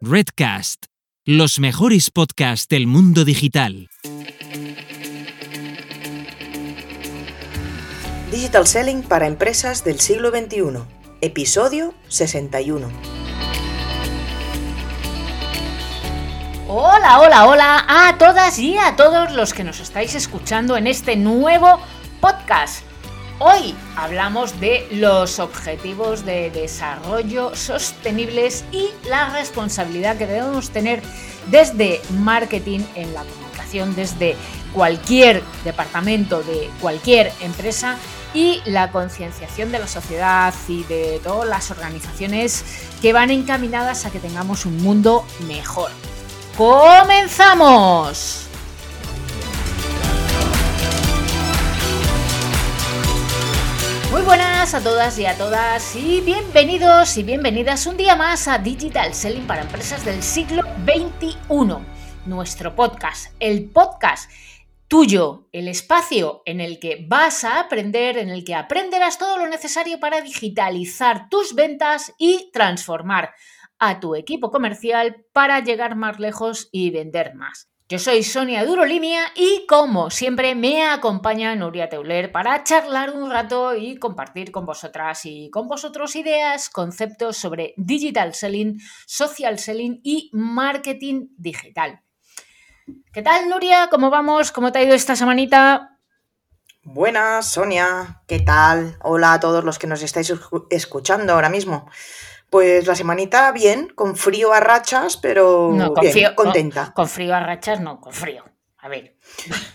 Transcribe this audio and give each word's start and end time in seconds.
Redcast, 0.00 0.84
los 1.24 1.58
mejores 1.58 2.12
podcasts 2.12 2.68
del 2.68 2.86
mundo 2.86 3.24
digital. 3.24 3.88
Digital 8.30 8.64
Selling 8.68 9.02
para 9.02 9.26
empresas 9.26 9.82
del 9.82 9.98
siglo 9.98 10.30
XXI, 10.30 10.84
episodio 11.20 11.94
61. 12.06 12.88
Hola, 16.68 17.18
hola, 17.18 17.46
hola 17.48 17.84
a 17.88 18.18
todas 18.18 18.56
y 18.60 18.78
a 18.78 18.94
todos 18.94 19.32
los 19.32 19.52
que 19.52 19.64
nos 19.64 19.80
estáis 19.80 20.14
escuchando 20.14 20.76
en 20.76 20.86
este 20.86 21.16
nuevo 21.16 21.80
podcast. 22.20 22.87
Hoy 23.40 23.72
hablamos 23.94 24.58
de 24.58 24.88
los 24.90 25.38
objetivos 25.38 26.24
de 26.24 26.50
desarrollo 26.50 27.54
sostenibles 27.54 28.64
y 28.72 28.88
la 29.08 29.30
responsabilidad 29.30 30.16
que 30.16 30.26
debemos 30.26 30.70
tener 30.70 31.02
desde 31.48 32.00
marketing 32.18 32.80
en 32.96 33.14
la 33.14 33.22
comunicación, 33.22 33.94
desde 33.94 34.34
cualquier 34.72 35.44
departamento 35.62 36.42
de 36.42 36.68
cualquier 36.80 37.32
empresa 37.40 37.96
y 38.34 38.60
la 38.64 38.90
concienciación 38.90 39.70
de 39.70 39.78
la 39.78 39.86
sociedad 39.86 40.52
y 40.66 40.82
de 40.84 41.20
todas 41.22 41.48
las 41.48 41.70
organizaciones 41.70 42.64
que 43.00 43.12
van 43.12 43.30
encaminadas 43.30 44.04
a 44.04 44.10
que 44.10 44.18
tengamos 44.18 44.66
un 44.66 44.82
mundo 44.82 45.24
mejor. 45.46 45.92
¡Comenzamos! 46.56 48.47
Muy 54.18 54.26
buenas 54.26 54.74
a 54.74 54.82
todas 54.82 55.16
y 55.20 55.26
a 55.26 55.38
todas 55.38 55.94
y 55.94 56.20
bienvenidos 56.20 57.16
y 57.18 57.22
bienvenidas 57.22 57.86
un 57.86 57.96
día 57.96 58.16
más 58.16 58.48
a 58.48 58.58
Digital 58.58 59.14
Selling 59.14 59.46
para 59.46 59.62
Empresas 59.62 60.04
del 60.04 60.24
siglo 60.24 60.64
XXI, 60.84 61.36
nuestro 62.26 62.74
podcast, 62.74 63.32
el 63.38 63.70
podcast 63.70 64.28
tuyo, 64.88 65.46
el 65.52 65.68
espacio 65.68 66.42
en 66.46 66.60
el 66.60 66.80
que 66.80 67.06
vas 67.08 67.44
a 67.44 67.60
aprender, 67.60 68.18
en 68.18 68.28
el 68.28 68.44
que 68.44 68.56
aprenderás 68.56 69.18
todo 69.18 69.38
lo 69.38 69.46
necesario 69.46 70.00
para 70.00 70.20
digitalizar 70.20 71.28
tus 71.28 71.54
ventas 71.54 72.12
y 72.18 72.50
transformar 72.52 73.34
a 73.78 74.00
tu 74.00 74.16
equipo 74.16 74.50
comercial 74.50 75.26
para 75.32 75.60
llegar 75.60 75.94
más 75.94 76.18
lejos 76.18 76.68
y 76.72 76.90
vender 76.90 77.36
más. 77.36 77.68
Yo 77.90 77.98
soy 77.98 78.22
Sonia 78.22 78.66
Durolimia 78.66 79.32
y 79.34 79.64
como 79.66 80.10
siempre 80.10 80.54
me 80.54 80.84
acompaña 80.84 81.56
Nuria 81.56 81.88
Teuler 81.88 82.30
para 82.30 82.62
charlar 82.62 83.16
un 83.16 83.30
rato 83.30 83.74
y 83.74 83.96
compartir 83.96 84.52
con 84.52 84.66
vosotras 84.66 85.24
y 85.24 85.48
con 85.48 85.68
vosotros 85.68 86.14
ideas, 86.14 86.68
conceptos 86.68 87.38
sobre 87.38 87.72
digital 87.78 88.34
selling, 88.34 88.78
social 89.06 89.58
selling 89.58 90.02
y 90.04 90.28
marketing 90.34 91.28
digital. 91.38 92.02
¿Qué 93.10 93.22
tal 93.22 93.48
Nuria? 93.48 93.88
¿Cómo 93.90 94.10
vamos? 94.10 94.52
¿Cómo 94.52 94.70
te 94.70 94.80
ha 94.80 94.82
ido 94.82 94.94
esta 94.94 95.16
semanita? 95.16 95.98
Buenas, 96.82 97.52
Sonia. 97.52 98.22
¿Qué 98.26 98.40
tal? 98.40 98.98
Hola 99.02 99.32
a 99.32 99.40
todos 99.40 99.64
los 99.64 99.78
que 99.78 99.86
nos 99.86 100.02
estáis 100.02 100.30
escuchando 100.68 101.32
ahora 101.32 101.48
mismo. 101.48 101.88
Pues 102.50 102.86
la 102.86 102.94
semanita 102.94 103.52
bien, 103.52 103.88
con 103.94 104.16
frío 104.16 104.52
a 104.52 104.60
rachas, 104.60 105.16
pero 105.16 105.70
bien, 106.00 106.34
contenta. 106.34 106.92
Con, 106.94 107.08
frío 107.08 107.34
a 107.34 107.40
rachas, 107.40 107.80
no, 107.80 108.00
con 108.00 108.12
frío. 108.12 108.44
A 108.78 108.88
ver. 108.88 109.16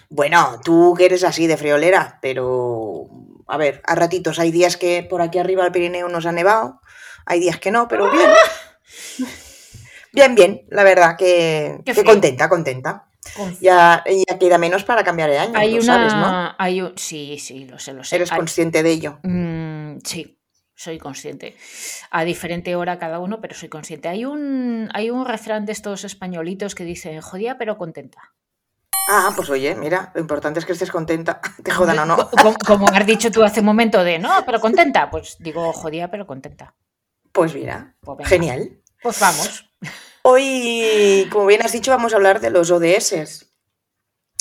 Bueno, 0.10 0.60
tú 0.64 0.96
que 0.98 1.06
eres 1.06 1.24
así 1.24 1.46
de 1.46 1.58
friolera, 1.58 2.20
pero 2.22 3.10
a 3.48 3.58
ver, 3.58 3.82
a 3.86 3.96
ratitos 3.96 4.40
hay 4.40 4.52
días 4.52 4.78
que 4.78 5.06
por 5.08 5.22
aquí 5.22 5.38
arriba 5.38 5.64
del 5.64 5.72
Pirineo 5.72 6.10
nos 6.10 6.26
ha 6.26 6.32
nevado, 6.32 6.82
hay 7.26 7.40
días 7.40 7.60
que 7.60 7.72
no, 7.72 7.88
pero 7.88 8.10
bien. 8.12 8.30
Bien, 10.14 10.36
bien, 10.36 10.62
la 10.70 10.84
verdad 10.84 11.18
que, 11.18 11.82
contenta, 12.06 12.48
contenta. 12.48 13.08
Ya, 13.60 14.04
ya, 14.06 14.38
queda 14.38 14.60
menos 14.60 14.84
para 14.84 15.04
cambiar 15.04 15.32
de 15.32 15.40
año, 15.40 15.58
hay 15.58 15.74
una... 15.74 15.84
sabes, 15.84 16.14
¿no? 16.14 16.56
Hay 16.60 16.94
Sí, 16.98 17.38
sí, 17.40 17.66
lo 17.66 17.80
sé, 17.80 17.94
lo 17.94 18.04
sé. 18.04 18.18
¿Eres 18.18 18.30
consciente 18.30 18.84
de 18.84 18.92
ello? 18.92 19.20
Mm, 19.24 19.98
sí, 20.04 20.38
soy 20.76 21.00
consciente. 21.00 21.56
A 22.12 22.24
diferente 22.24 22.76
hora 22.76 23.00
cada 23.00 23.20
uno, 23.20 23.42
pero 23.42 23.56
soy 23.56 23.70
consciente. 23.70 24.10
Hay 24.10 24.26
un, 24.26 24.90
hay 24.94 25.10
un 25.10 25.26
refrán 25.26 25.66
de 25.66 25.72
estos 25.72 26.04
españolitos 26.04 26.76
que 26.76 26.84
dicen, 26.84 27.22
jodía 27.22 27.58
pero 27.58 27.78
contenta. 27.78 28.34
Ah, 29.10 29.32
pues 29.36 29.50
oye, 29.50 29.76
mira, 29.76 30.12
lo 30.16 30.22
importante 30.22 30.60
es 30.60 30.66
que 30.66 30.72
estés 30.72 30.92
contenta, 30.92 31.42
te 31.64 31.72
jodan 31.72 32.00
o 32.00 32.06
no. 32.06 32.30
Como, 32.66 32.88
has 32.88 33.06
dicho 33.06 33.32
tú 33.32 33.44
hace 33.44 33.60
un 33.60 33.66
momento 33.66 34.04
de, 34.04 34.20
no, 34.20 34.44
pero 34.46 34.60
contenta, 34.60 35.10
pues 35.10 35.38
digo, 35.40 35.72
jodía 35.74 36.10
pero 36.10 36.26
contenta. 36.26 36.76
Pues 37.32 37.54
mira, 37.54 37.96
pues 38.02 38.28
genial. 38.28 38.80
Pues 39.02 39.20
vamos. 39.20 39.70
Hoy, 40.22 41.28
como 41.32 41.48
bien 41.48 41.64
has 41.64 41.74
dicho, 41.74 41.92
vamos 41.92 42.14
a 42.14 42.16
hablar 42.16 42.40
de 42.40 42.50
los 42.50 42.72
ODS 42.72 43.53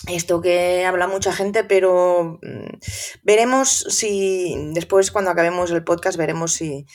esto 0.09 0.41
que 0.41 0.85
habla 0.85 1.07
mucha 1.07 1.33
gente, 1.33 1.65
pero 1.65 2.39
mm, 2.43 2.79
veremos 3.23 3.71
si 3.89 4.55
después 4.73 5.11
cuando 5.11 5.31
acabemos 5.31 5.71
el 5.71 5.85
podcast 5.85 6.17
veremos 6.17 6.53
si 6.53 6.87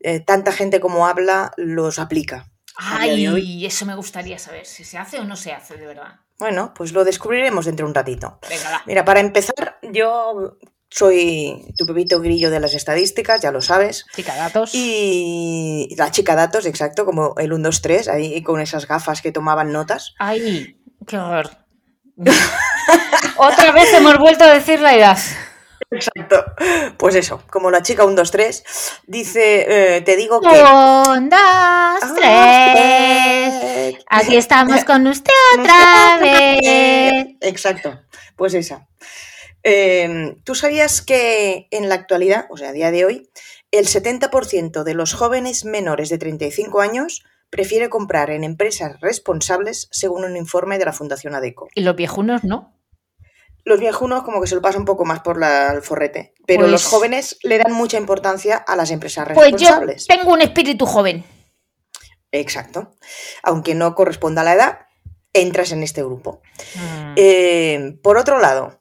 eh, 0.00 0.20
tanta 0.20 0.52
gente 0.52 0.80
como 0.80 1.06
habla 1.06 1.52
los 1.56 1.98
aplica. 1.98 2.50
Ay, 2.76 3.66
eso 3.66 3.86
me 3.86 3.96
gustaría 3.96 4.38
saber, 4.38 4.64
si 4.64 4.84
se 4.84 4.98
hace 4.98 5.18
o 5.18 5.24
no 5.24 5.34
se 5.34 5.52
hace, 5.52 5.76
de 5.76 5.86
verdad. 5.86 6.20
Bueno, 6.38 6.72
pues 6.74 6.92
lo 6.92 7.04
descubriremos 7.04 7.64
dentro 7.64 7.84
de 7.84 7.90
un 7.90 7.94
ratito. 7.94 8.38
Mira, 8.86 9.04
para 9.04 9.18
empezar, 9.18 9.80
yo 9.82 10.56
soy 10.88 11.74
tu 11.76 11.86
pepito 11.86 12.20
grillo 12.20 12.50
de 12.50 12.60
las 12.60 12.74
estadísticas, 12.74 13.40
ya 13.40 13.50
lo 13.50 13.60
sabes. 13.60 14.06
Chica 14.14 14.36
datos. 14.36 14.70
Y 14.74 15.92
la 15.98 16.12
chica 16.12 16.36
datos, 16.36 16.66
exacto, 16.66 17.04
como 17.04 17.34
el 17.38 17.52
1, 17.52 17.68
2, 17.68 17.82
3, 17.82 18.08
ahí 18.08 18.42
con 18.42 18.60
esas 18.60 18.86
gafas 18.86 19.22
que 19.22 19.32
tomaban 19.32 19.72
notas. 19.72 20.14
Ay, 20.18 20.80
qué 21.06 21.18
horror. 21.18 21.67
Otra 23.36 23.72
vez 23.72 23.92
hemos 23.94 24.18
vuelto 24.18 24.44
a 24.44 24.54
decir 24.54 24.80
la 24.80 24.94
edad. 24.94 25.18
Exacto. 25.90 26.44
Pues 26.98 27.14
eso, 27.14 27.42
como 27.50 27.70
la 27.70 27.82
chica 27.82 28.04
1, 28.04 28.14
2, 28.14 28.30
3 28.30 28.64
dice, 29.06 29.96
eh, 29.96 30.00
te 30.02 30.16
digo 30.16 30.40
que... 30.40 30.48
1, 30.48 31.28
2, 31.30 32.14
3. 32.16 33.94
Aquí 34.10 34.36
estamos 34.36 34.84
con 34.84 35.06
usted 35.06 35.32
otra 35.58 36.18
vez. 36.20 37.36
Exacto, 37.40 38.00
pues 38.36 38.54
esa. 38.54 38.86
Em, 39.62 40.36
¿Tú 40.44 40.54
sabías 40.54 41.00
que 41.00 41.68
en 41.70 41.88
la 41.88 41.94
actualidad, 41.94 42.46
o 42.50 42.56
sea, 42.56 42.70
a 42.70 42.72
día 42.72 42.90
de 42.90 43.04
hoy, 43.04 43.30
el 43.70 43.86
70% 43.86 44.82
de 44.82 44.94
los 44.94 45.14
jóvenes 45.14 45.64
menores 45.64 46.08
de 46.08 46.18
35 46.18 46.80
años 46.80 47.24
prefiere 47.50 47.88
comprar 47.88 48.30
en 48.30 48.44
empresas 48.44 49.00
responsables 49.00 49.88
según 49.90 50.24
un 50.24 50.36
informe 50.36 50.78
de 50.78 50.84
la 50.84 50.92
Fundación 50.92 51.34
ADECO. 51.34 51.68
¿Y 51.74 51.82
los 51.82 51.96
viejunos 51.96 52.44
no? 52.44 52.74
Los 53.64 53.80
viejunos 53.80 54.22
como 54.22 54.40
que 54.40 54.46
se 54.46 54.54
lo 54.54 54.62
pasan 54.62 54.82
un 54.82 54.86
poco 54.86 55.04
más 55.04 55.20
por 55.20 55.38
la, 55.38 55.72
el 55.72 55.82
forrete, 55.82 56.32
pero 56.46 56.66
los 56.68 56.82
pues 56.82 56.92
jóvenes 56.92 57.38
le 57.42 57.58
dan 57.58 57.72
mucha 57.72 57.98
importancia 57.98 58.56
a 58.56 58.76
las 58.76 58.90
empresas 58.90 59.28
responsables. 59.28 60.06
Pues 60.06 60.08
yo 60.08 60.16
tengo 60.16 60.32
un 60.32 60.40
espíritu 60.40 60.86
joven. 60.86 61.24
Exacto. 62.32 62.94
Aunque 63.42 63.74
no 63.74 63.94
corresponda 63.94 64.42
a 64.42 64.44
la 64.44 64.54
edad, 64.54 64.78
entras 65.32 65.72
en 65.72 65.82
este 65.82 66.02
grupo. 66.02 66.40
Mm. 66.74 67.14
Eh, 67.16 67.98
por 68.02 68.16
otro 68.16 68.38
lado, 68.38 68.77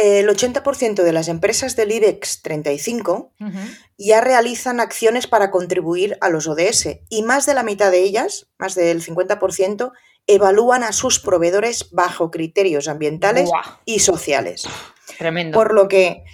el 0.00 0.28
80% 0.28 1.02
de 1.02 1.12
las 1.12 1.28
empresas 1.28 1.76
del 1.76 1.92
IBEX 1.92 2.42
35 2.42 3.32
ya 3.98 4.20
realizan 4.20 4.80
acciones 4.80 5.26
para 5.26 5.50
contribuir 5.50 6.16
a 6.20 6.28
los 6.28 6.46
ODS 6.48 7.00
y 7.08 7.22
más 7.22 7.46
de 7.46 7.54
la 7.54 7.62
mitad 7.62 7.90
de 7.90 8.02
ellas, 8.02 8.48
más 8.58 8.74
del 8.74 9.02
50%, 9.02 9.92
evalúan 10.26 10.82
a 10.82 10.92
sus 10.92 11.18
proveedores 11.18 11.90
bajo 11.90 12.30
criterios 12.30 12.88
ambientales 12.88 13.50
y 13.84 14.00
sociales. 14.00 14.68
Tremendo. 15.18 15.56
Por 15.56 15.74
lo 15.74 15.88
que 15.88 16.24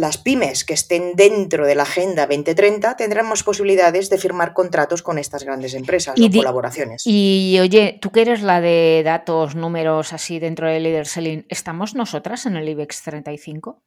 las 0.00 0.18
pymes 0.18 0.64
que 0.64 0.74
estén 0.74 1.14
dentro 1.14 1.66
de 1.66 1.74
la 1.74 1.82
Agenda 1.82 2.26
2030 2.26 2.96
tendrán 2.96 3.28
más 3.28 3.42
posibilidades 3.42 4.08
de 4.08 4.18
firmar 4.18 4.54
contratos 4.54 5.02
con 5.02 5.18
estas 5.18 5.44
grandes 5.44 5.74
empresas 5.74 6.14
y 6.16 6.26
o 6.26 6.30
colaboraciones. 6.30 7.02
Y 7.04 7.58
oye, 7.60 7.98
tú 8.00 8.10
que 8.10 8.22
eres 8.22 8.42
la 8.42 8.60
de 8.60 9.02
datos, 9.04 9.54
números 9.54 10.12
así 10.12 10.38
dentro 10.38 10.66
de 10.66 10.80
Leader 10.80 11.06
Selling, 11.06 11.44
¿estamos 11.48 11.94
nosotras 11.94 12.46
en 12.46 12.56
el 12.56 12.68
IBEX 12.68 13.02
35? 13.02 13.82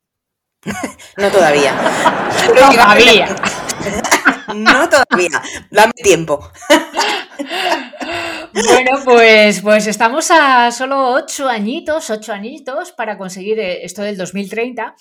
no 1.18 1.32
todavía. 1.32 1.74
todavía. 2.56 3.36
no 4.56 4.90
todavía. 4.90 5.42
Dame 5.72 5.94
tiempo. 5.94 6.40
Bueno, 8.54 9.02
pues, 9.04 9.62
pues 9.62 9.88
estamos 9.88 10.30
a 10.30 10.72
solo 10.72 11.10
ocho 11.14 11.50
añitos, 11.50 12.12
ocho 12.12 12.34
añitos 12.34 12.92
para 12.92 13.18
conseguir 13.18 13.60
eh, 13.60 13.84
esto 13.84 14.04
del 14.04 14.16
2030 14.16 14.96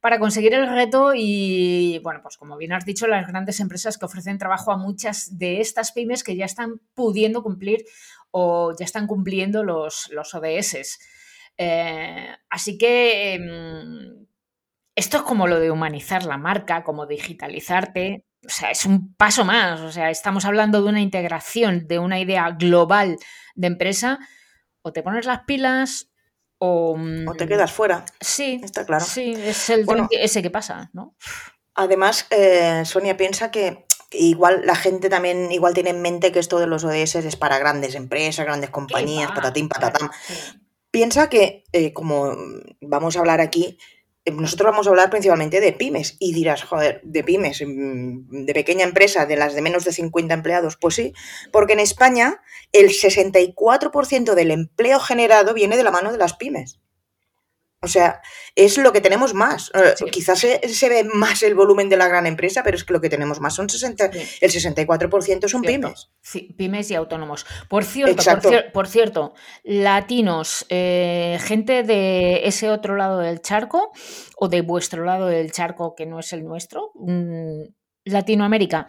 para 0.00 0.18
conseguir 0.18 0.54
el 0.54 0.68
reto 0.68 1.12
y, 1.14 2.00
bueno, 2.02 2.20
pues 2.22 2.36
como 2.36 2.56
bien 2.56 2.72
has 2.72 2.84
dicho, 2.84 3.06
las 3.06 3.26
grandes 3.26 3.60
empresas 3.60 3.98
que 3.98 4.06
ofrecen 4.06 4.38
trabajo 4.38 4.70
a 4.70 4.76
muchas 4.76 5.38
de 5.38 5.60
estas 5.60 5.92
pymes 5.92 6.22
que 6.22 6.36
ya 6.36 6.44
están 6.44 6.80
pudiendo 6.94 7.42
cumplir 7.42 7.84
o 8.30 8.74
ya 8.78 8.84
están 8.84 9.06
cumpliendo 9.06 9.64
los, 9.64 10.08
los 10.12 10.34
ODS. 10.34 10.98
Eh, 11.56 12.28
así 12.48 12.78
que 12.78 13.34
em, 13.34 14.26
esto 14.94 15.16
es 15.18 15.22
como 15.24 15.48
lo 15.48 15.58
de 15.58 15.70
humanizar 15.70 16.24
la 16.24 16.38
marca, 16.38 16.84
como 16.84 17.06
digitalizarte. 17.06 18.24
o 18.46 18.48
sea, 18.48 18.70
es 18.70 18.86
un 18.86 19.14
paso 19.14 19.44
más. 19.44 19.80
O 19.80 19.90
sea, 19.90 20.10
estamos 20.10 20.44
hablando 20.44 20.82
de 20.82 20.88
una 20.88 21.00
integración, 21.00 21.88
de 21.88 21.98
una 21.98 22.20
idea 22.20 22.50
global 22.50 23.16
de 23.56 23.66
empresa. 23.66 24.18
O 24.82 24.92
te 24.92 25.02
pones 25.02 25.26
las 25.26 25.40
pilas 25.44 26.10
o, 26.58 26.98
o 27.26 27.34
te 27.34 27.46
quedas 27.46 27.72
fuera. 27.72 28.04
Sí, 28.20 28.60
está 28.62 28.84
claro. 28.84 29.04
Sí, 29.04 29.34
es 29.36 29.70
el 29.70 29.84
bueno, 29.84 30.08
ese 30.10 30.42
que 30.42 30.50
pasa, 30.50 30.90
¿no? 30.92 31.14
Además, 31.74 32.26
eh, 32.30 32.82
Sonia 32.84 33.16
piensa 33.16 33.50
que 33.50 33.86
igual 34.10 34.62
la 34.64 34.74
gente 34.74 35.08
también 35.08 35.52
igual 35.52 35.74
tiene 35.74 35.90
en 35.90 36.02
mente 36.02 36.32
que 36.32 36.38
esto 36.38 36.58
de 36.58 36.66
los 36.66 36.84
ODS 36.84 37.16
es 37.16 37.36
para 37.36 37.58
grandes 37.58 37.94
empresas, 37.94 38.44
grandes 38.44 38.70
compañías, 38.70 39.30
patatín, 39.32 39.68
patatán. 39.68 40.10
Piensa 40.90 41.28
que, 41.28 41.64
eh, 41.72 41.92
como 41.92 42.34
vamos 42.80 43.16
a 43.16 43.20
hablar 43.20 43.40
aquí, 43.40 43.78
nosotros 44.30 44.70
vamos 44.70 44.86
a 44.86 44.90
hablar 44.90 45.10
principalmente 45.10 45.60
de 45.60 45.72
pymes 45.72 46.16
y 46.18 46.32
dirás, 46.32 46.62
joder, 46.62 47.00
de 47.04 47.24
pymes, 47.24 47.62
mm, 47.64 48.44
de 48.44 48.54
pequeña 48.54 48.84
empresa, 48.84 49.26
de 49.26 49.36
las 49.36 49.54
de 49.54 49.62
menos 49.62 49.84
de 49.84 49.92
50 49.92 50.34
empleados. 50.34 50.76
Pues 50.76 50.94
sí, 50.94 51.12
porque 51.52 51.74
en 51.74 51.80
España 51.80 52.42
el 52.72 52.90
64% 52.90 54.34
del 54.34 54.50
empleo 54.50 55.00
generado 55.00 55.54
viene 55.54 55.76
de 55.76 55.84
la 55.84 55.90
mano 55.90 56.12
de 56.12 56.18
las 56.18 56.34
pymes. 56.34 56.80
O 57.80 57.86
sea, 57.86 58.20
es 58.56 58.76
lo 58.76 58.92
que 58.92 59.00
tenemos 59.00 59.34
más. 59.34 59.70
Eh, 59.72 59.94
quizás 60.10 60.40
se, 60.40 60.88
ve 60.88 61.04
más 61.04 61.44
el 61.44 61.54
volumen 61.54 61.88
de 61.88 61.96
la 61.96 62.08
gran 62.08 62.26
empresa, 62.26 62.62
pero 62.64 62.76
es 62.76 62.82
que 62.82 62.92
lo 62.92 63.00
que 63.00 63.08
tenemos 63.08 63.40
más 63.40 63.54
son 63.54 63.68
60, 63.68 64.06
el 64.40 64.50
64% 64.50 65.48
son 65.48 65.62
pymes. 65.62 66.10
Sí, 66.20 66.54
pymes 66.58 66.90
y 66.90 66.96
autónomos. 66.96 67.46
Por 67.68 67.84
cierto, 67.84 68.20
por, 68.72 68.88
cierto 68.88 69.34
latinos, 69.62 70.66
eh, 70.70 71.38
gente 71.40 71.84
de 71.84 72.48
ese 72.48 72.68
otro 72.70 72.96
lado 72.96 73.20
del 73.20 73.42
charco 73.42 73.92
o 74.36 74.48
de 74.48 74.62
vuestro 74.62 75.04
lado 75.04 75.26
del 75.26 75.52
charco 75.52 75.94
que 75.94 76.06
no 76.06 76.18
es 76.18 76.32
el 76.32 76.42
nuestro, 76.44 76.90
mm, 76.96 77.62
Latinoamérica. 78.06 78.88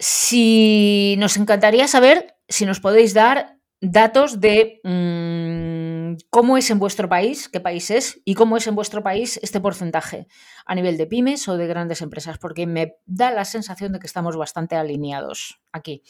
Si 0.00 1.14
nos 1.18 1.36
encantaría 1.36 1.86
saber 1.86 2.34
si 2.48 2.64
nos 2.64 2.80
podéis 2.80 3.14
dar 3.14 3.60
datos 3.80 4.40
de 4.40 4.80
mm, 4.82 5.99
cómo 6.30 6.56
es 6.56 6.70
en 6.70 6.78
vuestro 6.78 7.08
país, 7.08 7.48
qué 7.48 7.60
país 7.60 7.90
es, 7.90 8.20
y 8.24 8.34
cómo 8.34 8.56
es 8.56 8.66
en 8.66 8.74
vuestro 8.74 9.02
país 9.02 9.38
este 9.42 9.60
porcentaje 9.60 10.26
a 10.66 10.74
nivel 10.74 10.96
de 10.96 11.06
pymes 11.06 11.48
o 11.48 11.56
de 11.56 11.66
grandes 11.66 12.02
empresas, 12.02 12.38
porque 12.38 12.66
me 12.66 12.96
da 13.06 13.30
la 13.30 13.44
sensación 13.44 13.92
de 13.92 13.98
que 13.98 14.06
estamos 14.06 14.36
bastante 14.36 14.76
alineados 14.76 15.60
aquí. 15.72 16.02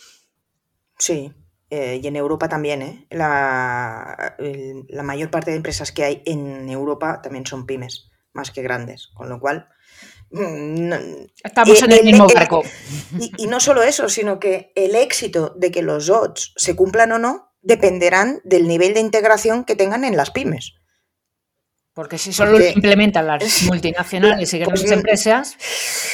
Sí, 0.98 1.32
eh, 1.70 2.00
y 2.02 2.06
en 2.06 2.16
Europa 2.16 2.48
también, 2.48 2.82
¿eh? 2.82 3.06
La, 3.10 4.36
la 4.88 5.02
mayor 5.02 5.30
parte 5.30 5.50
de 5.50 5.56
empresas 5.56 5.92
que 5.92 6.04
hay 6.04 6.22
en 6.26 6.68
Europa 6.68 7.20
también 7.22 7.46
son 7.46 7.66
pymes, 7.66 8.10
más 8.32 8.50
que 8.50 8.62
grandes, 8.62 9.08
con 9.14 9.28
lo 9.28 9.40
cual... 9.40 9.68
Mm, 10.32 10.92
Estamos 11.42 11.82
en 11.82 11.92
el, 11.92 12.04
mismo 12.04 12.28
barco. 12.28 12.62
Y, 13.18 13.32
y, 13.44 13.46
no 13.48 13.58
solo 13.58 13.82
eso, 13.82 14.08
sino 14.08 14.38
que 14.38 14.72
el 14.76 14.94
éxito 14.94 15.54
de 15.56 15.72
que 15.72 15.82
los 15.82 16.08
odds 16.08 16.52
se 16.56 16.76
cumplan 16.76 17.10
o 17.12 17.18
no 17.18 17.49
dependerán 17.62 18.40
del 18.44 18.66
nivel 18.66 18.94
de 18.94 19.00
integración 19.00 19.64
que 19.64 19.76
tengan 19.76 20.04
en 20.04 20.16
las 20.16 20.30
pymes. 20.30 20.74
Porque 21.92 22.18
si 22.18 22.32
solo 22.32 22.58
lo 22.58 22.66
implementan 22.66 23.26
las 23.26 23.62
multinacionales 23.66 24.54
y 24.54 24.58
grandes 24.58 24.82
pues, 24.82 24.92
empresas. 24.92 25.56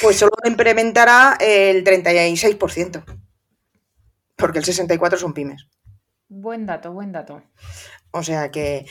Pues 0.03 0.17
solo 0.17 0.33
implementará 0.45 1.37
el 1.39 1.85
36%. 1.85 3.05
Porque 4.37 4.59
el 4.59 4.65
64% 4.65 5.17
son 5.17 5.35
pymes. 5.35 5.69
Buen 6.29 6.67
dato, 6.67 6.93
buen 6.93 7.13
dato. 7.13 7.43
O 8.11 8.23
sea 8.23 8.51
que. 8.51 8.87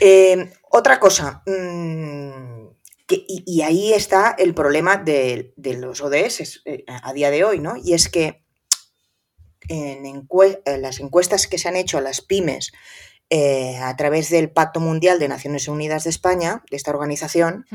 Eh, 0.00 0.50
otra 0.70 0.98
cosa. 0.98 1.42
Mm, 1.46 2.68
y, 3.08 3.62
ahí 3.62 3.92
está 3.92 4.34
el 4.38 4.54
problema 4.54 4.96
de, 4.96 5.52
de 5.56 5.74
los 5.74 6.00
ODS 6.00 6.62
eh, 6.64 6.84
a 6.86 7.12
día 7.12 7.30
de 7.30 7.44
hoy, 7.44 7.58
¿no? 7.58 7.74
Y 7.76 7.94
es 7.94 8.08
que 8.08 8.41
en, 9.68 10.26
las 10.80 11.00
encuestas 11.00 11.46
que 11.46 11.58
se 11.58 11.68
han 11.68 11.76
hecho 11.76 11.98
a 11.98 12.02
las 12.02 12.20
pymes 12.20 12.72
eh, 13.30 13.78
a 13.78 13.96
través 13.96 14.30
del 14.30 14.50
Pacto 14.50 14.80
Mundial 14.80 15.18
de 15.18 15.28
Naciones 15.28 15.68
Unidas 15.68 16.04
de 16.04 16.10
España, 16.10 16.62
de 16.70 16.76
esta 16.76 16.90
organización, 16.90 17.66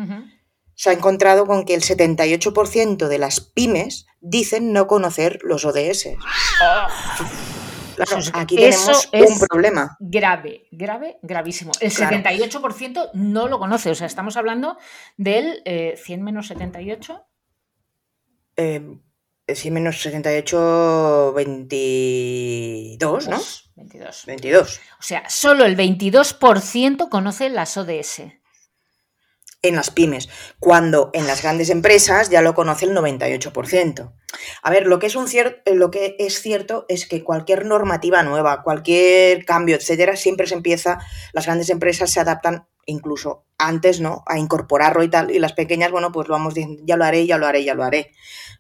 se 0.76 0.92
ha 0.92 0.94
encontrado 0.94 1.48
con 1.48 1.66
que 1.66 1.74
el 1.74 1.82
78% 1.82 3.08
de 3.08 3.18
las 3.18 3.40
pymes 3.40 4.06
dicen 4.22 4.74
no 4.74 4.86
conocer 4.86 5.40
los 5.42 5.66
ODS. 5.66 6.10
aquí 8.34 8.56
tenemos 8.56 9.10
un 9.12 9.40
problema. 9.48 9.98
Grave, 10.00 10.68
grave, 10.72 11.18
gravísimo. 11.24 11.72
El 11.82 11.92
78% 11.92 13.10
no 13.14 13.48
lo 13.48 13.58
conoce. 13.58 13.90
O 13.90 13.96
sea, 13.96 14.06
estamos 14.06 14.38
hablando 14.38 14.78
del 15.18 15.64
100 15.64 16.20
eh, 16.20 16.24
menos 16.24 16.48
78. 16.48 17.26
Eh, 18.58 19.00
Sí, 19.54 19.72
menos 19.72 20.02
78, 20.02 21.32
22, 21.34 23.28
¿no? 23.30 23.42
22. 23.76 24.26
22. 24.26 24.82
O 25.00 25.04
sea, 25.04 25.30
solo 25.30 25.64
el 25.64 25.78
22% 25.78 27.08
conoce 27.10 27.50
las 27.50 27.78
ODS. 27.78 28.24
En 29.62 29.76
las 29.76 29.90
pymes, 29.90 30.28
cuando 30.60 31.12
en 31.14 31.28
las 31.28 31.42
grandes 31.44 31.70
empresas 31.70 32.30
ya 32.30 32.42
lo 32.42 32.54
conoce 32.54 32.86
el 32.86 32.96
98%. 32.96 34.14
A 34.62 34.70
ver, 34.70 34.86
lo 34.86 35.00
que 35.00 35.08
es, 35.08 35.16
un 35.16 35.28
lo 35.66 35.92
que 35.92 36.18
es 36.20 36.42
cierto 36.42 36.86
es 36.90 37.08
que 37.08 37.24
cualquier 37.24 37.66
normativa 37.66 38.24
nueva, 38.24 38.64
cualquier 38.64 39.46
cambio, 39.46 39.78
etcétera, 39.78 40.18
siempre 40.18 40.46
se 40.46 40.56
empieza, 40.56 41.00
las 41.32 41.46
grandes 41.46 41.70
empresas 41.70 42.12
se 42.12 42.20
adaptan 42.20 42.68
incluso 42.88 43.46
antes, 43.60 44.02
¿no? 44.02 44.24
A 44.26 44.40
incorporarlo 44.40 45.04
y 45.04 45.10
tal, 45.10 45.30
y 45.30 45.38
las 45.38 45.54
pequeñas, 45.54 45.92
bueno, 45.92 46.12
pues 46.12 46.28
lo 46.28 46.34
vamos 46.34 46.56
diciendo, 46.56 46.82
ya 46.86 46.98
lo 46.98 47.06
haré, 47.06 47.28
ya 47.28 47.38
lo 47.38 47.46
haré, 47.46 47.64
ya 47.64 47.76
lo 47.76 47.84
haré 47.84 48.12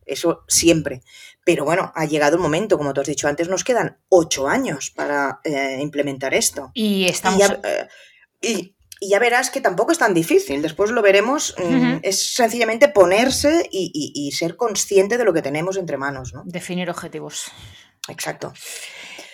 eso 0.07 0.43
siempre. 0.47 1.03
Pero 1.45 1.65
bueno, 1.65 1.91
ha 1.95 2.05
llegado 2.05 2.35
el 2.35 2.41
momento, 2.41 2.77
como 2.77 2.93
tú 2.93 3.01
has 3.01 3.07
dicho 3.07 3.27
antes, 3.27 3.47
nos 3.47 3.63
quedan 3.63 3.97
ocho 4.09 4.47
años 4.47 4.91
para 4.91 5.39
eh, 5.43 5.77
implementar 5.81 6.33
esto. 6.33 6.71
Y 6.73 7.05
estamos... 7.05 7.41
Eh, 7.63 7.87
y 8.41 8.75
ya, 9.09 9.19
verás 9.19 9.51
que 9.51 9.61
tampoco 9.61 9.91
es 9.91 9.99
tan 9.99 10.13
difícil, 10.13 10.61
después 10.61 10.89
lo 10.89 11.01
veremos, 11.01 11.55
mm, 11.57 11.97
es 12.01 12.33
sencillamente 12.33 12.87
ponerse 12.87 13.67
y, 13.71 14.31
ser 14.31 14.55
consciente 14.55 15.17
de 15.17 15.23
lo 15.23 15.33
que 15.33 15.41
tenemos 15.41 15.77
entre 15.77 15.97
manos. 15.97 16.33
¿no? 16.33 16.41
Definir 16.45 16.89
objetivos. 16.89 17.51
Exacto. 18.07 18.53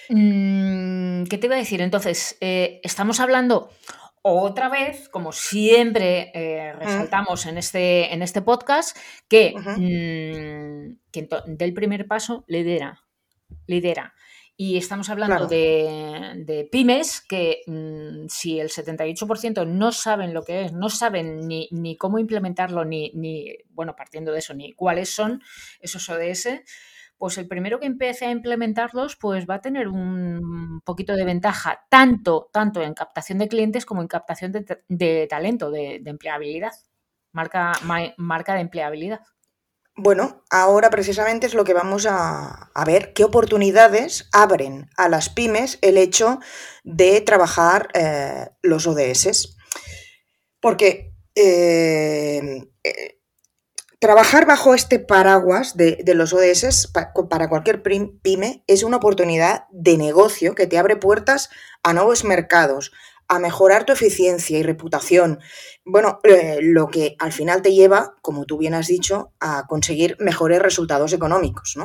Mm, 0.10 1.24
¿Qué 1.26 1.38
te 1.38 1.48
iba 1.48 1.56
a 1.56 1.60
decir? 1.60 1.82
Entonces, 1.82 2.38
eh, 2.42 2.82
estamos 2.84 3.20
hablando 3.20 3.70
otra 4.24 4.70
vez, 4.70 5.10
como 5.10 5.32
siempre 5.32 6.32
eh, 6.34 6.74
resaltamos 6.74 7.46
en, 7.46 7.58
este, 7.58 8.14
en 8.14 8.22
este 8.22 8.42
podcast, 8.42 8.98
que 9.28 9.54
mm, 9.56 11.12
quien 11.12 11.28
del 11.46 11.70
el 11.70 11.74
primer 11.74 12.08
paso 12.08 12.46
lidera. 12.48 13.04
lidera. 13.68 14.14
Y 14.56 14.78
estamos 14.78 15.10
hablando 15.10 15.48
de, 15.48 16.70
pymes 16.72 17.22
que 17.22 17.64
mm, 17.68 18.28
si 18.30 18.60
el 18.60 18.70
78% 18.70 19.68
no 19.68 19.92
saben 19.92 20.34
lo 20.34 20.44
que 20.44 20.66
es, 20.66 20.74
no 20.74 20.90
saben 20.90 21.48
ni, 21.48 21.68
ni 21.72 21.98
cómo 21.98 22.20
implementarlo, 22.20 22.86
ni, 22.86 23.12
ni, 23.16 23.58
bueno, 23.72 23.96
partiendo 23.96 24.32
de 24.32 24.40
eso, 24.40 24.54
ni 24.54 24.72
cuáles 24.72 25.10
son 25.10 25.42
esos 25.82 26.08
ODS, 26.08 26.62
pues 27.18 27.38
el 27.38 27.48
primero 27.48 27.80
que 27.80 27.86
empiece 27.86 28.26
a 28.26 28.32
implementarlos, 28.32 29.16
pues 29.16 29.46
va 29.50 29.56
a 29.56 29.62
tener 29.62 29.88
un 29.88 30.82
poquito 30.84 31.16
de 31.16 31.26
ventaja, 31.26 31.86
tanto, 31.90 32.50
tanto 32.52 32.82
en 32.82 32.94
captación 32.94 33.38
de 33.38 33.48
clientes 33.48 33.86
como 33.86 34.02
en 34.02 34.08
captación 34.08 34.52
de, 34.52 35.28
talento, 35.30 35.72
de, 35.72 36.02
empleabilidad, 36.06 36.74
marca, 37.32 37.74
marca 38.18 38.56
de 38.56 38.62
empleabilidad. 38.62 39.22
Bueno, 39.96 40.44
ahora 40.50 40.90
precisamente 40.90 41.46
es 41.46 41.54
lo 41.54 41.64
que 41.64 41.76
vamos 41.76 42.08
a, 42.10 42.72
ver, 42.86 43.14
qué 43.14 43.24
oportunidades 43.24 44.28
abren 44.32 44.90
a 44.98 45.08
las 45.08 45.30
pymes 45.30 45.78
el 45.82 45.98
hecho 45.98 46.40
de 46.84 47.22
trabajar 47.22 47.90
eh, 47.94 48.50
los 48.64 48.88
ODS. 48.88 49.56
Porque 50.60 51.14
eh, 51.36 52.64
eh, 52.84 53.20
Trabajar 54.04 54.46
bajo 54.46 54.74
este 54.74 55.00
paraguas 55.00 55.78
de, 55.78 56.04
los 56.14 56.34
ODS 56.34 56.92
para 57.30 57.48
cualquier 57.48 57.82
pyme 57.82 58.62
es 58.68 58.84
una 58.84 58.98
oportunidad 58.98 59.64
de 59.72 59.98
negocio 59.98 60.56
que 60.56 60.68
te 60.68 60.78
abre 60.78 60.98
puertas 60.98 61.50
a 61.84 61.94
nuevos 61.94 62.26
mercados, 62.26 62.92
a 63.30 63.40
mejorar 63.40 63.86
tu 63.86 63.94
eficiencia 63.94 64.60
y 64.60 64.64
reputación. 64.64 65.40
Bueno, 65.86 66.20
eh, 66.26 66.60
lo 66.62 66.90
que 66.90 67.16
al 67.18 67.32
final 67.32 67.62
te 67.62 67.72
lleva, 67.72 68.16
como 68.22 68.44
tú 68.44 68.58
bien 68.58 68.74
has 68.74 68.88
dicho, 68.88 69.32
a 69.40 69.68
conseguir 69.70 70.18
mejores 70.20 70.62
resultados 70.62 71.14
económicos. 71.14 71.78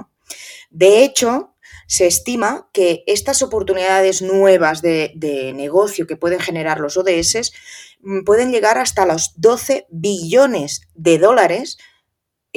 De 0.70 1.04
hecho, 1.04 1.54
se 1.86 2.08
estima 2.08 2.68
que 2.72 3.04
estas 3.06 3.42
oportunidades 3.42 4.22
nuevas 4.22 4.82
de, 4.82 5.12
de, 5.14 5.52
negocio 5.52 6.08
que 6.08 6.16
pueden 6.16 6.40
generar 6.40 6.80
los 6.80 6.96
ODS 6.96 7.52
mm, 8.00 8.24
pueden 8.24 8.50
llegar 8.50 8.76
hasta 8.76 9.06
los 9.06 9.34
12 9.36 9.86
billones 9.88 10.80
de 10.96 11.18
dólares 11.18 11.78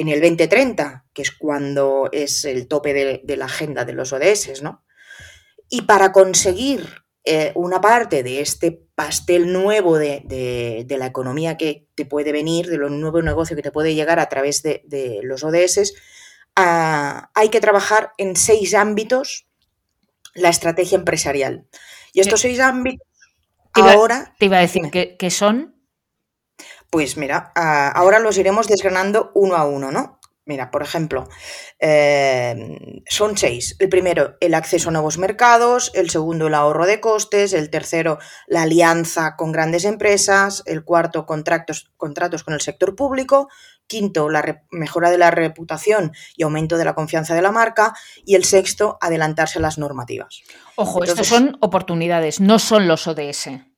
en 0.02 0.08
el 0.08 0.20
2030, 0.20 1.04
que 1.12 1.22
es 1.22 1.30
cuando 1.30 2.08
es 2.10 2.44
el 2.44 2.66
tope 2.66 2.92
de, 2.92 3.36
la 3.36 3.44
agenda 3.44 3.84
de 3.84 3.92
los 3.92 4.12
ODS, 4.12 4.60
¿no? 4.60 4.84
Y 5.68 5.82
para 5.82 6.10
conseguir 6.10 7.04
eh, 7.24 7.52
una 7.54 7.80
parte 7.80 8.24
de 8.24 8.40
este 8.40 8.72
pastel 8.96 9.52
nuevo 9.52 9.96
de, 9.96 10.84
la 10.88 11.06
economía 11.06 11.56
que 11.56 11.86
te 11.94 12.04
puede 12.04 12.32
venir, 12.32 12.66
de 12.66 12.78
lo 12.78 12.90
nuevo 12.90 13.22
negocio 13.22 13.54
que 13.54 13.62
te 13.62 13.70
puede 13.70 13.94
llegar 13.94 14.18
a 14.18 14.28
través 14.28 14.62
de, 14.64 15.20
los 15.22 15.44
ODS, 15.44 15.94
ah, 16.56 17.30
hay 17.34 17.48
que 17.48 17.60
trabajar 17.60 18.10
en 18.18 18.34
seis 18.34 18.74
ámbitos 18.74 19.46
la 20.34 20.48
estrategia 20.48 20.98
empresarial. 20.98 21.64
Y 22.12 22.20
estos 22.20 22.40
seis 22.40 22.58
ámbitos 22.58 23.06
ahora... 23.74 24.34
Te 24.40 24.46
iba 24.46 24.58
a 24.58 24.62
decir 24.62 24.90
que, 24.90 25.30
son... 25.30 25.71
Pues 26.92 27.16
mira, 27.16 27.52
ah, 27.54 27.88
ahora 27.88 28.18
los 28.18 28.36
iremos 28.36 28.68
desgranando 28.68 29.32
uno 29.34 29.56
a 29.56 29.64
uno, 29.64 29.90
¿no? 29.90 30.20
Mira, 30.44 30.70
por 30.70 30.82
ejemplo, 30.82 31.26
eh, 31.78 33.00
son 33.08 33.38
seis. 33.38 33.76
El 33.78 33.88
primero, 33.88 34.36
el 34.40 34.52
acceso 34.52 34.90
a 34.90 34.92
nuevos 34.92 35.16
mercados, 35.16 35.90
el 35.94 36.10
segundo, 36.10 36.48
el 36.48 36.54
ahorro 36.54 36.84
de 36.84 37.00
costes, 37.00 37.54
el 37.54 37.70
tercero, 37.70 38.18
la 38.46 38.64
alianza 38.64 39.36
con 39.36 39.52
grandes 39.52 39.86
empresas, 39.86 40.62
el 40.66 40.84
cuarto, 40.84 41.24
contratos, 41.24 41.90
contratos 41.96 42.44
con 42.44 42.52
el 42.52 42.60
sector 42.60 42.94
público, 42.94 43.48
quinto, 43.86 44.28
la 44.28 44.62
mejora 44.70 45.10
de 45.10 45.16
la 45.16 45.30
reputación 45.30 46.12
y 46.36 46.42
aumento 46.42 46.76
de 46.76 46.84
la 46.84 46.94
confianza 46.94 47.34
de 47.34 47.40
la 47.40 47.52
marca, 47.52 47.94
y 48.26 48.34
el 48.34 48.44
sexto, 48.44 48.98
adelantarse 49.00 49.60
a 49.60 49.62
las 49.62 49.78
normativas. 49.78 50.42
Ojo, 50.76 51.02
estos 51.04 51.26
son 51.26 51.56
oportunidades, 51.62 52.38
no 52.38 52.58
son 52.58 52.86
los 52.86 53.06
ODS. 53.06 53.71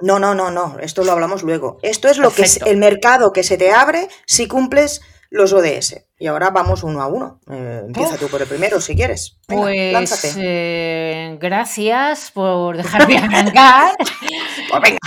No, 0.00 0.18
no, 0.18 0.34
no, 0.34 0.50
no, 0.50 0.76
esto 0.80 1.04
lo 1.04 1.12
hablamos 1.12 1.42
luego. 1.42 1.78
Esto 1.82 2.08
es 2.08 2.18
lo 2.18 2.30
que 2.30 2.42
es 2.42 2.60
el 2.66 2.76
mercado 2.76 3.32
que 3.32 3.42
se 3.42 3.56
te 3.56 3.72
abre 3.72 4.08
si 4.26 4.46
cumples 4.46 5.00
los 5.30 5.52
ODS. 5.52 6.06
Y 6.18 6.26
ahora 6.26 6.50
vamos 6.50 6.82
uno 6.82 7.02
a 7.02 7.06
uno. 7.06 7.40
Eh, 7.50 7.82
empieza 7.86 8.16
tú 8.16 8.28
por 8.28 8.40
el 8.40 8.48
primero, 8.48 8.80
si 8.80 8.94
quieres. 8.94 9.38
pues 9.46 10.36
eh, 10.36 11.36
gracias 11.40 12.30
por 12.30 12.76
dejarme 12.76 13.18
arrancar. 13.18 13.94
pues 14.70 14.82
venga. 14.82 14.98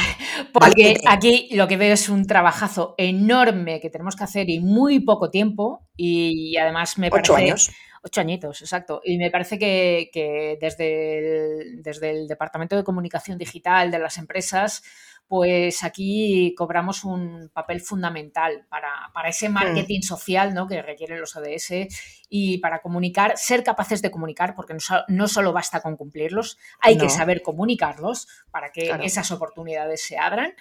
Porque 0.53 0.95
aquí 1.07 1.49
lo 1.53 1.67
que 1.67 1.77
veo 1.77 1.93
es 1.93 2.09
un 2.09 2.25
trabajazo 2.25 2.95
enorme 2.97 3.79
que 3.79 3.89
tenemos 3.89 4.15
que 4.15 4.23
hacer 4.23 4.49
y 4.49 4.59
muy 4.59 4.99
poco 4.99 5.29
tiempo. 5.29 5.87
Y 5.95 6.57
además 6.57 6.97
me 6.97 7.09
parece. 7.09 7.31
Ocho 7.31 7.35
años. 7.35 7.71
Ocho 8.01 8.21
añitos, 8.21 8.61
exacto. 8.61 9.01
Y 9.03 9.17
me 9.17 9.29
parece 9.29 9.59
que, 9.59 10.57
desde, 10.61 11.81
desde 11.81 12.09
el 12.11 12.27
Departamento 12.27 12.75
de 12.75 12.83
Comunicación 12.83 13.37
Digital 13.37 13.91
de 13.91 13.99
las 13.99 14.17
empresas 14.17 14.83
pues 15.29 15.83
aquí 15.83 16.55
cobramos 16.57 17.03
un 17.03 17.51
papel 17.53 17.81
fundamental 17.81 18.65
para, 18.67 19.29
ese 19.29 19.47
hmm. 19.47 19.53
marketing 19.53 20.01
social 20.01 20.55
¿no? 20.55 20.67
que 20.67 20.81
requieren 20.81 21.21
los 21.21 21.35
ODS 21.35 21.87
y 22.29 22.57
para 22.57 22.81
comunicar, 22.81 23.37
ser 23.37 23.63
capaces 23.63 24.01
de 24.01 24.09
comunicar, 24.09 24.55
porque 24.55 24.75
no, 25.07 25.27
solo 25.27 25.53
basta 25.53 25.81
con 25.81 25.97
cumplirlos, 25.97 26.57
hay 26.79 26.97
que 26.97 27.09
saber 27.09 27.43
comunicarlos 27.43 28.27
para 28.49 28.71
que 28.71 28.91
esas 29.03 29.29
oportunidades 29.29 30.01
se 30.01 30.17
abran. 30.17 30.53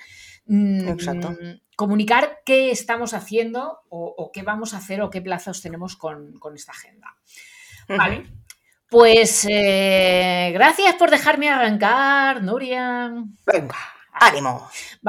Mm, 0.44 0.88
Exacto. 0.88 1.34
comunicar 1.74 2.40
qué 2.44 2.70
estamos 2.70 3.14
haciendo 3.14 3.80
o, 3.88 4.30
qué 4.34 4.42
vamos 4.42 4.74
a 4.74 4.78
hacer 4.78 5.00
o 5.00 5.08
qué 5.08 5.22
plazos 5.22 5.62
tenemos 5.62 5.96
con, 5.96 6.38
esta 6.54 6.72
agenda. 6.72 7.16
Vale. 7.88 8.26
Pues 8.90 9.46
eh, 9.48 10.50
gracias 10.52 10.94
por 10.96 11.10
dejarme 11.10 11.48
arrancar, 11.48 12.42
Nuria. 12.42 13.12
Venga. 13.46 13.76
Ánimo. 14.20 14.68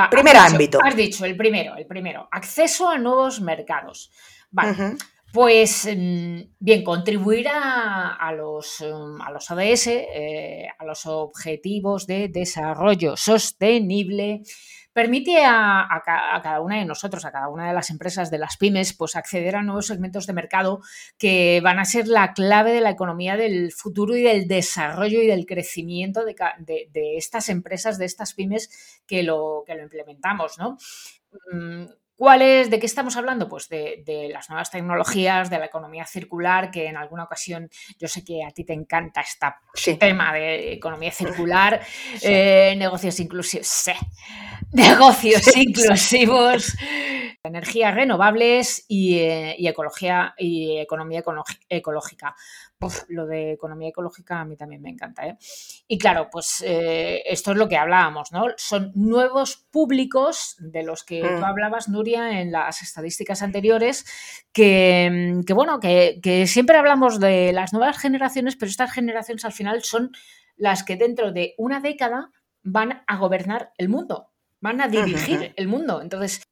Primer 0.09 0.37
ámbito. 0.37 0.79
Has 0.83 0.95
dicho, 0.95 1.25
el 1.25 1.35
primero, 1.35 1.75
el 1.75 1.85
primero. 1.85 2.27
Acceso 2.31 2.89
a 2.89 2.97
nuevos 2.97 3.41
mercados. 3.41 4.11
Vale. 4.51 4.97
Pues 5.31 5.87
mm, 5.95 6.39
bien, 6.59 6.83
contribuir 6.83 7.47
a, 7.49 8.31
los, 8.35 8.81
mm, 8.81 9.21
a 9.21 9.31
los 9.31 9.51
ODS, 9.51 9.87
eh, 9.87 10.67
a 10.77 10.85
los 10.85 11.05
objetivos 11.05 12.07
de 12.07 12.29
desarrollo 12.29 13.15
sostenible, 13.15 14.41
permite 14.93 15.43
a, 15.45 15.87
cada 16.03 16.61
una 16.61 16.77
de 16.77 16.85
nosotros, 16.85 17.25
a 17.25 17.31
cada 17.31 17.49
una 17.49 17.67
de 17.67 17.73
las 17.73 17.89
empresas 17.89 18.31
de 18.31 18.37
las 18.37 18.57
pymes, 18.57 18.93
pues 18.93 19.15
acceder 19.15 19.55
a 19.55 19.63
nuevos 19.63 19.87
segmentos 19.87 20.27
de 20.27 20.33
mercado 20.33 20.81
que 21.17 21.61
van 21.63 21.79
a 21.79 21.85
ser 21.85 22.07
la 22.07 22.33
clave 22.33 22.71
de 22.71 22.81
la 22.81 22.89
economía 22.89 23.37
del 23.37 23.71
futuro 23.71 24.15
y 24.15 24.23
del 24.23 24.47
desarrollo 24.47 25.21
y 25.21 25.27
del 25.27 25.45
crecimiento 25.45 26.25
de, 26.25 27.17
estas 27.17 27.49
empresas, 27.49 27.97
de 27.97 28.05
estas 28.05 28.33
pymes 28.33 29.01
que 29.05 29.23
lo, 29.23 29.63
que 29.65 29.75
lo 29.75 29.83
implementamos, 29.83 30.57
¿no? 30.57 30.77
Mm, 32.19 32.23
¿Cuál 32.23 32.41
¿De 32.69 32.79
qué 32.79 32.85
estamos 32.85 33.15
hablando? 33.15 33.47
Pues 33.47 33.69
de, 33.69 34.29
las 34.31 34.49
nuevas 34.49 34.69
tecnologías, 34.69 35.49
de 35.49 35.57
la 35.57 35.65
economía 35.65 36.05
circular, 36.05 36.69
que 36.69 36.87
en 36.87 36.97
alguna 36.97 37.23
ocasión 37.23 37.69
yo 37.97 38.07
sé 38.07 38.23
que 38.23 38.43
a 38.43 38.51
ti 38.51 38.63
te 38.63 38.73
encanta 38.73 39.21
este 39.21 39.95
tema 39.95 40.33
de 40.33 40.73
economía 40.73 41.11
circular, 41.11 41.81
eh, 42.21 42.75
negocios 42.77 43.19
inclusivos, 43.19 43.67
sí. 43.67 43.91
negocios 44.71 45.55
inclusivos, 45.55 46.75
energías 47.43 47.95
renovables 47.95 48.85
y, 48.87 49.19
eh, 49.19 49.55
ecología 49.59 50.33
y 50.37 50.77
economía 50.77 51.23
ecológica 51.69 52.35
lo 53.09 53.25
de 53.25 53.53
economía 53.53 53.89
ecológica 53.89 54.39
a 54.39 54.45
mí 54.45 54.55
también 54.55 54.81
me 54.81 54.89
encanta. 54.89 55.27
¿eh? 55.27 55.37
Y 55.87 55.97
claro, 55.97 56.29
pues 56.31 56.63
eh, 56.65 57.21
esto 57.25 57.51
es 57.51 57.57
lo 57.57 57.67
que 57.67 57.77
hablábamos, 57.77 58.31
¿no? 58.31 58.45
Son 58.57 58.91
nuevos 58.95 59.67
públicos 59.69 60.55
de 60.59 60.83
los 60.83 61.03
que 61.03 61.21
tú 61.21 61.41
mm. 61.41 61.43
hablabas, 61.43 61.89
Nuria, 61.89 62.41
en 62.41 62.51
las 62.51 62.81
estadísticas 62.81 63.41
anteriores, 63.41 64.05
que, 64.53 65.43
bueno, 65.53 65.79
que, 65.79 66.19
que 66.21 66.47
siempre 66.47 66.77
hablamos 66.77 67.19
de 67.19 67.51
las 67.53 67.73
nuevas 67.73 67.97
generaciones, 67.97 68.55
pero 68.55 68.69
estas 68.69 68.91
generaciones 68.91 69.45
al 69.45 69.53
final 69.53 69.83
son 69.83 70.11
las 70.55 70.83
que 70.83 70.95
dentro 70.95 71.31
de 71.31 71.55
una 71.57 71.79
década 71.79 72.31
van 72.63 73.03
a 73.07 73.17
gobernar 73.17 73.71
el 73.77 73.89
mundo, 73.89 74.31
van 74.59 74.81
a 74.81 74.87
dirigir 74.87 75.53
el 75.55 75.67
mundo. 75.67 76.01
Entonces, 76.01 76.43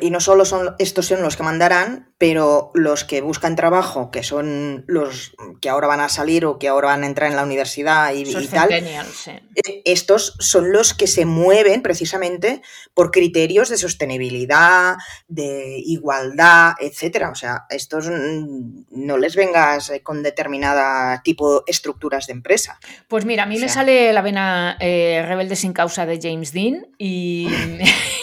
y 0.00 0.10
no 0.10 0.20
solo 0.20 0.44
son 0.44 0.74
estos 0.78 1.06
son 1.06 1.22
los 1.22 1.36
que 1.36 1.42
mandarán, 1.42 2.12
pero 2.18 2.70
los 2.74 3.04
que 3.04 3.20
buscan 3.20 3.56
trabajo, 3.56 4.10
que 4.10 4.22
son 4.22 4.84
los 4.86 5.34
que 5.60 5.68
ahora 5.68 5.86
van 5.86 6.00
a 6.00 6.08
salir 6.08 6.44
o 6.46 6.58
que 6.58 6.68
ahora 6.68 6.88
van 6.88 7.04
a 7.04 7.06
entrar 7.06 7.30
en 7.30 7.36
la 7.36 7.44
universidad 7.44 8.12
y, 8.12 8.24
tal, 8.48 8.72
eh, 8.72 9.82
estos 9.84 10.34
son 10.38 10.72
los 10.72 10.94
que 10.94 11.06
se 11.06 11.24
mueven 11.24 11.82
precisamente 11.82 12.62
por 12.94 13.10
criterios 13.10 13.68
de 13.68 13.76
sostenibilidad, 13.76 14.96
de 15.28 15.80
igualdad, 15.84 16.72
etcétera. 16.80 17.30
O 17.30 17.34
sea, 17.34 17.66
estos 17.70 18.08
no 18.10 19.18
les 19.18 19.36
vengas 19.36 19.92
con 20.02 20.22
determinada 20.22 21.22
tipo 21.22 21.56
de 21.56 21.62
estructuras 21.66 22.26
de 22.26 22.32
empresa. 22.32 22.80
Pues 23.06 23.24
mira, 23.24 23.44
a 23.44 23.46
mí 23.46 23.58
me 23.58 23.68
sale 23.68 24.12
la 24.12 24.22
vena 24.22 24.76
eh, 24.80 25.24
Rebelde 25.26 25.56
sin 25.56 25.72
causa 25.72 26.06
de 26.06 26.18
James 26.20 26.52
Dean 26.52 26.88
y 26.98 27.48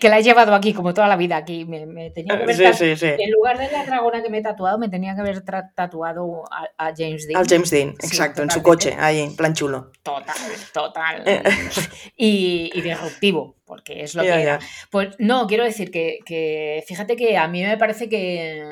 que, 0.00 0.08
la 0.08 0.18
he 0.18 0.22
llevado 0.22 0.54
aquí 0.54 0.72
como 0.72 0.94
toda 0.94 1.08
la 1.08 1.16
vida 1.16 1.36
aquí. 1.36 1.64
Me, 1.64 2.10
tenía 2.10 2.36
que 2.36 2.44
haber 2.44 3.20
En 3.20 3.30
lugar 3.30 3.58
de 3.58 3.70
la 3.70 3.84
dragona 3.84 4.22
que 4.22 4.30
me 4.30 4.38
he 4.38 4.42
tatuado, 4.42 4.78
me 4.78 4.88
tenía 4.88 5.14
que 5.14 5.20
haber 5.20 5.42
tatuado 5.42 6.44
a, 6.78 6.92
James 6.96 7.26
Dean. 7.26 7.40
Al 7.40 7.46
James 7.46 7.70
Dean, 7.70 7.90
exacto, 7.90 8.42
en 8.42 8.50
su 8.50 8.62
coche, 8.62 8.96
ahí, 8.98 9.20
en 9.20 9.36
plan 9.36 9.54
chulo. 9.54 9.90
Total, 10.02 10.36
total. 10.72 11.22
Eh. 11.26 11.42
y, 12.16 12.70
y, 12.74 12.80
disruptivo, 12.80 13.56
porque 13.64 14.02
es 14.02 14.14
lo 14.14 14.22
que 14.22 14.28
era. 14.28 14.58
Pues 14.90 15.16
no, 15.18 15.46
quiero 15.46 15.64
decir 15.64 15.90
que, 15.90 16.18
que, 16.24 16.84
fíjate 16.86 17.16
que 17.16 17.36
a 17.36 17.48
mí 17.48 17.62
me 17.62 17.76
parece 17.76 18.08
que, 18.08 18.62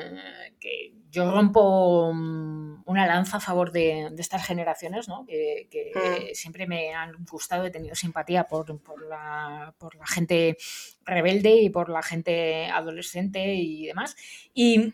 que 0.59 0.94
yo 1.15 1.31
rompo 1.31 2.11
mm, 2.13 2.83
una 2.85 3.07
lanza 3.07 3.37
a 3.37 3.39
favor 3.39 3.71
de, 3.71 4.11
estas 4.17 4.45
generaciones, 4.45 5.07
¿no? 5.07 5.25
que, 5.25 5.69
mm. 5.95 6.35
siempre 6.35 6.67
me 6.67 6.93
han 6.93 7.13
gustado, 7.31 7.65
he 7.65 7.71
tenido 7.71 7.95
simpatía 7.95 8.43
por, 8.43 8.69
la, 9.07 9.73
gente 10.05 10.57
rebelde 11.05 11.55
y 11.55 11.69
por 11.69 11.89
la 11.89 12.03
gente 12.03 12.65
adolescente 12.65 13.55
y 13.55 13.85
demás. 13.85 14.17
Y, 14.53 14.93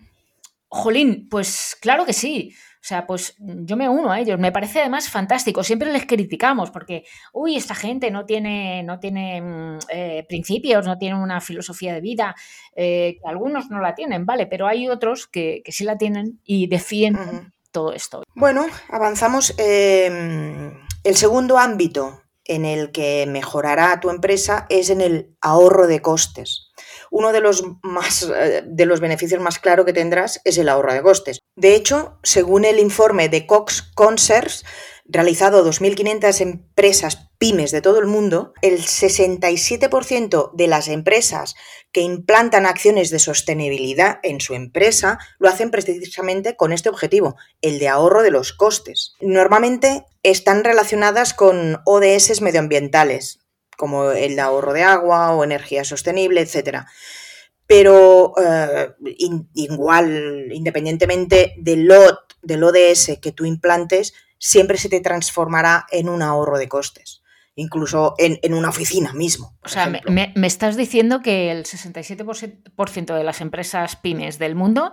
jolín, 0.71 1.27
pues 1.29 1.77
claro 1.79 2.05
que 2.05 2.13
sí. 2.13 2.55
O 2.75 2.83
sea, 2.83 3.05
pues 3.05 3.35
yo 3.37 3.77
me 3.77 3.87
uno 3.87 4.11
a 4.11 4.19
ellos. 4.19 4.39
Me 4.39 4.51
parece 4.51 4.79
además 4.79 5.07
fantástico. 5.07 5.63
Siempre 5.63 5.91
les 5.91 6.07
criticamos 6.07 6.71
porque, 6.71 7.03
uy, 7.31 7.55
esta 7.55 7.75
gente 7.75 8.09
no 8.09 8.25
tiene, 8.25 8.81
no 8.81 8.99
tiene 8.99 9.39
mm, 9.39 9.79
eh, 9.89 10.25
principios, 10.27 10.87
no 10.87 10.97
tiene 10.97 11.21
una 11.21 11.41
filosofía 11.41 11.93
de 11.93 12.01
vida. 12.01 12.35
Eh, 12.75 13.19
algunos 13.23 13.69
no 13.69 13.81
la 13.81 13.93
tienen, 13.93 14.25
vale, 14.25 14.47
pero 14.47 14.65
hay 14.65 14.87
otros 14.87 15.27
que, 15.27 15.61
sí 15.67 15.83
la 15.83 15.97
tienen 15.97 16.39
y 16.43 16.65
defienden 16.67 17.53
todo 17.71 17.93
esto. 17.93 18.23
Bueno, 18.33 18.65
avanzamos. 18.89 19.53
Em, 19.59 20.73
el 21.03 21.15
segundo 21.15 21.59
ámbito 21.59 22.23
en 22.45 22.65
el 22.65 22.91
que 22.91 23.27
mejorará 23.27 23.99
tu 23.99 24.09
empresa 24.09 24.65
es 24.69 24.89
en 24.89 25.01
el 25.01 25.35
ahorro 25.41 25.85
de 25.85 26.01
costes 26.01 26.71
uno 27.11 27.31
de 27.33 27.41
los, 27.41 27.63
más, 27.83 28.23
eh, 28.23 28.63
de 28.65 28.85
los 28.87 28.99
beneficios 28.99 29.41
más 29.41 29.59
claros 29.59 29.85
que 29.85 29.93
tendrás 29.93 30.41
es 30.45 30.57
el 30.57 30.69
ahorro 30.69 30.93
de 30.93 31.03
costes. 31.03 31.39
De 31.55 31.75
hecho, 31.75 32.17
según 32.23 32.65
el 32.65 32.79
informe 32.79 33.29
de 33.29 33.45
Cox 33.45 33.83
Concerts, 33.93 34.65
realizado 35.05 35.69
2.500 35.69 36.41
empresas 36.41 37.29
pymes 37.37 37.71
de 37.71 37.81
todo 37.81 37.99
el 37.99 38.07
mundo, 38.07 38.53
el 38.61 38.79
67% 38.79 40.51
de 40.53 40.67
las 40.67 40.87
empresas 40.87 41.55
que 41.91 42.01
implantan 42.01 42.65
acciones 42.65 43.09
de 43.09 43.19
sostenibilidad 43.19 44.19
en 44.23 44.39
su 44.39 44.53
empresa 44.53 45.19
lo 45.37 45.49
hacen 45.49 45.69
precisamente 45.69 46.55
con 46.55 46.71
este 46.71 46.87
objetivo, 46.87 47.35
el 47.61 47.79
de 47.79 47.89
ahorro 47.89 48.23
de 48.23 48.31
los 48.31 48.53
costes. 48.53 49.15
Normalmente 49.19 50.05
están 50.23 50.63
relacionadas 50.63 51.33
con 51.33 51.81
ODS 51.85 52.41
medioambientales, 52.41 53.40
como 53.81 54.11
el 54.11 54.37
ahorro 54.37 54.73
de 54.73 54.83
agua 54.83 55.31
o 55.31 55.43
energía 55.43 55.83
sostenible, 55.83 56.39
etc. 56.39 56.85
Pero 57.65 58.35
eh, 58.37 58.91
igual, 59.55 60.49
independientemente 60.51 61.55
del 61.57 61.85
lot, 61.85 62.37
del 62.43 62.63
ODS 62.63 63.17
que 63.19 63.31
tú 63.31 63.43
implantes, 63.45 64.13
siempre 64.37 64.77
se 64.77 64.87
te 64.87 65.01
transformará 65.01 65.87
en 65.89 66.09
un 66.09 66.21
ahorro 66.21 66.59
de 66.59 66.67
costes, 66.67 67.23
incluso 67.55 68.13
en, 68.19 68.53
una 68.53 68.69
oficina 68.69 69.13
mismo. 69.13 69.57
O 69.63 69.67
sea, 69.67 69.91
me, 70.05 70.31
estás 70.43 70.77
diciendo 70.77 71.23
que 71.23 71.49
el 71.49 71.65
67% 71.65 73.15
de 73.15 73.23
las 73.23 73.41
empresas 73.41 73.95
pymes 73.95 74.37
del 74.37 74.53
mundo 74.53 74.91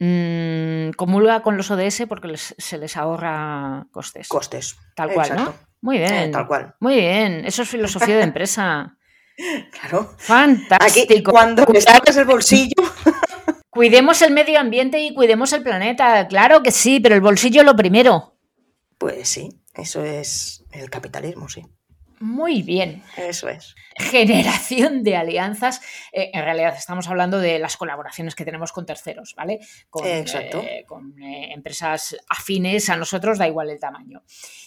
mmm, 0.00 0.90
comulga 0.96 1.42
con 1.42 1.56
los 1.56 1.70
ODS 1.70 2.02
porque 2.08 2.36
se 2.36 2.78
les 2.78 2.96
ahorra 2.96 3.86
costes. 3.92 4.26
Costes. 4.26 4.76
Tal 4.96 5.12
cual, 5.12 5.36
¿no? 5.36 5.54
Muy 5.84 5.98
bien. 5.98 6.14
Eh, 6.14 6.28
tal 6.30 6.46
cual. 6.46 6.74
Muy 6.80 6.96
bien. 6.96 7.44
Eso 7.44 7.60
es 7.60 7.68
filosofía 7.68 8.16
de 8.16 8.22
empresa. 8.22 8.96
Claro. 9.72 10.14
Fantástico. 10.16 11.32
cuando 11.32 11.64
le 11.64 11.80
sacas 11.80 12.16
el 12.16 12.24
bolsillo. 12.24 12.84
Cuidemos 13.68 14.22
el 14.22 14.32
medio 14.32 14.60
ambiente 14.60 15.00
y 15.00 15.12
cuidemos 15.12 15.52
el 15.52 15.64
planeta. 15.64 16.28
Claro 16.28 16.62
que 16.62 16.70
sí, 16.70 17.00
pero 17.00 17.16
el 17.16 17.20
bolsillo 17.20 17.64
lo 17.64 17.74
primero. 17.74 18.36
Pues 18.96 19.28
sí, 19.28 19.48
eso 19.74 20.04
es 20.04 20.64
el 20.70 20.88
capitalismo, 20.88 21.48
sí. 21.48 21.64
Muy 22.20 22.62
bien. 22.62 23.02
Eso 23.16 23.48
es. 23.48 23.74
Generación 23.96 25.02
de 25.02 25.16
alianzas. 25.16 25.80
Eh, 26.12 26.30
en 26.32 26.42
realidad 26.42 26.74
estamos 26.74 27.08
hablando 27.08 27.38
de 27.38 27.58
las 27.58 27.76
colaboraciones 27.76 28.34
que 28.34 28.44
tenemos 28.44 28.72
con 28.72 28.86
terceros, 28.86 29.34
¿vale? 29.36 29.60
Con, 29.90 30.06
Exacto. 30.06 30.62
Eh, 30.62 30.84
con 30.86 31.20
eh, 31.22 31.52
empresas 31.52 32.16
afines 32.28 32.88
a 32.88 32.96
nosotros, 32.96 33.36
da 33.36 33.46
igual 33.46 33.68
el 33.68 33.78
tamaño. 33.78 34.22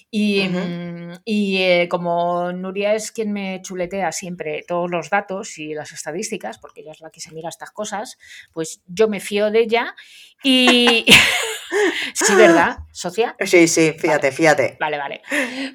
Y, 0.10 0.48
mm, 0.48 1.88
como 1.90 2.52
Nuria 2.54 2.94
es 2.94 3.12
quien 3.12 3.34
me 3.34 3.62
chuletea 3.62 4.12
siempre 4.12 4.64
todos 4.68 4.90
los 4.90 5.10
datos 5.10 5.58
y 5.58 5.74
las 5.74 5.92
estadísticas, 5.92 6.58
porque 6.60 6.82
ella 6.82 6.94
es 6.94 7.02
la 7.02 7.10
que 7.10 7.20
se 7.20 7.32
mira 7.32 7.50
estas 7.50 7.72
cosas, 7.72 8.18
pues 8.54 8.82
yo 8.88 9.08
me 9.08 9.20
fío 9.20 9.52
de 9.52 9.60
ella 9.60 9.96
y... 10.44 11.06
sí, 12.14 12.36
¿verdad, 12.36 12.78
socia? 12.92 13.36
Sí, 13.46 13.68
sí, 13.68 13.94
fíjate, 13.98 14.32
fíjate. 14.32 14.78
Vale, 14.80 14.98
vale. 14.98 15.22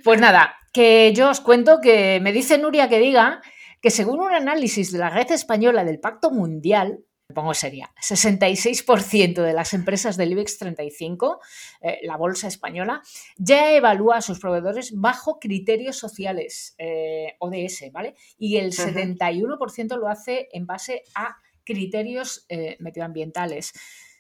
Pues 0.03 0.21
nada, 0.21 0.57
que 0.73 1.13
yo 1.15 1.31
os 1.31 1.41
cuento 1.41 1.81
que 1.83 2.19
me 2.21 2.33
dice 2.33 2.59
Nuria 2.59 2.89
que 2.89 2.99
diga 2.99 3.43
que 3.83 3.91
según 3.91 4.21
un 4.21 4.33
análisis 4.33 4.93
de 4.93 4.99
la 4.99 5.11
red 5.11 5.31
española 5.33 5.85
del 5.85 6.01
Pacto 6.01 6.31
Mundial, 6.31 7.01
pongo 7.33 7.55
seria, 7.55 7.93
66% 8.01 9.43
de 9.43 9.53
las 9.53 9.75
empresas 9.75 10.17
del 10.17 10.33
IBEX 10.33 10.59
35, 10.59 11.41
eh, 11.81 11.99
la 12.03 12.17
bolsa 12.17 12.49
española, 12.49 13.03
ya 13.37 13.73
evalúa 13.73 14.19
a 14.19 14.23
sus 14.23 14.39
proveedores 14.39 14.93
bajo 14.95 15.39
criterios 15.39 15.97
sociales, 15.97 16.75
eh, 16.79 17.35
ODS, 17.39 17.91
¿vale? 17.93 18.15
Y 18.39 18.57
el 18.57 18.73
71% 18.73 19.97
lo 19.97 20.09
hace 20.09 20.49
en 20.53 20.67
base 20.67 21.03
a 21.15 21.37
criterios 21.65 22.45
eh, 22.49 22.77
medioambientales. 22.81 23.73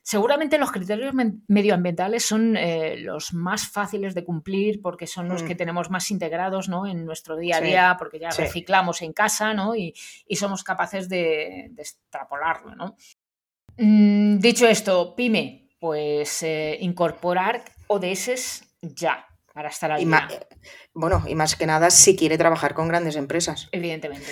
Seguramente 0.04 0.58
los 0.58 0.72
criterios 0.72 1.14
medioambientales 1.46 2.24
son 2.24 2.56
eh, 2.56 2.96
los 2.98 3.32
más 3.32 3.68
fáciles 3.68 4.14
de 4.14 4.24
cumplir 4.24 4.82
porque 4.82 5.06
son 5.06 5.28
los 5.28 5.44
que 5.44 5.54
mm. 5.54 5.58
tenemos 5.58 5.90
más 5.90 6.10
integrados 6.10 6.68
¿no? 6.68 6.88
en 6.88 7.06
nuestro 7.06 7.36
día 7.36 7.58
a 7.58 7.60
día, 7.60 7.96
porque 7.98 8.18
ya 8.18 8.30
reciclamos 8.30 9.00
en 9.02 9.12
casa 9.12 9.54
¿no? 9.54 9.76
y, 9.76 9.94
somos 10.32 10.64
capaces 10.64 11.08
de, 11.08 11.70
extrapolarlo. 11.78 12.74
¿no? 12.74 12.96
Mm, 13.76 14.38
dicho 14.38 14.66
esto, 14.66 15.14
PyME, 15.14 15.68
pues 15.78 16.42
eh, 16.42 16.78
incorporar 16.80 17.64
ODS 17.86 18.64
ya 18.80 19.24
para 19.54 19.68
estar 19.68 19.92
al 19.92 20.04
día. 20.04 20.28
bueno, 20.94 21.22
y 21.28 21.36
más 21.36 21.54
que 21.54 21.66
nada 21.66 21.90
si 21.90 22.16
quiere 22.16 22.36
trabajar 22.38 22.74
con 22.74 22.88
grandes 22.88 23.14
empresas. 23.14 23.68
Evidentemente. 23.70 24.26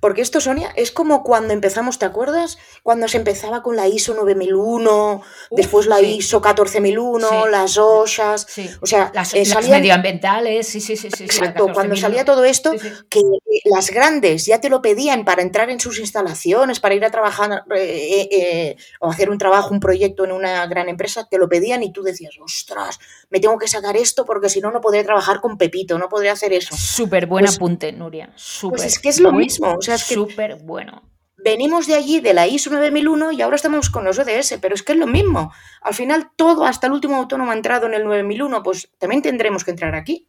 Porque 0.00 0.22
esto, 0.22 0.40
Sonia, 0.40 0.70
es 0.76 0.90
como 0.90 1.22
cuando 1.22 1.52
empezamos, 1.52 1.98
¿te 1.98 2.04
acuerdas? 2.04 2.58
Cuando 2.82 3.08
se 3.08 3.16
empezaba 3.16 3.62
con 3.62 3.76
la 3.76 3.88
ISO 3.88 4.14
9001, 4.14 5.22
después 5.50 5.86
la 5.86 6.00
ISO 6.00 6.40
14001, 6.40 7.46
las 7.46 7.78
OSHAs, 7.78 8.46
o 8.80 8.86
sea, 8.86 9.10
las, 9.14 9.34
eh, 9.34 9.44
medioambientales, 9.68 10.66
sí, 10.66 10.80
sí, 10.80 10.96
sí. 10.96 11.08
sí 11.16 11.24
exacto, 11.24 11.68
cuando 11.72 11.96
salía 11.96 12.24
todo 12.24 12.44
esto, 12.44 12.72
que 13.08 13.20
las 13.64 13.90
grandes 13.90 14.46
ya 14.46 14.60
te 14.60 14.68
lo 14.68 14.82
pedían 14.82 15.24
para 15.24 15.42
entrar 15.42 15.70
en 15.70 15.80
sus 15.80 15.98
instalaciones, 15.98 16.80
para 16.80 16.94
ir 16.94 17.04
a 17.04 17.10
trabajar 17.10 17.64
eh, 17.76 18.28
eh, 18.30 18.76
o 19.00 19.10
hacer 19.10 19.30
un 19.30 19.38
trabajo, 19.38 19.70
un 19.72 19.80
proyecto 19.80 20.24
en 20.24 20.32
una 20.32 20.66
gran 20.66 20.88
empresa, 20.88 21.26
te 21.28 21.38
lo 21.38 21.48
pedían 21.48 21.82
y 21.82 21.92
tú 21.92 22.02
decías, 22.02 22.34
ostras, 22.42 22.98
me 23.30 23.40
tengo 23.40 23.58
que 23.58 23.68
sacar 23.68 23.96
esto 23.96 24.24
porque 24.24 24.48
si 24.48 24.60
no, 24.60 24.70
no 24.70 24.80
podré 24.80 25.04
trabajar 25.04 25.40
con 25.40 25.56
Pepito, 25.56 25.98
no 25.98 26.08
podré 26.08 26.30
hacer 26.30 26.52
eso. 26.52 26.76
Súper 26.76 27.26
buen 27.26 27.44
pues 27.44 27.56
apunte, 27.56 27.92
Nuria. 27.92 28.32
Super 28.36 28.78
pues 28.78 28.86
es 28.86 28.98
que 28.98 29.08
es 29.08 29.20
lo 29.20 29.32
mismo. 29.32 29.78
Sea, 29.84 29.94
es 29.94 30.04
que 30.04 30.14
súper 30.14 30.56
bueno. 30.56 31.02
Venimos 31.36 31.86
de 31.86 31.94
allí, 31.94 32.20
de 32.20 32.32
la 32.32 32.46
ISO 32.46 32.70
9001, 32.70 33.32
y 33.32 33.42
ahora 33.42 33.56
estamos 33.56 33.90
con 33.90 34.04
los 34.04 34.18
ODS, 34.18 34.58
pero 34.62 34.74
es 34.74 34.82
que 34.82 34.92
es 34.92 34.98
lo 34.98 35.06
mismo. 35.06 35.52
Al 35.82 35.92
final, 35.92 36.30
todo, 36.36 36.64
hasta 36.64 36.86
el 36.86 36.94
último 36.94 37.16
autónomo 37.16 37.50
ha 37.50 37.54
entrado 37.54 37.86
en 37.86 37.94
el 37.94 38.04
9001, 38.04 38.62
pues 38.62 38.88
también 38.98 39.20
tendremos 39.20 39.62
que 39.62 39.72
entrar 39.72 39.94
aquí. 39.94 40.28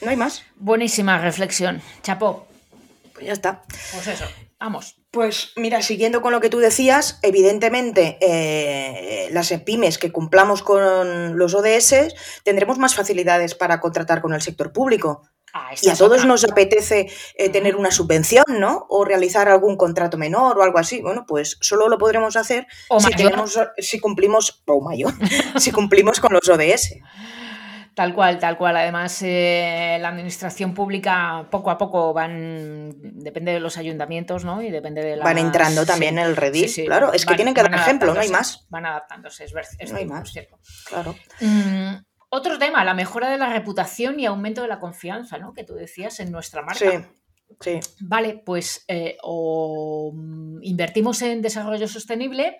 No 0.00 0.10
hay 0.10 0.16
más. 0.16 0.42
Buenísima 0.56 1.18
reflexión. 1.18 1.82
Chapo. 2.02 2.46
Pues 3.12 3.26
ya 3.26 3.32
está. 3.32 3.62
Pues 3.92 4.06
eso, 4.06 4.24
vamos. 4.58 4.96
Pues 5.10 5.52
mira, 5.56 5.80
siguiendo 5.82 6.22
con 6.22 6.32
lo 6.32 6.40
que 6.40 6.50
tú 6.50 6.58
decías, 6.58 7.20
evidentemente 7.22 8.18
eh, 8.20 9.28
las 9.30 9.52
pymes 9.64 9.98
que 9.98 10.10
cumplamos 10.10 10.62
con 10.62 11.38
los 11.38 11.54
ODS 11.54 12.14
tendremos 12.42 12.78
más 12.78 12.96
facilidades 12.96 13.54
para 13.54 13.78
contratar 13.78 14.20
con 14.20 14.34
el 14.34 14.42
sector 14.42 14.72
público. 14.72 15.22
Ah, 15.56 15.70
y 15.80 15.88
a 15.88 15.94
todos 15.94 16.26
nos 16.26 16.42
apetece 16.42 17.08
eh, 17.36 17.48
tener 17.48 17.76
una 17.76 17.92
subvención, 17.92 18.44
¿no? 18.58 18.86
O 18.88 19.04
realizar 19.04 19.48
algún 19.48 19.76
contrato 19.76 20.18
menor 20.18 20.58
o 20.58 20.64
algo 20.64 20.78
así. 20.78 21.00
Bueno, 21.00 21.26
pues 21.28 21.58
solo 21.60 21.88
lo 21.88 21.96
podremos 21.96 22.34
hacer 22.34 22.66
si, 22.98 23.10
tenemos, 23.12 23.56
si 23.78 24.00
cumplimos, 24.00 24.64
o 24.66 24.80
mayor, 24.80 25.12
si 25.58 25.70
cumplimos 25.70 26.18
con 26.18 26.32
los 26.32 26.48
ODS. 26.48 26.96
Tal 27.94 28.12
cual, 28.12 28.40
tal 28.40 28.58
cual. 28.58 28.76
Además, 28.76 29.22
eh, 29.22 29.96
la 30.00 30.08
administración 30.08 30.74
pública 30.74 31.46
poco 31.52 31.70
a 31.70 31.78
poco 31.78 32.12
van, 32.12 32.90
depende 33.20 33.52
de 33.52 33.60
los 33.60 33.78
ayuntamientos, 33.78 34.44
¿no? 34.44 34.60
Y 34.60 34.72
depende 34.72 35.04
de 35.04 35.14
la... 35.14 35.24
Van 35.24 35.38
entrando 35.38 35.86
también 35.86 36.18
en 36.18 36.26
el 36.26 36.36
Redis, 36.36 36.80
claro. 36.84 37.12
Es 37.12 37.24
que 37.24 37.36
tienen 37.36 37.54
que 37.54 37.62
dar 37.62 37.72
ejemplo, 37.72 38.12
no 38.12 38.18
hay 38.18 38.28
más. 38.28 38.66
Van 38.70 38.86
adaptándose, 38.86 39.44
es, 39.44 39.92
no 39.92 39.98
hay 39.98 40.06
más. 40.06 40.32
Cierto. 40.32 40.58
Claro. 40.88 41.14
Mm, 41.40 41.94
otro 42.34 42.58
tema, 42.58 42.84
la 42.84 42.94
mejora 42.94 43.30
de 43.30 43.38
la 43.38 43.52
reputación 43.52 44.20
y 44.20 44.26
aumento 44.26 44.62
de 44.62 44.68
la 44.68 44.80
confianza, 44.80 45.38
¿no? 45.38 45.52
Que 45.52 45.64
tú 45.64 45.74
decías 45.74 46.20
en 46.20 46.32
nuestra 46.32 46.62
marca. 46.62 47.08
Sí. 47.60 47.78
Vale, 48.00 48.42
pues 48.44 48.84
eh, 48.88 49.16
o 49.22 50.12
mm, 50.14 50.62
invertimos 50.62 51.22
en 51.22 51.40
desarrollo 51.40 51.86
sostenible 51.86 52.58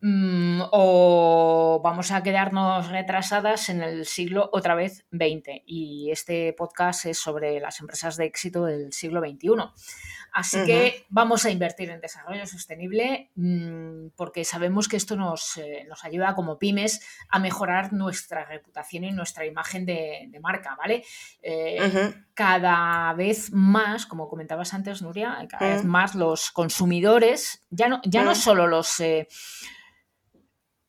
Mm, 0.00 0.60
o 0.70 1.80
vamos 1.82 2.12
a 2.12 2.22
quedarnos 2.22 2.88
retrasadas 2.88 3.68
en 3.68 3.82
el 3.82 4.06
siglo 4.06 4.48
otra 4.52 4.76
vez 4.76 5.04
20 5.10 5.64
y 5.66 6.12
este 6.12 6.52
podcast 6.52 7.06
es 7.06 7.18
sobre 7.18 7.58
las 7.58 7.80
empresas 7.80 8.16
de 8.16 8.26
éxito 8.26 8.64
del 8.64 8.92
siglo 8.92 9.20
XXI. 9.20 9.48
Así 10.32 10.64
que 10.64 11.06
vamos 11.08 11.44
a 11.44 11.50
invertir 11.50 11.90
en 11.90 12.00
desarrollo 12.00 12.46
sostenible 12.46 13.30
mm, 13.34 14.08
porque 14.16 14.44
sabemos 14.44 14.88
que 14.88 14.96
esto 14.96 15.16
nos, 15.16 15.56
eh, 15.56 15.84
nos, 15.88 16.04
ayuda 16.04 16.34
como 16.34 16.58
pymes 16.58 17.00
a 17.28 17.38
mejorar 17.38 17.92
nuestra 17.92 18.44
reputación 18.44 19.04
y 19.04 19.12
nuestra 19.12 19.46
imagen 19.46 19.86
de, 19.86 20.30
marca, 20.40 20.76
¿vale? 20.76 21.04
Eh, 21.42 22.14
cada 22.34 23.12
vez 23.14 23.50
más, 23.52 24.06
como 24.06 24.28
comentabas 24.28 24.72
antes, 24.74 25.02
Nuria, 25.02 25.46
cada 25.48 25.74
vez 25.74 25.84
más 25.84 26.14
los 26.14 26.50
consumidores, 26.52 27.66
ya 27.70 27.88
no, 27.88 28.00
ya 28.04 28.22
no 28.22 28.34
solo 28.34 28.66
los... 28.66 29.00
Eh, 29.00 29.28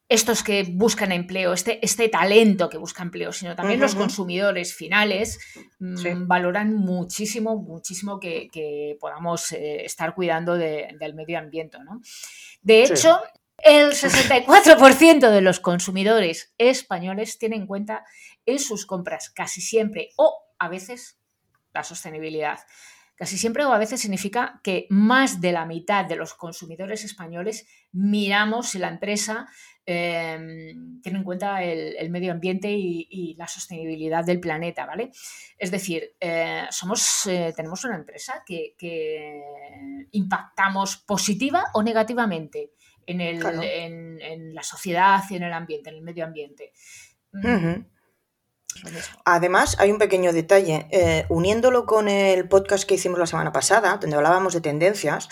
estos 0.10 0.42
que 0.42 0.64
buscan 0.64 1.12
empleo, 1.12 1.54
este, 1.54 1.84
este 1.86 2.10
talento 2.10 2.68
que 2.68 2.80
busca 2.80 3.04
empleo, 3.04 3.32
sino 3.32 3.56
también 3.56 3.80
los 3.80 3.94
consumidores 3.94 4.74
finales 4.74 5.40
mm, 5.78 6.28
valoran 6.28 6.74
muchísimo, 6.74 7.56
muchísimo 7.58 8.20
que, 8.20 8.98
podamos 9.00 9.52
eh, 9.52 9.86
estar 9.86 10.16
cuidando 10.16 10.56
del 10.58 11.14
medio 11.14 11.38
ambiente. 11.38 11.78
¿no? 11.80 12.02
De 12.64 12.84
hecho, 12.84 13.22
el 13.60 13.92
64% 13.92 15.30
de 15.30 15.42
los 15.42 15.60
consumidores 15.60 16.54
españoles 16.58 17.38
tienen 17.38 17.62
en 17.62 17.68
cuenta 17.68 18.04
en 18.48 18.58
sus 18.58 18.88
compras 18.88 19.30
casi 19.30 19.62
siempre 19.62 20.10
o 20.18 20.34
a 20.58 20.70
veces 20.70 21.20
la 21.72 21.84
sostenibilidad. 21.84 22.60
Casi 23.20 23.38
siempre 23.38 23.66
o 23.66 23.74
a 23.74 23.78
veces 23.78 24.00
significa 24.00 24.62
que 24.64 24.88
más 24.90 25.42
de 25.42 25.52
la 25.52 25.66
mitad 25.66 26.06
de 26.06 26.16
los 26.16 26.34
consumidores 26.36 27.04
españoles 27.04 27.68
miramos 27.92 28.70
si 28.70 28.80
la 28.80 28.88
empresa 28.88 29.46
em, 29.86 31.02
tiene 31.02 31.18
en 31.18 31.26
cuenta 31.26 31.62
el, 31.62 32.10
medio 32.12 32.32
ambiente 32.32 32.72
y, 32.72 33.36
la 33.38 33.46
sostenibilidad 33.50 34.24
del 34.24 34.40
planeta, 34.40 34.86
¿vale? 34.86 35.12
Es 35.58 35.70
decir, 35.70 36.16
eh, 36.18 36.64
somos, 36.72 37.26
eh, 37.26 37.52
tenemos 37.54 37.84
una 37.84 37.98
empresa 37.98 38.42
que, 38.46 38.76
impactamos 40.12 40.98
positiva 40.98 41.66
o 41.74 41.84
negativamente 41.84 42.72
en, 43.06 43.20
en, 43.20 44.56
la 44.56 44.64
sociedad 44.64 45.22
y 45.30 45.36
en 45.36 45.44
el 45.44 45.52
ambiente, 45.52 45.90
en 45.90 45.98
el 45.98 46.04
medio 46.04 46.24
ambiente. 46.24 46.72
Además, 49.26 49.76
hay 49.80 49.92
un 49.92 49.98
pequeño 49.98 50.34
detalle. 50.34 50.88
Eh, 50.92 51.26
uniéndolo 51.30 51.86
con 51.86 52.08
el 52.08 52.48
podcast 52.48 52.86
que 52.86 52.96
hicimos 52.96 53.20
la 53.20 53.26
semana 53.26 53.52
pasada, 53.52 53.98
donde 53.98 54.16
hablábamos 54.16 54.54
de 54.54 54.62
tendencias, 54.62 55.28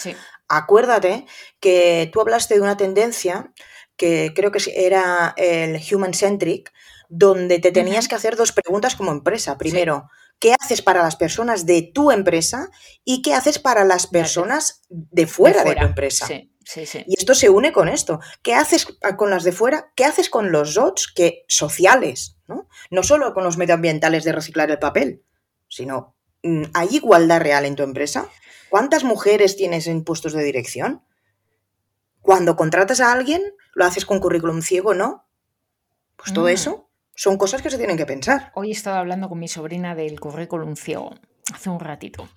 acuérdate 0.48 1.26
que 1.60 2.10
tú 2.12 2.22
hablaste 2.22 2.56
de 2.56 2.62
una 2.62 2.78
tendencia 2.78 3.54
que 3.96 4.34
creo 4.36 4.52
que 4.52 4.60
era 4.76 5.34
el 5.38 5.82
human 5.92 6.14
centric, 6.14 6.72
donde 7.10 7.60
te 7.60 7.72
tenías 7.72 8.08
que 8.08 8.16
hacer 8.16 8.36
dos 8.36 8.52
preguntas 8.52 8.96
como 8.96 9.12
empresa. 9.12 9.58
Primero, 9.58 10.10
¿qué 10.40 10.54
haces 10.60 10.82
para 10.82 11.02
las 11.02 11.16
personas 11.16 11.66
de 11.66 11.82
tu 11.82 12.12
empresa 12.12 12.70
y 13.04 13.22
qué 13.22 13.34
haces 13.34 13.60
para 13.60 13.86
las 13.86 14.08
personas 14.08 14.82
de 14.90 15.26
fuera 15.26 15.64
de, 15.64 15.76
tu 15.76 15.86
empresa? 15.86 16.28
Y 16.76 17.18
esto 17.18 17.34
se 17.34 17.50
une 17.50 17.72
con 17.72 17.88
esto. 17.88 18.20
¿Qué 18.42 18.54
haces 18.54 18.88
con 19.16 19.30
las 19.30 19.44
de 19.44 19.52
fuera? 19.52 19.92
¿Qué 19.96 20.06
haces 20.06 20.30
con 20.30 20.52
los 20.52 20.74
DOTs 20.74 21.12
que, 21.14 21.46
sociales? 21.48 22.38
¿no? 22.48 22.68
no 22.90 23.04
solo 23.04 23.34
con 23.34 23.44
los 23.44 23.58
medioambientales 23.58 24.24
de 24.24 24.32
reciclar 24.32 24.72
el 24.72 24.80
papel, 24.80 25.24
sino 25.68 26.16
mm, 26.44 26.64
¿hay 26.74 26.90
igualdad 26.92 27.42
real 27.42 27.66
en 27.66 27.76
tu 27.76 27.84
empresa? 27.84 28.30
¿Cuántas 28.70 29.04
mujeres 29.04 29.56
tienes 29.56 29.88
en 29.88 30.04
puestos 30.04 30.34
de 30.34 30.44
dirección? 30.44 31.04
Cuando 32.22 32.56
contratas 32.56 33.00
a 33.00 33.12
alguien, 33.14 33.42
¿lo 33.74 33.86
haces 33.86 34.06
con 34.06 34.20
currículum 34.20 34.62
ciego 34.62 34.94
no? 34.94 35.26
Pues 36.18 36.34
todo 36.34 36.46
mm. 36.46 36.50
eso 36.50 36.90
son 37.16 37.38
cosas 37.38 37.62
que 37.62 37.70
se 37.70 37.78
tienen 37.78 37.98
que 37.98 38.06
pensar. 38.06 38.52
Hoy 38.54 38.70
he 38.70 38.74
estado 38.74 38.98
hablando 38.98 39.30
con 39.30 39.40
mi 39.40 39.48
sobrina 39.48 39.96
del 39.96 40.20
currículum 40.20 40.76
ciego, 40.76 41.16
hace 41.54 41.70
un 41.70 41.80
ratito. 41.80 42.28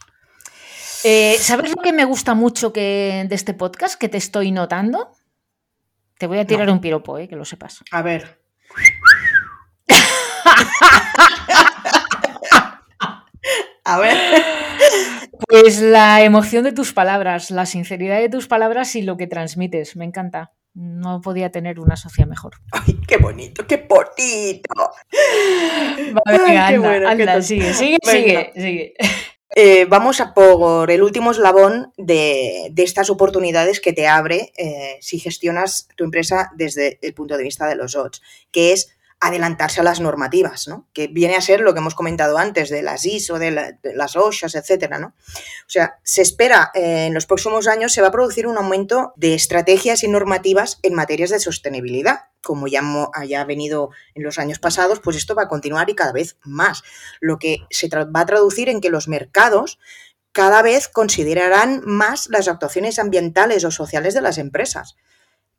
Eh, 1.04 1.36
¿Sabes 1.38 1.70
lo 1.70 1.82
que 1.82 1.92
me 1.92 2.04
gusta 2.04 2.34
mucho 2.34 2.72
que, 2.72 3.24
de 3.28 3.34
este 3.34 3.54
podcast 3.54 3.98
que 3.98 4.08
te 4.08 4.18
estoy 4.18 4.50
notando? 4.52 5.12
Te 6.18 6.26
voy 6.26 6.38
a 6.38 6.46
tirar 6.46 6.68
un 6.68 6.80
piropo, 6.80 7.16
eh, 7.18 7.28
que 7.28 7.36
lo 7.36 7.46
sepas. 7.46 7.82
A 7.90 8.02
ver. 8.02 8.38
a 13.84 13.98
ver. 13.98 14.18
Pues 15.48 15.80
la 15.80 16.22
emoción 16.22 16.64
de 16.64 16.72
tus 16.72 16.92
palabras, 16.92 17.50
la 17.50 17.64
sinceridad 17.64 18.18
de 18.18 18.28
tus 18.28 18.46
palabras 18.46 18.94
y 18.96 19.02
lo 19.02 19.16
que 19.16 19.26
transmites. 19.26 19.96
Me 19.96 20.04
encanta. 20.04 20.52
No 20.74 21.20
podía 21.22 21.50
tener 21.50 21.80
una 21.80 21.96
socia 21.96 22.26
mejor. 22.26 22.56
¡Ay, 22.70 23.00
qué 23.08 23.16
bonito, 23.16 23.66
qué 23.66 23.78
potito! 23.78 24.92
venga, 26.26 26.68
anda, 26.68 27.42
sigue, 27.42 27.72
sigue, 27.72 27.98
sigue, 28.04 28.52
sigue. 28.54 28.94
Eh, 29.56 29.84
vamos 29.86 30.20
a 30.20 30.32
por 30.32 30.92
el 30.92 31.02
último 31.02 31.32
eslabón 31.32 31.92
de, 31.96 32.72
estas 32.76 33.10
oportunidades 33.10 33.80
que 33.80 33.92
te 33.92 34.06
abre 34.06 34.52
eh, 34.56 34.98
si 35.00 35.18
gestionas 35.18 35.88
tu 35.96 36.04
empresa 36.04 36.52
desde 36.54 36.98
el 37.02 37.14
punto 37.14 37.36
de 37.36 37.42
vista 37.42 37.66
de 37.66 37.74
los 37.74 37.96
odds, 37.96 38.22
que 38.52 38.72
es 38.72 38.94
adelantarse 39.18 39.80
a 39.80 39.84
las 39.84 40.00
normativas, 40.00 40.66
¿no? 40.66 40.88
Que 40.94 41.08
viene 41.08 41.36
a 41.36 41.42
ser 41.42 41.60
lo 41.60 41.74
que 41.74 41.80
hemos 41.80 41.94
comentado 41.94 42.38
antes 42.38 42.70
de 42.70 42.82
las 42.82 43.04
ISO, 43.04 43.38
de, 43.38 43.76
las 43.94 44.16
OSHAs, 44.16 44.54
etcétera, 44.54 44.98
¿no? 44.98 45.08
O 45.08 45.68
sea, 45.68 45.98
se 46.02 46.22
espera 46.22 46.70
eh, 46.72 47.06
en 47.06 47.14
los 47.14 47.26
próximos 47.26 47.66
años 47.66 47.92
se 47.92 48.00
va 48.00 48.08
a 48.08 48.12
producir 48.12 48.46
un 48.46 48.56
aumento 48.56 49.12
de 49.16 49.34
estrategias 49.34 50.04
y 50.04 50.08
normativas 50.08 50.78
en 50.82 50.94
materias 50.94 51.30
de 51.30 51.40
sostenibilidad. 51.40 52.29
Como 52.42 52.66
ya 52.66 52.82
haya 53.14 53.44
venido 53.44 53.90
en 54.14 54.22
los 54.22 54.38
años 54.38 54.58
pasados, 54.58 55.00
pues 55.00 55.16
esto 55.16 55.34
va 55.34 55.42
a 55.42 55.48
continuar 55.48 55.90
y 55.90 55.94
cada 55.94 56.12
vez 56.12 56.36
más. 56.44 56.82
Lo 57.20 57.38
que 57.38 57.58
se 57.70 57.88
va 57.88 58.20
a 58.20 58.26
traducir 58.26 58.68
en 58.68 58.80
que 58.80 58.90
los 58.90 59.08
mercados 59.08 59.78
cada 60.32 60.62
vez 60.62 60.88
considerarán 60.88 61.82
más 61.84 62.28
las 62.30 62.48
actuaciones 62.48 62.98
ambientales 62.98 63.64
o 63.64 63.70
sociales 63.70 64.14
de 64.14 64.20
las 64.20 64.38
empresas. 64.38 64.96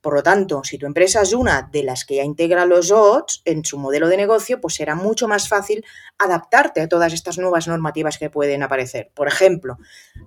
Por 0.02 0.16
lo 0.16 0.24
tanto, 0.24 0.64
si 0.64 0.80
tu 0.80 0.88
empresa 0.88 1.22
es 1.22 1.34
una 1.34 1.70
de 1.72 1.84
las 1.84 2.06
que 2.06 2.16
ya 2.16 2.24
integra 2.24 2.66
los 2.66 2.90
OTS 2.92 3.44
en 3.46 3.64
su 3.64 3.78
modelo 3.78 4.08
de 4.08 4.18
negocio, 4.18 4.60
pues 4.60 4.74
será 4.74 4.96
mucho 4.96 5.28
más 5.28 5.48
fácil 5.48 5.86
adaptarte 6.18 6.82
a 6.82 6.88
todas 6.88 7.14
estas 7.14 7.38
nuevas 7.38 7.68
normativas 7.68 8.18
que 8.18 8.32
pueden 8.32 8.64
aparecer. 8.64 9.12
Por 9.14 9.28
ejemplo, 9.28 9.78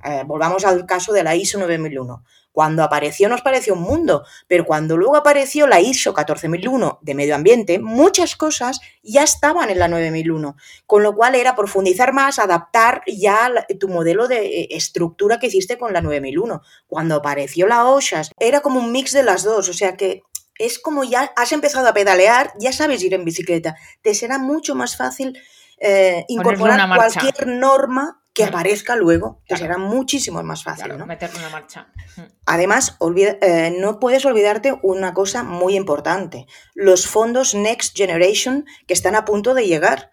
eh, 0.05 0.23
volvamos 0.25 0.64
al 0.64 0.87
caso 0.87 1.12
de 1.12 1.25
la 1.25 1.35
ISO 1.35 1.59
9001. 1.59 2.23
Cuando 2.55 2.85
apareció 2.85 3.29
nos 3.29 3.43
pareció 3.43 3.75
un 3.75 3.83
mundo, 3.83 4.25
pero 4.47 4.64
cuando 4.64 4.97
luego 4.97 5.17
apareció 5.17 5.67
la 5.67 5.81
ISO 5.81 6.14
14001 6.14 7.01
de 7.03 7.14
medio 7.17 7.35
ambiente, 7.35 7.81
muchas 7.81 8.37
cosas 8.37 8.81
ya 9.03 9.25
estaban 9.25 9.71
en 9.71 9.81
la 9.81 9.88
9001, 9.88 10.55
con 10.87 11.03
lo 11.03 11.17
cual 11.17 11.35
era 11.35 11.57
profundizar 11.57 12.12
más, 12.12 12.38
adaptar 12.38 13.03
ya 13.09 13.51
tu 13.81 13.88
modelo 13.88 14.29
de 14.29 14.47
eh, 14.47 14.69
estructura 14.71 15.40
que 15.40 15.49
hiciste 15.49 15.79
con 15.79 15.93
la 15.93 16.01
9001. 16.01 16.62
Cuando 16.87 17.17
apareció 17.17 17.67
la 17.67 17.87
OSHAS, 17.87 18.31
era 18.38 18.61
como 18.61 18.79
un 18.79 18.93
mix 18.93 19.11
de 19.11 19.25
las 19.25 19.43
dos, 19.43 19.69
o 19.69 19.73
sea 19.73 19.97
que 19.97 20.23
es 20.57 20.79
como 20.79 21.03
ya 21.03 21.33
has 21.35 21.51
empezado 21.51 21.88
a 21.88 21.93
pedalear, 21.93 22.53
ya 22.61 22.73
sabes 22.73 23.03
ir 23.03 23.14
en 23.14 23.25
bicicleta, 23.25 23.75
te 24.01 24.14
será 24.14 24.38
mucho 24.38 24.77
más 24.77 24.97
fácil 24.97 25.37
eh, 25.79 26.25
incorporar 26.29 26.88
cualquier 26.95 27.49
norma 27.49 28.24
que 28.35 28.42
aparezca 28.42 28.97
luego, 28.97 29.40
que 29.47 29.57
será 29.57 29.79
muchísimo 29.79 30.42
más 30.42 30.64
fácil. 30.64 30.99
¿no? 30.99 31.07
Meter 31.07 31.31
una 31.38 31.49
marcha. 31.51 31.87
Mm. 32.16 32.23
Además, 32.47 32.99
eh, 33.16 33.77
no 33.79 34.01
puedes 34.01 34.27
olvidarte 34.27 34.77
una 34.83 35.14
cosa 35.14 35.44
muy 35.44 35.77
importante, 35.77 36.47
los 36.75 37.07
fondos 37.07 37.55
Next 37.55 37.97
Generation 37.97 38.66
que 38.88 38.94
están 38.94 39.14
a 39.14 39.25
punto 39.25 39.55
de 39.55 39.68
llegar 39.68 40.11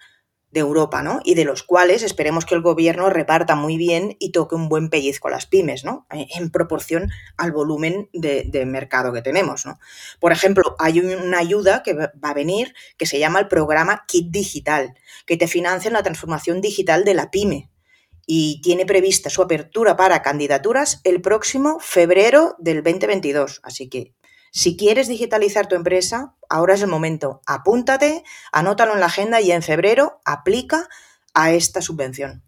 de 0.51 0.60
Europa, 0.60 1.01
¿no? 1.01 1.21
Y 1.23 1.36
de 1.36 1.45
los 1.45 1.63
cuales 1.63 2.03
esperemos 2.03 2.45
que 2.45 2.55
el 2.55 2.62
gobierno 2.62 3.10
reparta 3.10 3.55
muy 3.55 3.77
bien 3.77 4.17
y 4.19 4.34
toque 4.34 4.55
un 4.55 4.67
buen 4.67 4.89
pellizco 4.89 5.29
a 5.29 5.31
las 5.31 5.45
pymes, 5.45 5.86
¿no? 5.86 6.05
En 6.12 6.51
proporción 6.51 7.10
al 7.38 7.53
volumen 7.53 8.10
de, 8.12 8.43
de, 8.43 8.65
mercado 8.65 9.13
que 9.13 9.21
tenemos, 9.21 9.65
¿no? 9.65 9.79
Por 10.19 10.34
ejemplo, 10.34 10.75
hay 10.77 10.99
una 10.99 11.39
ayuda 11.39 11.84
que 11.84 11.93
va 11.93 12.12
a 12.21 12.34
venir 12.34 12.75
que 12.97 13.05
se 13.05 13.17
llama 13.17 13.39
el 13.39 13.47
programa 13.47 14.03
Kit 14.07 14.29
Digital, 14.29 14.93
que 15.25 15.38
te 15.38 15.47
financia 15.47 15.88
en 15.88 15.93
la 15.93 16.03
transformación 16.03 16.60
digital 16.60 17.05
de 17.05 17.13
la 17.13 17.31
pyme 17.31 17.70
y 18.25 18.62
tiene 18.62 18.86
prevista 18.86 19.29
su 19.29 19.41
apertura 19.41 19.95
para 19.95 20.21
candidaturas 20.21 21.01
el 21.03 21.21
próximo 21.21 21.79
febrero 21.79 22.55
del 22.60 22.84
2022. 22.84 23.62
Así 23.63 23.89
que 23.89 24.13
si 24.51 24.75
quieres 24.75 25.07
digitalizar 25.07 25.67
tu 25.67 25.75
empresa, 25.75 26.36
ahora 26.49 26.73
es 26.73 26.81
el 26.81 26.89
momento. 26.89 27.41
Apúntate, 27.45 28.23
anótalo 28.51 28.93
en 28.93 28.99
la 28.99 29.05
agenda 29.05 29.39
y 29.39 29.51
en 29.51 29.63
febrero 29.63 30.19
aplica 30.25 30.89
a 31.34 31.51
esta 31.51 31.81
subvención. 31.81 32.43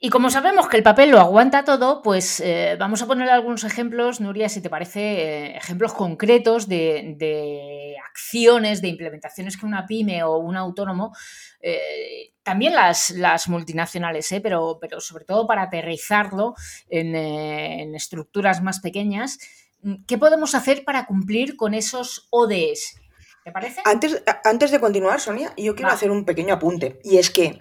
Y 0.00 0.10
como 0.10 0.30
sabemos 0.30 0.68
que 0.68 0.76
el 0.76 0.84
papel 0.84 1.10
lo 1.10 1.18
aguanta 1.18 1.64
todo, 1.64 2.02
pues 2.02 2.38
eh, 2.38 2.76
vamos 2.78 3.02
a 3.02 3.06
poner 3.06 3.28
algunos 3.30 3.64
ejemplos, 3.64 4.20
Nuria, 4.20 4.48
si 4.48 4.60
te 4.60 4.70
parece, 4.70 5.00
eh, 5.00 5.56
ejemplos 5.56 5.92
concretos 5.92 6.68
de, 6.68 7.96
acciones, 8.08 8.80
de 8.80 8.88
implementaciones 8.88 9.56
que 9.56 9.66
una 9.66 9.86
pyme 9.86 10.22
o 10.22 10.36
un 10.36 10.56
autónomo, 10.56 11.16
eh, 11.60 12.32
también 12.44 12.76
las, 12.76 13.10
las 13.10 13.48
multinacionales, 13.48 14.32
pero, 14.40 14.78
pero 14.80 15.00
sobre 15.00 15.24
todo 15.24 15.48
para 15.48 15.62
aterrizarlo 15.62 16.54
en, 16.88 17.92
estructuras 17.96 18.62
más 18.62 18.78
pequeñas, 18.78 19.38
¿qué 20.06 20.16
podemos 20.16 20.54
hacer 20.54 20.84
para 20.84 21.06
cumplir 21.06 21.56
con 21.56 21.74
esos 21.74 22.28
ODS? 22.30 23.00
¿Te 23.42 23.50
parece? 23.50 23.80
Antes, 23.84 24.22
antes 24.44 24.70
de 24.70 24.78
continuar, 24.78 25.20
Sonia, 25.20 25.52
yo 25.56 25.74
quiero 25.74 25.90
hacer 25.90 26.12
un 26.12 26.24
pequeño 26.24 26.54
apunte, 26.54 27.00
y 27.02 27.18
es 27.18 27.30
que 27.30 27.58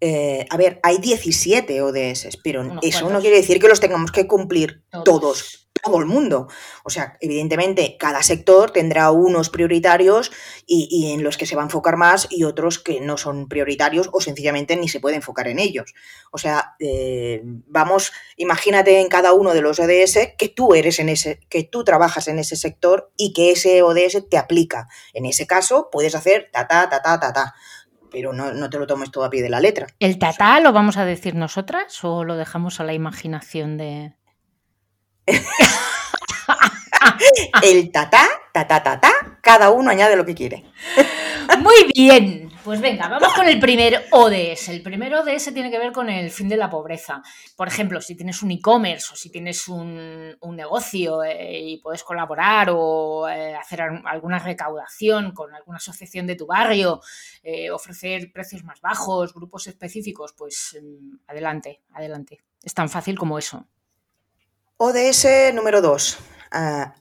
eh, 0.00 0.46
a 0.48 0.56
ver, 0.56 0.80
hay 0.82 0.98
17 0.98 1.82
ODS, 1.82 2.38
pero 2.42 2.78
eso 2.82 3.10
no 3.10 3.20
quiere 3.20 3.36
decir 3.36 3.60
que 3.60 3.68
los 3.68 3.80
tengamos 3.80 4.10
que 4.10 4.26
cumplir 4.26 4.82
todos. 5.04 5.68
todo 5.82 5.98
el 5.98 6.06
mundo. 6.06 6.48
O 6.84 6.90
sea, 6.90 7.16
evidentemente, 7.20 7.96
cada 7.98 8.22
sector 8.22 8.70
tendrá 8.70 9.10
unos 9.12 9.48
prioritarios 9.48 10.30
y, 10.66 11.12
en 11.12 11.22
los 11.22 11.38
que 11.38 11.46
se 11.46 11.56
va 11.56 11.62
a 11.62 11.64
enfocar 11.64 11.96
más 11.96 12.26
y 12.30 12.44
otros 12.44 12.78
que 12.78 13.00
no 13.00 13.16
son 13.16 13.48
prioritarios 13.48 14.10
o 14.12 14.20
sencillamente 14.20 14.76
ni 14.76 14.88
se 14.88 15.00
puede 15.00 15.16
enfocar 15.16 15.48
en 15.48 15.58
ellos. 15.58 15.94
O 16.32 16.38
sea, 16.38 16.74
eh, 16.80 17.40
vamos, 17.44 18.12
imagínate 18.36 19.00
en 19.00 19.08
cada 19.08 19.32
uno 19.32 19.54
de 19.54 19.62
los 19.62 19.80
ODS 19.80 20.34
que 20.36 20.48
tú 20.48 20.74
eres 20.74 20.98
en 20.98 21.08
ese, 21.08 21.40
que 21.48 21.64
tú 21.64 21.82
trabajas 21.82 22.28
en 22.28 22.38
ese 22.38 22.56
sector 22.56 23.10
y 23.16 23.32
que 23.32 23.52
ese 23.52 23.82
ODS 23.82 24.28
te 24.28 24.36
aplica. 24.36 24.88
En 25.14 25.24
ese 25.24 25.46
caso, 25.46 25.88
puedes 25.90 26.14
hacer 26.14 26.50
ta 26.52 26.68
ta 26.68 26.90
ta 26.90 27.00
ta 27.00 27.20
ta 27.20 27.32
ta 27.32 27.54
pero 28.10 28.32
no, 28.32 28.70
te 28.70 28.78
lo 28.78 28.86
tomes 28.86 29.10
todo 29.10 29.24
a 29.24 29.30
pie 29.30 29.42
de 29.42 29.50
la 29.50 29.60
letra. 29.60 29.86
¿El 29.98 30.18
tatá 30.18 30.60
lo 30.60 30.72
vamos 30.72 30.96
a 30.96 31.04
decir 31.04 31.34
nosotras 31.34 32.02
o 32.04 32.24
lo 32.24 32.36
dejamos 32.36 32.80
a 32.80 32.84
la 32.84 32.94
imaginación 32.94 33.76
de... 33.76 34.14
el 37.62 37.92
tatá, 37.92 38.26
tatá, 38.52 38.82
tatá, 38.82 39.12
cada 39.40 39.70
uno 39.70 39.90
añade 39.90 40.16
lo 40.16 40.24
que 40.24 40.34
quiere. 40.34 40.64
Muy 41.58 41.90
bien, 41.94 42.49
Pues 42.70 42.80
venga, 42.80 43.08
vamos 43.08 43.34
con 43.34 43.48
el 43.48 43.58
primer 43.58 44.06
ODS. 44.12 44.68
El 44.68 44.80
primer 44.80 45.12
ODS 45.12 45.52
tiene 45.52 45.72
que 45.72 45.78
ver 45.80 45.90
con 45.90 46.08
el 46.08 46.30
fin 46.30 46.48
de 46.48 46.56
la 46.56 46.70
pobreza. 46.70 47.20
Por 47.56 47.66
ejemplo, 47.66 48.00
si 48.00 48.14
tienes 48.14 48.44
un 48.44 48.52
e-commerce 48.52 49.08
o 49.12 49.16
si 49.16 49.28
tienes 49.28 49.66
un, 49.66 50.38
negocio 50.52 51.24
eh, 51.24 51.58
y 51.58 51.78
puedes 51.78 52.04
colaborar 52.04 52.68
o 52.70 53.28
eh, 53.28 53.56
hacer 53.56 53.80
alguna 53.80 54.38
recaudación 54.38 55.32
con 55.32 55.52
alguna 55.52 55.78
asociación 55.78 56.28
de 56.28 56.36
tu 56.36 56.46
barrio, 56.46 57.00
eh, 57.42 57.72
ofrecer 57.72 58.30
precios 58.32 58.62
más 58.62 58.80
bajos, 58.80 59.34
grupos 59.34 59.66
específicos, 59.66 60.32
pues 60.38 60.78
mm, 60.80 61.16
adelante, 61.26 61.80
adelante. 61.94 62.38
Es 62.62 62.72
tan 62.72 62.88
fácil 62.88 63.18
como 63.18 63.36
eso. 63.36 63.66
ODS 64.76 65.26
número 65.54 65.82
2. 65.82 66.18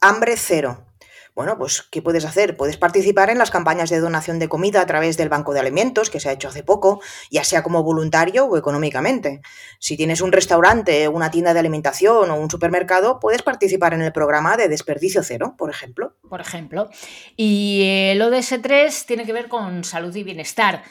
hambre 0.02 0.34
cero. 0.36 0.89
Bueno, 1.36 1.58
pues, 1.58 1.82
¿qué 1.84 2.02
puedes 2.02 2.26
hacer? 2.26 2.58
Puedes 2.58 2.78
participar 2.78 3.30
en 3.30 3.38
las 3.38 3.52
campañas 3.52 3.90
de 3.90 4.00
donación 4.00 4.40
de 4.40 4.50
comida 4.50 4.82
a 4.82 4.86
través 4.86 5.18
del 5.18 5.30
Banco 5.30 5.54
de 5.54 5.60
Alimentos, 5.60 6.10
que 6.10 6.20
se 6.20 6.30
ha 6.30 6.34
hecho 6.34 6.50
hace 6.50 6.64
poco, 6.64 7.02
ya 7.32 7.44
sea 7.44 7.64
como 7.64 7.84
voluntario 7.84 8.46
o 8.46 8.58
económicamente. 8.58 9.42
Si 9.80 9.96
tienes 9.96 10.22
un 10.22 10.32
restaurante, 10.32 11.08
una 11.08 11.32
tienda 11.32 11.54
de 11.54 11.60
alimentación 11.60 12.30
o 12.30 12.36
un 12.36 12.50
supermercado, 12.50 13.20
puedes 13.20 13.42
participar 13.42 13.94
en 13.94 14.02
el 14.02 14.12
programa 14.12 14.58
de 14.58 14.68
desperdicio 14.68 15.24
cero, 15.24 15.56
por 15.58 15.70
ejemplo. 15.70 16.16
Por 16.30 16.42
ejemplo. 16.42 16.90
Y 17.36 17.84
el 18.12 18.22
ODS 18.22 18.62
3 18.62 19.06
tiene 19.06 19.26
que 19.26 19.34
ver 19.34 19.48
con 19.48 19.84
salud 19.84 20.16
y 20.16 20.24
bienestar. 20.24 20.84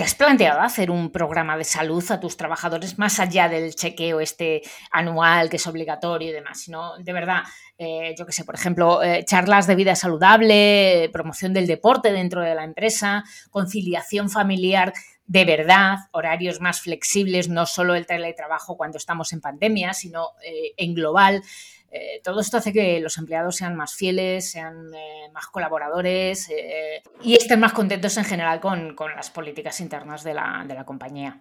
¿Te 0.00 0.04
has 0.04 0.14
planteado 0.14 0.62
hacer 0.62 0.90
un 0.90 1.10
programa 1.12 1.58
de 1.58 1.64
salud 1.64 2.02
a 2.10 2.18
tus 2.18 2.34
trabajadores 2.38 2.98
más 2.98 3.20
allá 3.20 3.50
del 3.50 3.74
chequeo 3.74 4.20
este 4.20 4.62
anual 4.90 5.50
que 5.50 5.56
es 5.56 5.66
obligatorio 5.66 6.30
y 6.30 6.32
demás? 6.32 6.62
Sino, 6.62 6.96
de 6.96 7.12
verdad, 7.12 7.42
eh, 7.76 8.14
yo 8.18 8.24
qué 8.24 8.32
sé, 8.32 8.46
por 8.46 8.54
ejemplo, 8.54 9.02
eh, 9.02 9.26
charlas 9.26 9.66
de 9.66 9.74
vida 9.74 9.94
saludable, 9.94 11.10
promoción 11.12 11.52
del 11.52 11.66
deporte 11.66 12.12
dentro 12.12 12.40
de 12.40 12.54
la 12.54 12.64
empresa, 12.64 13.24
conciliación 13.50 14.30
familiar 14.30 14.94
de 15.26 15.44
verdad, 15.44 15.98
horarios 16.10 16.60
más 16.60 16.80
flexibles, 16.80 17.48
no 17.48 17.64
solo 17.64 17.94
el 17.94 18.04
teletrabajo 18.04 18.76
cuando 18.76 18.96
estamos 18.96 19.32
en 19.32 19.40
pandemia, 19.40 19.92
sino 19.92 20.30
eh, 20.42 20.72
en 20.76 20.94
global. 20.94 21.42
Eh, 21.90 22.20
todo 22.22 22.40
esto 22.40 22.56
hace 22.56 22.72
que 22.72 23.00
los 23.00 23.18
empleados 23.18 23.56
sean 23.56 23.74
más 23.74 23.94
fieles, 23.94 24.50
sean 24.50 24.94
eh, 24.94 25.28
más 25.32 25.46
colaboradores 25.48 26.48
eh, 26.48 27.02
y 27.20 27.34
estén 27.34 27.58
más 27.58 27.72
contentos 27.72 28.16
en 28.16 28.24
general 28.24 28.60
con, 28.60 28.96
las 29.16 29.30
políticas 29.30 29.80
internas 29.80 30.22
de 30.22 30.34
la, 30.34 30.64
de 30.66 30.74
la 30.74 30.84
compañía. 30.84 31.40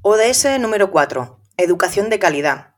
ODS 0.00 0.58
número 0.58 0.90
4. 0.90 1.38
Educación 1.58 2.08
de 2.08 2.18
calidad. 2.18 2.72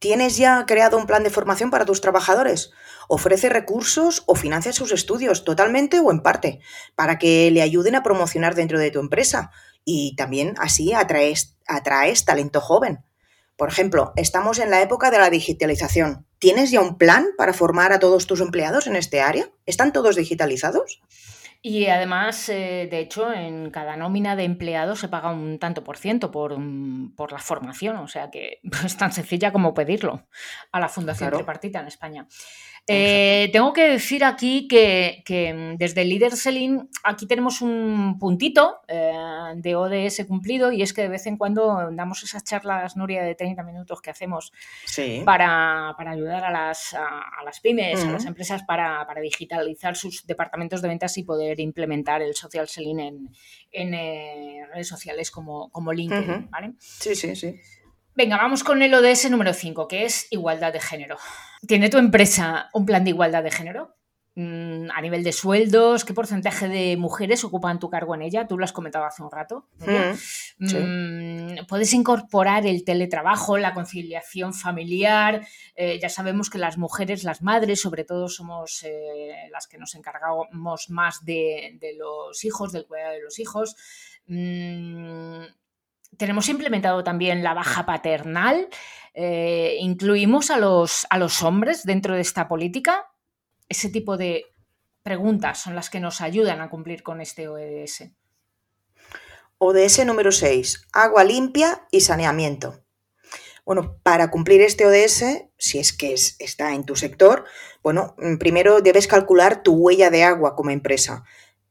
¿Tienes 0.00 0.36
ya 0.36 0.66
creado 0.66 0.98
un 0.98 1.06
plan 1.06 1.22
de 1.22 1.30
formación 1.30 1.70
para 1.70 1.86
tus 1.86 2.00
trabajadores? 2.00 2.72
Ofrece 3.08 3.48
recursos 3.48 4.24
o 4.26 4.34
financia 4.34 4.72
sus 4.72 4.92
estudios 4.92 5.44
totalmente 5.44 6.00
o 6.00 6.10
en 6.10 6.20
parte 6.20 6.60
para 6.96 7.18
que 7.18 7.50
le 7.50 7.62
ayuden 7.62 7.94
a 7.94 8.02
promocionar 8.02 8.54
dentro 8.54 8.78
de 8.78 8.90
tu 8.90 8.98
empresa 8.98 9.52
y 9.84 10.16
también 10.16 10.54
así 10.58 10.92
atraes, 10.92 11.56
atraes 11.66 12.24
talento 12.24 12.60
joven. 12.60 13.03
Por 13.56 13.68
ejemplo, 13.68 14.12
estamos 14.16 14.58
en 14.58 14.70
la 14.70 14.82
época 14.82 15.10
de 15.10 15.18
la 15.18 15.30
digitalización. 15.30 16.26
¿Tienes 16.38 16.70
ya 16.70 16.80
un 16.80 16.98
plan 16.98 17.26
para 17.36 17.52
formar 17.52 17.92
a 17.92 17.98
todos 17.98 18.26
tus 18.26 18.40
empleados 18.40 18.86
en 18.86 18.96
este 18.96 19.20
área? 19.20 19.48
¿Están 19.66 19.92
todos 19.92 20.16
digitalizados? 20.16 21.00
Y 21.66 21.86
además, 21.86 22.50
eh, 22.50 22.88
de 22.90 22.98
hecho, 22.98 23.32
en 23.32 23.70
cada 23.70 23.96
nómina 23.96 24.36
de 24.36 24.44
empleados 24.44 24.98
se 24.98 25.08
paga 25.08 25.30
un 25.30 25.58
tanto 25.58 25.82
por 25.82 25.96
ciento 25.96 26.30
por, 26.30 26.58
por 27.16 27.32
la 27.32 27.38
formación, 27.38 27.96
o 27.96 28.06
sea 28.06 28.30
que 28.30 28.60
es 28.84 28.98
tan 28.98 29.12
sencilla 29.12 29.50
como 29.50 29.72
pedirlo 29.72 30.26
a 30.72 30.78
la 30.80 30.90
Fundación 30.90 31.32
Tripartita 31.32 31.80
en 31.80 31.86
España. 31.86 32.26
Eh, 32.86 33.48
tengo 33.50 33.72
que 33.72 33.88
decir 33.88 34.24
aquí 34.24 34.68
que, 34.68 35.22
mm, 35.26 35.78
desde 35.78 36.04
Leader 36.04 36.32
Selling 36.32 36.90
aquí 37.02 37.26
tenemos 37.26 37.62
un 37.62 38.18
puntito 38.18 38.80
eh, 38.88 39.12
de 39.56 39.74
ODS 39.74 40.26
cumplido 40.28 40.70
y 40.70 40.82
es 40.82 40.92
que 40.92 41.00
de 41.02 41.08
vez 41.08 41.26
en 41.26 41.38
cuando 41.38 41.88
damos 41.92 42.22
esas 42.22 42.44
charlas, 42.44 42.94
Nuria, 42.96 43.22
de 43.22 43.34
30 43.34 43.62
minutos 43.62 44.02
que 44.02 44.10
hacemos 44.10 44.52
para, 45.24 45.94
ayudar 45.96 46.44
a 46.44 46.50
las, 46.50 46.92
a, 46.92 47.42
las 47.42 47.60
pymes, 47.60 48.04
a 48.04 48.10
las 48.10 48.26
empresas 48.26 48.62
para, 48.64 49.06
digitalizar 49.22 49.96
sus 49.96 50.26
departamentos 50.26 50.82
de 50.82 50.88
ventas 50.88 51.16
y 51.16 51.22
poder 51.22 51.60
implementar 51.60 52.20
el 52.20 52.34
social 52.34 52.68
selling 52.68 53.00
en, 53.72 53.94
eh, 53.94 54.66
redes 54.72 54.88
sociales 54.88 55.30
como, 55.30 55.70
como 55.70 55.92
LinkedIn. 55.92 56.50
Sí, 56.78 57.14
sí, 57.14 57.34
sí. 57.34 57.54
Venga, 58.16 58.36
vamos 58.36 58.62
con 58.62 58.80
el 58.80 58.94
ODS 58.94 59.28
número 59.28 59.52
5, 59.52 59.88
que 59.88 60.04
es 60.04 60.28
igualdad 60.30 60.72
de 60.72 60.78
género. 60.80 61.16
¿Tiene 61.66 61.90
tu 61.90 61.98
empresa 61.98 62.70
un 62.72 62.86
plan 62.86 63.02
de 63.02 63.10
igualdad 63.10 63.42
de 63.42 63.50
género? 63.50 63.96
Mm, 64.36 64.88
a 64.94 65.00
nivel 65.00 65.24
de 65.24 65.32
sueldos, 65.32 66.04
¿qué 66.04 66.14
porcentaje 66.14 66.68
de 66.68 66.96
mujeres 66.96 67.42
ocupan 67.42 67.80
tu 67.80 67.90
cargo 67.90 68.14
en 68.14 68.22
ella? 68.22 68.46
Tú 68.46 68.56
lo 68.56 68.64
has 68.64 68.72
comentado 68.72 69.04
hace 69.04 69.22
un 69.24 69.32
rato. 69.32 69.68
Mm, 69.78 70.64
mm, 70.64 71.66
puedes 71.66 71.92
incorporar 71.92 72.66
el 72.66 72.84
teletrabajo, 72.84 73.58
la 73.58 73.74
conciliación 73.74 74.54
familiar. 74.54 75.44
Eh, 75.74 75.98
ya 76.00 76.08
sabemos 76.08 76.50
que 76.50 76.58
las 76.58 76.78
mujeres, 76.78 77.24
las 77.24 77.42
madres, 77.42 77.80
sobre 77.80 78.04
todo, 78.04 78.28
somos 78.28 78.84
eh, 78.84 79.48
las 79.50 79.66
que 79.66 79.78
nos 79.78 79.96
encargamos 79.96 80.88
más 80.88 81.24
de, 81.24 81.78
de, 81.80 81.94
los 81.94 82.44
hijos, 82.44 82.70
del 82.70 82.86
cuidado 82.86 83.14
de 83.14 83.22
los 83.22 83.40
hijos 83.40 83.74
tenemos 86.16 86.48
implementado 86.48 87.04
también 87.04 87.42
la 87.42 87.54
baja 87.54 87.86
paternal. 87.86 88.68
Eh, 89.14 89.76
incluimos 89.80 90.50
a 90.50 90.58
los, 90.58 91.06
a 91.10 91.18
los 91.18 91.42
hombres 91.42 91.84
dentro 91.84 92.14
de 92.14 92.20
esta 92.20 92.48
política. 92.48 93.10
Ese 93.68 93.88
tipo 93.88 94.16
de 94.16 94.46
preguntas 95.02 95.60
son 95.60 95.74
las 95.74 95.90
que 95.90 96.00
nos 96.00 96.20
ayudan 96.20 96.60
a 96.60 96.70
cumplir 96.70 97.02
con 97.02 97.20
este 97.20 97.48
ODS. 97.48 98.10
ODS 99.58 100.04
número 100.04 100.32
6. 100.32 100.88
Agua 100.92 101.24
limpia 101.24 101.86
y 101.90 102.00
saneamiento. 102.00 102.80
Bueno, 103.64 103.98
para 104.02 104.30
cumplir 104.30 104.60
este 104.60 104.84
ODS, 104.86 105.46
si 105.56 105.78
es 105.78 105.92
que 105.96 106.12
está 106.12 106.74
en 106.74 106.84
tu 106.84 106.96
sector, 106.96 107.44
bueno, 107.82 108.14
primero 108.38 108.82
debes 108.82 109.06
calcular 109.06 109.62
tu 109.62 109.74
huella 109.74 110.10
de 110.10 110.22
agua 110.22 110.54
como 110.54 110.70
empresa 110.70 111.24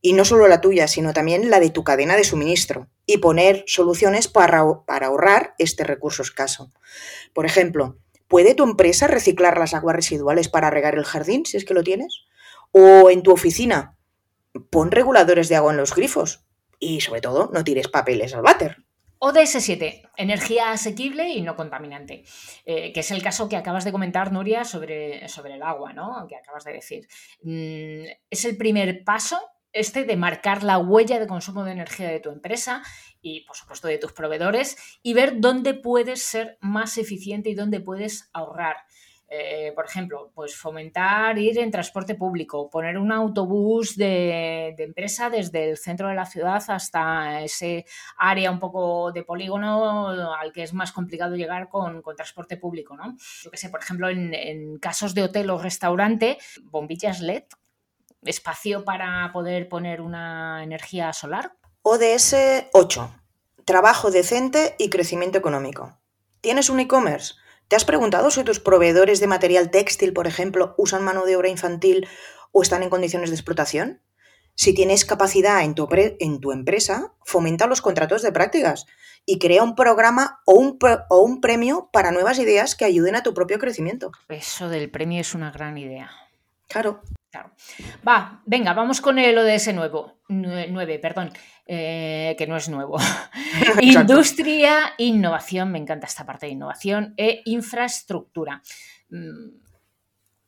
y 0.06 0.12
no 0.12 0.26
solo 0.26 0.50
la 0.50 0.60
tuya, 0.60 0.88
sino 0.89 1.13
también 1.13 1.50
la 1.50 1.62
de 1.62 1.70
tu 1.70 1.86
cadena 1.86 2.18
de 2.18 2.26
suministro, 2.26 2.89
y 3.06 3.20
poner 3.20 3.63
soluciones 3.68 4.28
para, 4.28 4.62
para 4.86 5.08
ahorrar 5.08 5.56
este 5.58 5.86
recurso 5.86 6.22
escaso. 6.24 6.70
Por 7.34 7.46
ejemplo, 7.46 7.98
¿puede 8.28 8.54
tu 8.54 8.66
empresa 8.66 9.08
reciclar 9.08 9.58
las 9.58 9.74
aguas 9.74 9.96
residuales 9.96 10.50
para 10.50 10.70
regar 10.70 10.96
el 10.96 11.06
jardín, 11.06 11.46
si 11.46 11.56
es 11.56 11.63
que 11.63 11.74
lo 11.74 11.84
tienes? 11.84 12.26
O 12.74 13.10
en 13.10 13.24
tu 13.24 13.32
oficina, 13.32 13.98
pon 14.70 14.92
reguladores 14.92 15.48
de 15.48 15.56
agua 15.56 15.72
en 15.72 15.78
los 15.78 15.96
grifos 15.96 16.44
y 16.80 17.00
sobre 17.00 17.22
todo 17.22 17.50
no 17.54 17.63
tires 17.63 17.88
papeles 17.88 18.36
al 18.36 18.42
váter. 18.42 18.84
ODS 19.20 19.63
7, 19.63 20.10
energía 20.18 20.72
asequible 20.72 21.30
y 21.30 21.42
no 21.44 21.56
contaminante, 21.56 22.26
eh, 22.66 22.92
que 22.92 23.00
es 23.00 23.12
el 23.12 23.24
caso 23.24 23.48
que 23.48 23.56
acabas 23.56 23.86
de 23.86 23.94
comentar, 23.94 24.34
Nuria, 24.34 24.66
sobre, 24.66 25.30
sobre 25.30 25.54
el 25.54 25.63
agua, 25.63 25.94
¿no? 25.94 26.28
Que 26.28 26.36
acabas 26.36 26.66
de 26.66 26.74
decir. 26.74 27.08
Mm, 27.42 28.04
es 28.30 28.44
el 28.44 28.58
primer 28.58 29.06
paso 29.06 29.39
este 29.74 30.06
de 30.06 30.16
marcar 30.16 30.64
la 30.64 30.78
huella 30.78 31.20
de 31.20 31.28
consumo 31.28 31.64
de 31.64 31.74
energía 31.74 32.10
de 32.10 32.20
tu 32.20 32.30
empresa 32.30 32.84
y, 33.22 33.42
por 33.42 33.56
supuesto, 33.56 33.88
de 33.88 33.98
tus 33.98 34.14
proveedores 34.14 34.78
y 35.02 35.14
ver 35.14 35.40
dónde 35.40 35.74
puedes 35.74 36.22
ser 36.22 36.58
más 36.62 36.98
eficiente 36.98 37.50
y 37.50 37.56
dónde 37.56 37.80
puedes 37.80 38.30
ahorrar. 38.34 38.78
Eh, 39.36 39.72
por 39.74 39.86
ejemplo, 39.86 40.32
pues 40.36 40.56
fomentar 40.56 41.40
ir 41.40 41.58
en 41.58 41.72
transporte 41.72 42.14
público, 42.14 42.70
poner 42.70 43.00
un 43.00 43.12
autobús 43.12 43.98
de, 43.98 44.76
empresa 44.78 45.32
desde 45.32 45.72
el 45.72 45.78
centro 45.78 46.08
de 46.08 46.14
la 46.14 46.28
ciudad 46.28 46.62
hasta 46.68 47.42
ese 47.42 47.86
área 48.18 48.52
un 48.52 48.60
poco 48.60 49.12
de 49.12 49.24
polígono 49.24 50.10
al 50.10 50.54
que 50.54 50.62
es 50.62 50.74
más 50.74 50.92
complicado 50.92 51.36
llegar 51.36 51.68
con, 51.68 52.04
transporte 52.16 52.58
público, 52.58 52.96
¿no? 52.96 53.18
Yo 53.42 53.50
que 53.50 53.58
sé, 53.58 53.70
por 53.70 53.80
ejemplo, 53.80 54.08
en, 54.08 54.36
en 54.36 54.78
casos 54.78 55.16
de 55.16 55.24
hotel 55.24 55.50
o 55.50 55.58
restaurante, 55.58 56.38
bombillas 56.66 57.20
LED 57.20 57.46
espacio 58.26 58.84
para 58.84 59.32
poder 59.34 59.70
poner 59.70 60.02
una 60.02 60.64
energía 60.64 61.14
solar? 61.14 61.54
ODS 61.82 62.36
8. 62.74 63.12
Trabajo 63.66 64.12
decente 64.12 64.76
y 64.78 64.90
crecimiento 64.90 65.38
económico. 65.38 65.98
¿Tienes 66.42 66.70
un 66.70 66.80
e-commerce? 66.80 67.36
¿Te 67.68 67.76
has 67.76 67.86
preguntado 67.86 68.30
si 68.30 68.44
tus 68.44 68.60
proveedores 68.60 69.20
de 69.20 69.28
material 69.28 69.72
textil, 69.72 70.14
por 70.14 70.28
ejemplo, 70.28 70.76
usan 70.78 71.04
mano 71.04 71.26
de 71.26 71.36
obra 71.36 71.50
infantil 71.50 72.08
o 72.52 72.62
están 72.62 72.84
en 72.84 72.90
condiciones 72.90 73.30
de 73.30 73.36
explotación? 73.36 74.02
Si 74.56 74.74
tienes 74.74 75.06
capacidad 75.06 75.64
en 75.64 75.74
tu, 75.74 75.88
en 75.92 76.40
tu 76.40 76.52
empresa, 76.52 77.14
fomenta 77.26 77.66
los 77.66 77.82
contratos 77.82 78.22
de 78.22 78.32
prácticas 78.32 78.86
y 79.26 79.40
crea 79.40 79.64
un 79.64 79.76
programa 79.76 80.42
o 80.46 80.54
un, 80.54 80.78
o 81.10 81.22
un 81.22 81.42
premio 81.42 81.90
para 81.92 82.12
nuevas 82.12 82.38
ideas 82.40 82.76
que 82.76 82.86
ayuden 82.86 83.16
a 83.16 83.24
tu 83.24 83.34
propio 83.34 83.58
crecimiento. 83.58 84.12
Eso 84.30 84.70
del 84.70 84.92
premio 84.92 85.22
es 85.22 85.34
una 85.34 85.52
gran 85.52 85.78
idea. 85.78 86.12
Claro. 86.68 87.02
Va, 88.08 88.41
venga, 88.46 88.74
vamos 88.74 89.02
con 89.02 89.19
el 89.19 89.38
ODS 89.38 89.74
nuevo. 89.74 90.19
9, 90.28 91.00
perdón, 91.00 91.32
eh, 91.65 92.36
que 92.38 92.48
no 92.48 92.58
es 92.58 92.69
nuevo. 92.69 92.98
Industria, 93.82 94.93
innovación, 94.98 95.72
me 95.72 95.80
encanta 95.80 96.08
esta 96.08 96.26
parte 96.26 96.48
de 96.48 96.54
innovación, 96.54 97.13
e 97.17 97.41
infraestructura. 97.46 98.62
Mm, 99.10 99.62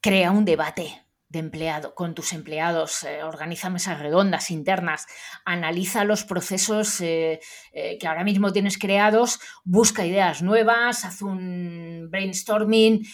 crea 0.01 0.31
un 0.31 0.45
debate 0.45 1.04
de 1.29 1.39
empleado, 1.39 1.95
con 1.95 2.13
tus 2.13 2.33
empleados, 2.33 3.03
eh, 3.03 3.23
organiza 3.23 3.69
mesas 3.69 3.99
redondas 3.99 4.51
internas, 4.51 5.07
analiza 5.43 6.03
los 6.03 6.23
procesos 6.23 7.01
eh, 7.01 7.39
eh, 7.73 7.97
que 7.97 8.07
ahora 8.07 8.23
mismo 8.23 8.53
tienes 8.53 8.77
creados, 8.77 9.39
busca 9.63 10.05
ideas 10.05 10.43
nuevas, 10.43 11.03
haz 11.03 11.21
un 11.21 12.07
brainstorming, 12.09 13.05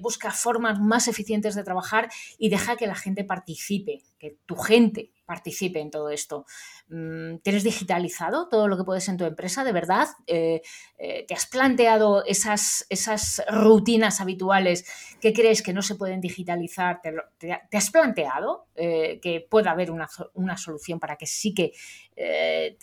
busca 0.00 0.30
formas 0.30 0.80
más 0.80 1.08
eficientes 1.08 1.54
de 1.54 1.64
trabajar 1.64 2.08
y 2.38 2.48
deja 2.48 2.76
que 2.76 2.86
la 2.86 2.94
gente 2.94 3.24
participe, 3.24 4.02
que 4.18 4.38
tu 4.46 4.56
gente 4.56 5.12
participe 5.30 5.78
en 5.78 5.92
todo 5.92 6.10
esto. 6.10 6.44
Mm, 6.88 7.36
¿Tienes 7.44 7.62
digitalizado 7.62 8.48
todo 8.48 8.66
lo 8.66 8.76
que 8.76 8.82
puedes 8.82 9.08
en 9.08 9.16
tu 9.16 9.24
empresa? 9.24 9.62
¿De 9.62 9.70
verdad? 9.70 10.08
Eh, 10.26 10.60
eh, 10.98 11.24
¿Te 11.28 11.34
has 11.34 11.46
planteado 11.46 12.24
esas, 12.24 12.84
esas 12.88 13.40
rutinas 13.48 14.20
habituales 14.20 14.84
que 15.20 15.32
crees 15.32 15.62
que 15.62 15.72
no 15.72 15.82
se 15.82 15.94
pueden 15.94 16.20
digitalizar? 16.20 17.00
¿Te, 17.00 17.76
has 17.76 17.90
planteado 17.90 18.66
eh, 18.74 19.20
que 19.22 19.46
pueda 19.48 19.70
haber 19.70 19.92
una, 19.92 20.08
solución 20.56 20.98
para 20.98 21.14
que 21.16 21.26
sí 21.26 21.54
que 21.54 21.72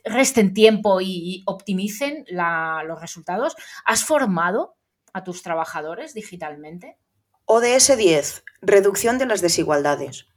resten 0.05 0.53
tiempo 0.53 1.01
y, 1.01 1.43
optimicen 1.45 2.23
los 2.29 3.01
resultados? 3.01 3.57
¿Has 3.83 4.05
formado 4.05 4.77
a 5.11 5.25
tus 5.25 5.43
trabajadores 5.43 6.13
digitalmente? 6.13 6.97
ODS 7.43 7.97
10, 7.97 8.43
reducción 8.61 9.17
de 9.17 9.25
las 9.25 9.41
desigualdades. 9.41 10.27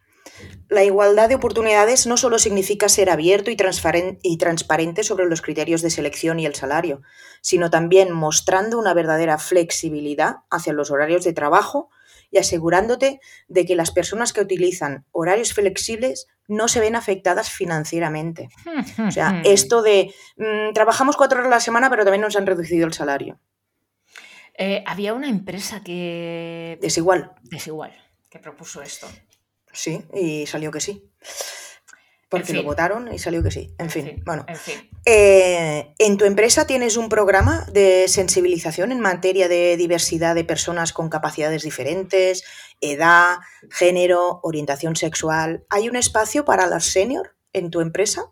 La 0.69 0.85
igualdad 0.85 1.29
de 1.29 1.35
oportunidades 1.35 2.07
no 2.07 2.17
solo 2.17 2.39
significa 2.39 2.89
ser 2.89 3.11
abierto 3.11 3.51
y, 3.51 3.57
transparente 3.57 5.03
sobre 5.03 5.27
los 5.27 5.43
criterios 5.43 5.83
de 5.83 5.91
selección 5.91 6.39
y 6.39 6.47
el 6.47 6.55
salario, 6.55 7.03
sino 7.41 7.71
también 7.71 8.13
mostrando 8.13 8.79
una 8.79 8.95
verdadera 8.95 9.39
flexibilidad 9.39 10.37
hacia 10.49 10.73
los 10.73 10.91
horarios 10.91 11.25
de 11.25 11.33
trabajo 11.33 11.91
y 12.31 12.39
asegurándote 12.39 13.21
de 13.49 13.67
que 13.67 13.75
las 13.75 13.91
personas 13.91 14.33
que 14.33 14.41
utilizan 14.41 15.05
horarios 15.11 15.53
flexibles 15.53 16.29
no 16.47 16.69
se 16.69 16.81
ven 16.81 16.95
afectadas 16.95 17.51
financieramente. 17.51 18.49
O 19.07 19.11
sea, 19.11 19.43
esto 19.45 19.83
de 19.83 20.15
mm, 20.37 20.73
trabajamos 20.73 21.17
cuatro 21.17 21.41
horas 21.41 21.51
a 21.51 21.57
la 21.57 21.61
semana, 21.61 21.91
pero 21.91 22.05
también 22.05 22.23
nos 22.23 22.37
han 22.37 22.47
reducido 22.47 22.87
el 22.87 22.93
salario. 22.93 23.41
Eh, 24.57 24.85
había 24.87 25.15
una 25.15 25.29
empresa 25.29 25.83
que... 25.83 26.79
Desigual. 26.81 27.33
Desigual, 27.43 27.93
que 28.29 28.39
propuso 28.39 28.83
esto. 28.83 29.09
Sí, 29.73 30.03
y 30.15 30.47
salió 30.47 30.71
que 30.71 30.81
sí. 30.81 31.11
Porque 32.29 32.53
lo 32.53 32.63
votaron 32.63 33.13
y 33.13 33.19
salió 33.19 33.43
que 33.43 33.51
sí. 33.51 33.75
En, 33.77 33.91
fin, 33.91 34.23
bueno. 34.25 34.47
En, 34.47 34.57
eh, 35.05 35.95
en, 35.99 36.17
tu 36.17 36.25
empresa 36.27 36.65
tienes 36.65 36.97
un 36.97 37.09
programa 37.09 37.67
de 37.73 38.07
sensibilización 38.07 38.93
en 38.93 39.01
materia 39.01 39.49
de 39.49 39.77
diversidad 39.77 40.37
de 40.37 40.45
personas 40.45 40.93
con 40.93 41.09
capacidades 41.09 41.65
diferentes, 41.65 42.45
edad, 42.81 43.39
género, 43.71 44.39
orientación 44.45 44.95
sexual. 44.95 45.65
¿Hay 45.71 45.89
un 45.89 45.97
espacio 45.97 46.45
para 46.45 46.69
las 46.69 46.85
senior 46.85 47.35
en 47.53 47.71
tu 47.71 47.81
empresa 47.81 48.31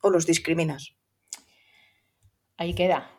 o 0.00 0.10
los 0.10 0.26
discriminas? 0.26 0.94
Ahí 2.56 2.74
queda. 2.74 3.12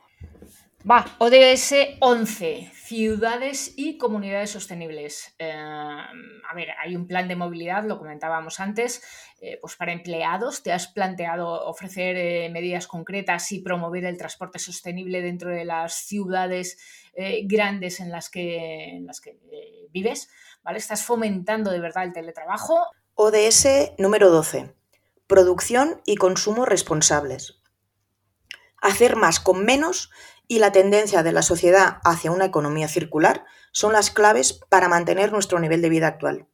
Va, 0.90 1.06
ODS 1.20 1.98
11, 2.00 2.72
ciudades 2.74 3.74
y 3.78 4.00
comunidades 4.00 4.50
sostenibles. 4.50 5.36
Eh, 5.38 5.52
a 5.52 6.56
ver, 6.56 6.70
hay 6.84 6.96
un 6.96 7.06
plan 7.06 7.28
de 7.28 7.36
movilidad, 7.36 7.84
lo 7.84 8.00
comentábamos 8.00 8.60
antes, 8.60 9.04
eh, 9.42 9.60
pues 9.62 9.76
para 9.76 9.92
empleados, 9.92 10.64
¿te 10.64 10.72
has 10.72 10.88
planteado 10.88 11.68
ofrecer 11.68 12.18
eh, 12.18 12.50
medidas 12.50 12.88
concretas 12.88 13.52
y 13.52 13.60
promover 13.60 14.06
el 14.06 14.18
transporte 14.18 14.58
sostenible 14.58 15.22
dentro 15.22 15.52
de 15.52 15.66
las 15.66 15.94
ciudades 15.94 16.80
grandes 17.44 18.00
en 18.00 18.10
las 18.10 18.30
que, 18.30 18.96
en 18.96 19.06
las 19.06 19.22
que 19.22 19.38
vives? 19.92 20.30
¿Vale? 20.64 20.80
¿Estás 20.80 21.04
fomentando 21.04 21.70
de 21.70 21.80
verdad 21.80 22.06
el 22.06 22.14
teletrabajo? 22.14 22.88
ODS 23.14 23.92
número 24.00 24.32
12, 24.32 24.74
producción 25.28 26.02
y 26.06 26.16
consumo 26.16 26.66
responsables. 26.66 27.61
Hacer 28.82 29.16
más 29.16 29.40
con 29.40 29.64
menos 29.64 30.10
y 30.48 30.60
la 30.60 30.72
tendencia 30.72 31.24
de 31.24 31.32
la 31.32 31.44
sociedad 31.44 32.00
hacia 32.04 32.32
una 32.32 32.46
economía 32.46 32.88
circular 32.88 33.46
son 33.72 33.94
las 33.94 34.12
claves 34.12 34.60
para 34.70 34.90
mantener 34.90 35.32
nuestro 35.32 35.60
nivel 35.60 35.82
de 35.82 35.90
vida 35.90 36.08
actual. 36.08 36.48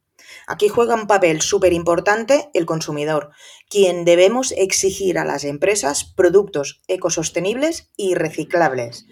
Aquí 0.46 0.68
juega 0.68 0.94
un 0.94 1.06
papel 1.06 1.40
súper 1.40 1.72
importante 1.72 2.50
el 2.54 2.66
consumidor, 2.66 3.30
quien 3.68 4.04
debemos 4.04 4.52
exigir 4.52 5.18
a 5.18 5.24
las 5.24 5.44
empresas 5.44 6.04
productos 6.04 6.82
ecosostenibles 6.86 7.90
y 7.96 8.14
reciclables. 8.14 9.06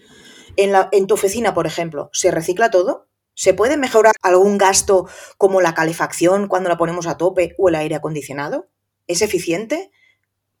En, 0.55 0.71
la, 0.71 0.89
en 0.91 1.07
tu 1.07 1.15
oficina, 1.15 1.53
por 1.53 1.67
ejemplo, 1.67 2.09
¿se 2.13 2.31
recicla 2.31 2.71
todo? 2.71 3.07
¿Se 3.33 3.53
puede 3.53 3.77
mejorar 3.77 4.15
algún 4.21 4.57
gasto 4.57 5.07
como 5.37 5.61
la 5.61 5.73
calefacción 5.73 6.47
cuando 6.47 6.69
la 6.69 6.77
ponemos 6.77 7.07
a 7.07 7.17
tope 7.17 7.55
o 7.57 7.69
el 7.69 7.75
aire 7.75 7.95
acondicionado? 7.95 8.67
¿Es 9.05 9.21
eficiente? 9.21 9.91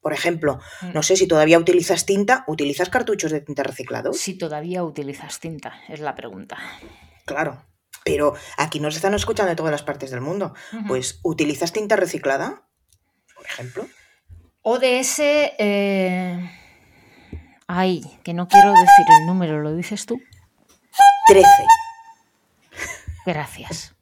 Por 0.07 0.13
ejemplo, 0.13 0.61
mm. 0.83 0.93
no 0.93 1.03
sé 1.03 1.17
si 1.17 1.27
todavía 1.27 1.59
utilizas 1.59 2.05
tinta, 2.05 2.45
¿utilizas 2.47 2.87
cartuchos 2.87 3.29
de 3.29 3.41
tinta 3.41 3.61
reciclado? 3.63 4.13
Si 4.13 4.37
todavía 4.37 4.81
utilizas 4.81 5.41
tinta, 5.41 5.81
es 5.89 5.99
la 5.99 6.15
pregunta. 6.15 6.57
Claro, 7.25 7.61
pero 8.05 8.33
aquí 8.55 8.79
nos 8.79 8.95
están 8.95 9.13
escuchando 9.15 9.49
de 9.49 9.57
todas 9.57 9.73
las 9.73 9.83
partes 9.83 10.09
del 10.09 10.21
mundo. 10.21 10.53
Pues, 10.87 11.19
¿utilizas 11.23 11.73
tinta 11.73 11.97
reciclada? 11.97 12.63
Por 13.35 13.45
ejemplo. 13.47 13.85
ODS. 14.61 15.19
Eh... 15.19 16.51
Ay, 17.67 18.01
que 18.23 18.33
no 18.33 18.47
quiero 18.47 18.71
decir 18.71 19.05
el 19.19 19.25
número, 19.25 19.59
¿lo 19.59 19.75
dices 19.75 20.05
tú? 20.05 20.21
13. 21.27 21.45
Gracias. 23.25 23.93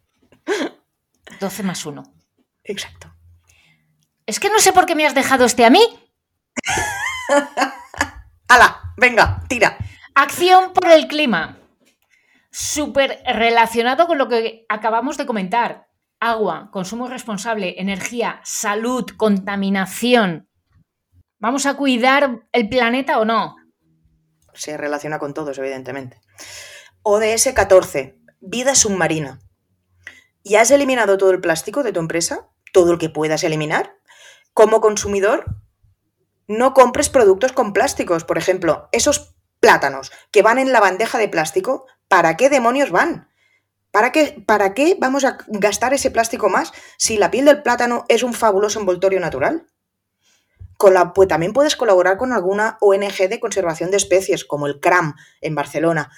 12 1.40 1.64
más 1.64 1.84
1. 1.84 2.04
Exacto. 2.64 3.15
Es 4.26 4.40
que 4.40 4.50
no 4.50 4.60
sé 4.60 4.74
por 4.74 4.86
qué 4.86 4.96
me 4.96 5.06
has 5.06 5.14
dejado 5.14 5.46
este 5.46 5.66
a 5.66 5.70
mí. 5.70 5.82
¡Hala! 8.48 8.94
Venga, 8.98 9.44
tira. 9.48 9.78
Acción 10.16 10.74
por 10.74 10.90
el 10.90 11.08
clima. 11.08 11.60
Súper 12.50 13.22
relacionado 13.26 14.08
con 14.08 14.18
lo 14.18 14.28
que 14.30 14.66
acabamos 14.70 15.18
de 15.18 15.26
comentar. 15.26 15.88
Agua, 16.20 16.70
consumo 16.72 17.08
responsable, 17.08 17.76
energía, 17.78 18.40
salud, 18.44 19.06
contaminación. 19.18 20.50
¿Vamos 21.38 21.66
a 21.66 21.76
cuidar 21.76 22.48
el 22.54 22.70
planeta 22.70 23.20
o 23.20 23.26
no? 23.26 23.58
Se 24.54 24.78
relaciona 24.78 25.20
con 25.20 25.34
todos, 25.34 25.58
evidentemente. 25.58 26.22
ODS 27.04 27.50
14. 27.54 28.18
Vida 28.40 28.74
submarina. 28.74 29.42
¿Ya 30.44 30.62
has 30.62 30.72
eliminado 30.72 31.18
todo 31.18 31.32
el 31.32 31.42
plástico 31.42 31.84
de 31.84 31.92
tu 31.92 32.00
empresa? 32.00 32.48
¿Todo 32.72 32.94
el 32.94 32.98
que 32.98 33.10
puedas 33.10 33.44
eliminar? 33.44 33.95
Como 34.56 34.80
consumidor, 34.80 35.46
no 36.48 36.74
compres 36.74 37.10
productos 37.10 37.52
con 37.52 37.74
plásticos. 37.74 38.24
Por 38.24 38.38
ejemplo, 38.38 38.88
esos 38.94 39.36
plátanos 39.60 40.14
que 40.32 40.42
van 40.42 40.58
en 40.58 40.72
la 40.72 40.80
bandeja 40.80 41.18
de 41.20 41.28
plástico, 41.28 41.86
¿para 42.08 42.38
qué 42.38 42.50
demonios 42.50 42.90
van? 42.90 43.28
¿Para 43.92 44.14
qué, 44.14 44.42
¿Para 44.46 44.74
qué 44.74 44.96
vamos 44.98 45.26
a 45.26 45.38
gastar 45.48 45.94
ese 45.94 46.10
plástico 46.10 46.50
más 46.50 46.72
si 46.98 47.18
la 47.18 47.32
piel 47.32 47.46
del 47.46 47.64
plátano 47.64 48.06
es 48.08 48.24
un 48.24 48.34
fabuloso 48.34 48.80
envoltorio 48.80 49.20
natural? 49.20 49.68
pues 51.14 51.28
también 51.28 51.54
puedes 51.54 51.76
colaborar 51.76 52.18
con 52.18 52.32
alguna 52.32 52.78
ONG 52.80 53.30
de 53.30 53.40
conservación 53.40 53.92
de 53.92 53.98
especies, 53.98 54.46
como 54.46 54.68
el 54.68 54.80
CRAM 54.80 55.16
en 55.42 55.56
Barcelona. 55.56 56.12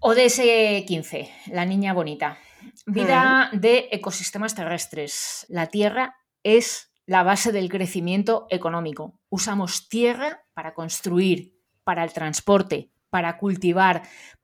ODS 0.00 0.40
15, 0.86 1.30
la 1.48 1.64
niña 1.64 1.92
bonita. 1.92 2.38
Vida 2.86 3.50
de 3.52 3.88
ecosistemas 3.90 4.54
terrestres. 4.54 5.44
La 5.48 5.66
Tierra 5.66 6.16
es 6.42 6.93
la 7.06 7.22
base 7.22 7.52
del 7.52 7.68
crecimiento 7.68 8.46
económico. 8.50 9.18
Usamos 9.28 9.88
tierra 9.88 10.44
para 10.54 10.74
construir, 10.74 11.54
para 11.84 12.04
el 12.04 12.12
transporte, 12.12 12.90
para 13.10 13.38
cultivar, 13.38 14.02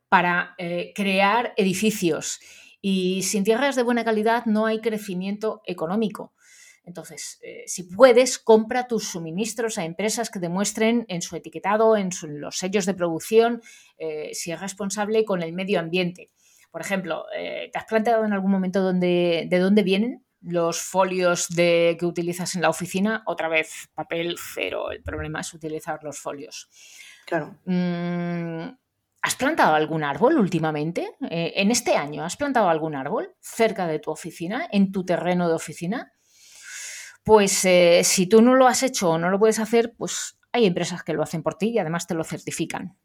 para 0.09 0.55
eh, 0.59 0.93
crear 0.95 1.55
edificios. 1.57 2.41
Y 2.83 3.23
sin 3.23 3.45
tierras 3.45 3.77
de 3.77 3.83
buena 3.83 4.05
calidad 4.05 4.45
no 4.47 4.67
hay 4.67 4.81
crecimiento 4.81 5.63
económico. 5.65 6.35
Entonces, 6.83 7.39
eh, 7.43 7.65
si 7.67 7.85
puedes, 7.85 8.39
compra 8.39 8.87
tus 8.87 9.09
suministros 9.09 9.79
a 9.79 9.85
empresas 9.85 10.31
que 10.31 10.39
demuestren 10.39 11.05
en 11.09 11.23
su 11.23 11.37
etiquetado, 11.37 11.97
en, 11.97 12.11
los 12.41 12.57
sellos 12.57 12.87
de 12.87 12.95
producción, 12.95 13.63
eh, 13.99 14.31
si 14.33 14.51
es 14.51 14.61
responsable 14.61 15.25
con 15.25 15.43
el 15.43 15.53
medio 15.53 15.79
ambiente. 15.79 16.31
Por 16.71 16.81
ejemplo, 16.81 17.25
¿te 17.33 17.77
has 17.77 17.85
planteado 17.85 18.25
en 18.25 18.33
algún 18.33 18.53
momento 18.53 18.81
dónde, 18.81 19.49
de 19.51 19.59
dónde 19.59 19.83
vienen? 19.83 20.25
Los 20.43 20.81
folios 20.81 21.49
de, 21.49 21.97
que 21.99 22.07
utilizas 22.07 22.55
en 22.55 22.63
la 22.63 22.71
oficina, 22.71 23.23
otra 23.27 23.49
vez 23.49 23.91
papel 23.95 24.37
cero. 24.39 24.91
El 24.91 25.03
problema 25.03 25.41
es 25.41 25.53
utilizar 25.53 26.03
los 26.03 26.19
folios. 26.19 26.69
Claro. 27.27 27.59
Mm, 27.65 28.69
¿Has 29.23 29.35
plantado 29.37 29.75
algún 29.75 30.03
árbol 30.03 30.39
últimamente? 30.39 31.17
Eh, 31.29 31.53
¿En 31.57 31.71
este 31.71 31.97
año 31.97 32.25
has 32.25 32.37
plantado 32.37 32.71
algún 32.71 32.95
árbol 32.95 33.35
cerca 33.41 33.87
de 33.87 33.99
tu 33.99 34.11
oficina, 34.11 34.67
en 34.73 34.93
tu 34.93 35.05
terreno 35.05 35.47
de 35.49 35.55
oficina? 35.55 36.13
Pues 37.23 37.65
eh, 37.67 38.01
si 38.03 38.27
tú 38.27 38.41
no 38.41 38.55
lo 38.55 38.67
has 38.67 38.83
hecho 38.83 39.11
o 39.11 39.19
no 39.19 39.29
lo 39.29 39.39
puedes 39.39 39.59
hacer, 39.59 39.95
pues 39.97 40.39
hay 40.53 40.65
empresas 40.65 41.03
que 41.03 41.13
lo 41.13 41.23
hacen 41.23 41.43
por 41.43 41.57
ti 41.57 41.69
y 41.69 41.79
además 41.79 42.07
te 42.07 42.15
lo 42.15 42.25
certifican. 42.25 42.97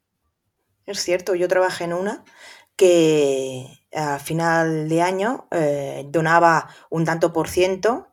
Es 0.86 1.00
cierto, 1.00 1.34
yo 1.34 1.48
trabajé 1.48 1.84
en 1.84 1.92
una 1.92 2.24
que 2.76 3.66
a 3.92 4.18
final 4.18 4.88
de 4.88 5.02
año 5.02 5.48
eh, 5.50 6.04
donaba 6.08 6.68
un 6.90 7.04
tanto 7.04 7.32
por 7.32 7.48
ciento 7.48 8.08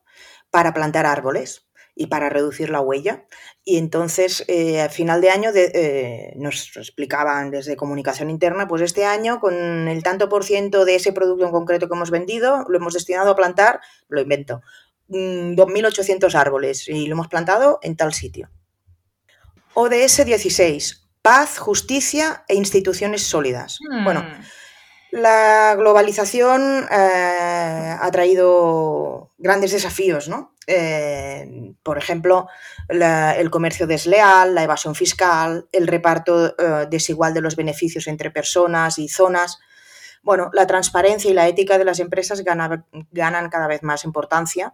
para 0.50 0.74
plantar 0.74 1.06
árboles 1.06 1.68
y 1.96 2.08
para 2.08 2.30
reducir 2.30 2.70
la 2.70 2.82
huella. 2.82 3.26
Y 3.64 3.78
entonces, 3.78 4.44
eh, 4.48 4.82
a 4.82 4.90
final 4.90 5.22
de 5.22 5.30
año 5.30 5.52
eh, 5.54 6.34
nos 6.38 6.76
explicaban 6.76 7.52
desde 7.52 7.76
comunicación 7.76 8.30
interna, 8.30 8.68
pues 8.68 8.82
este 8.82 9.06
año 9.06 9.40
con 9.40 9.54
el 9.88 10.04
tanto 10.04 10.30
por 10.30 10.44
ciento 10.44 10.86
de 10.86 10.96
ese 10.96 11.14
producto 11.14 11.46
en 11.46 11.52
concreto 11.52 11.88
que 11.88 11.96
hemos 11.96 12.12
vendido, 12.12 12.66
lo 12.68 12.78
hemos 12.78 12.94
destinado 12.94 13.32
a 13.32 13.36
plantar, 13.36 13.82
lo 14.08 14.22
invento, 14.22 14.62
2.800 15.10 16.34
mm, 16.34 16.38
árboles 16.38 16.88
y 16.88 17.08
lo 17.08 17.14
hemos 17.14 17.28
plantado 17.28 17.80
en 17.84 17.96
tal 17.96 18.14
sitio. 18.14 18.50
ODS 19.76 20.26
16, 20.26 21.03
paz, 21.24 21.58
justicia 21.58 22.44
e 22.48 22.54
instituciones 22.54 23.24
sólidas. 23.24 23.80
Bueno, 24.04 24.22
hmm. 24.22 24.44
la 25.14 25.74
globalización 25.76 26.86
eh, 26.92 27.98
ha 28.00 28.12
traído 28.12 29.32
grandes 29.40 29.72
desafíos, 29.72 30.28
¿no? 30.28 30.54
Eh, 30.68 31.74
por 31.82 31.98
ejemplo, 31.98 32.48
el 32.88 33.50
comercio 33.50 33.88
desleal, 33.88 34.54
la 34.54 34.64
evasión 34.64 34.96
fiscal, 34.96 35.68
el 35.72 35.88
reparto 35.88 36.56
eh, 36.58 36.88
desigual 36.90 37.34
de 37.34 37.42
los 37.42 37.56
beneficios 37.56 38.08
entre 38.08 38.30
personas 38.30 39.00
y 39.00 39.08
zonas. 39.10 39.60
Bueno, 40.22 40.50
la 40.54 40.68
transparencia 40.68 41.30
y 41.32 41.34
la 41.34 41.48
ética 41.48 41.78
de 41.78 41.86
las 41.86 42.00
empresas 42.00 42.44
ganan, 42.44 43.50
cada 43.50 43.68
vez 43.68 43.84
más 43.84 44.06
importancia, 44.06 44.74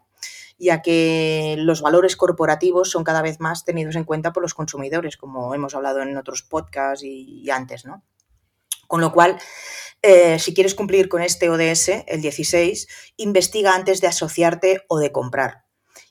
ya 0.59 0.81
que 0.81 1.55
los 1.57 1.81
valores 1.81 2.15
corporativos 2.15 2.91
son 2.91 3.03
cada 3.03 3.21
vez 3.21 3.39
más 3.39 3.63
tenidos 3.63 3.95
en 3.95 4.03
cuenta 4.03 4.33
por 4.33 4.43
los 4.43 4.53
consumidores, 4.53 5.17
como 5.17 5.55
hemos 5.55 5.73
hablado 5.73 6.01
en 6.01 6.17
otros 6.17 6.43
podcasts 6.43 7.03
y, 7.03 7.49
antes, 7.49 7.85
¿no? 7.85 8.03
Con 8.87 9.01
lo 9.01 9.13
cual, 9.13 9.39
eh, 10.01 10.37
si 10.37 10.53
quieres 10.53 10.75
cumplir 10.75 11.07
con 11.07 11.21
este 11.21 11.49
ODS, 11.49 12.03
el 12.07 12.21
16, 12.21 12.87
investiga 13.17 13.73
antes 13.73 14.01
de 14.01 14.07
asociarte 14.07 14.83
o 14.89 14.99
de 14.99 15.11
comprar 15.11 15.65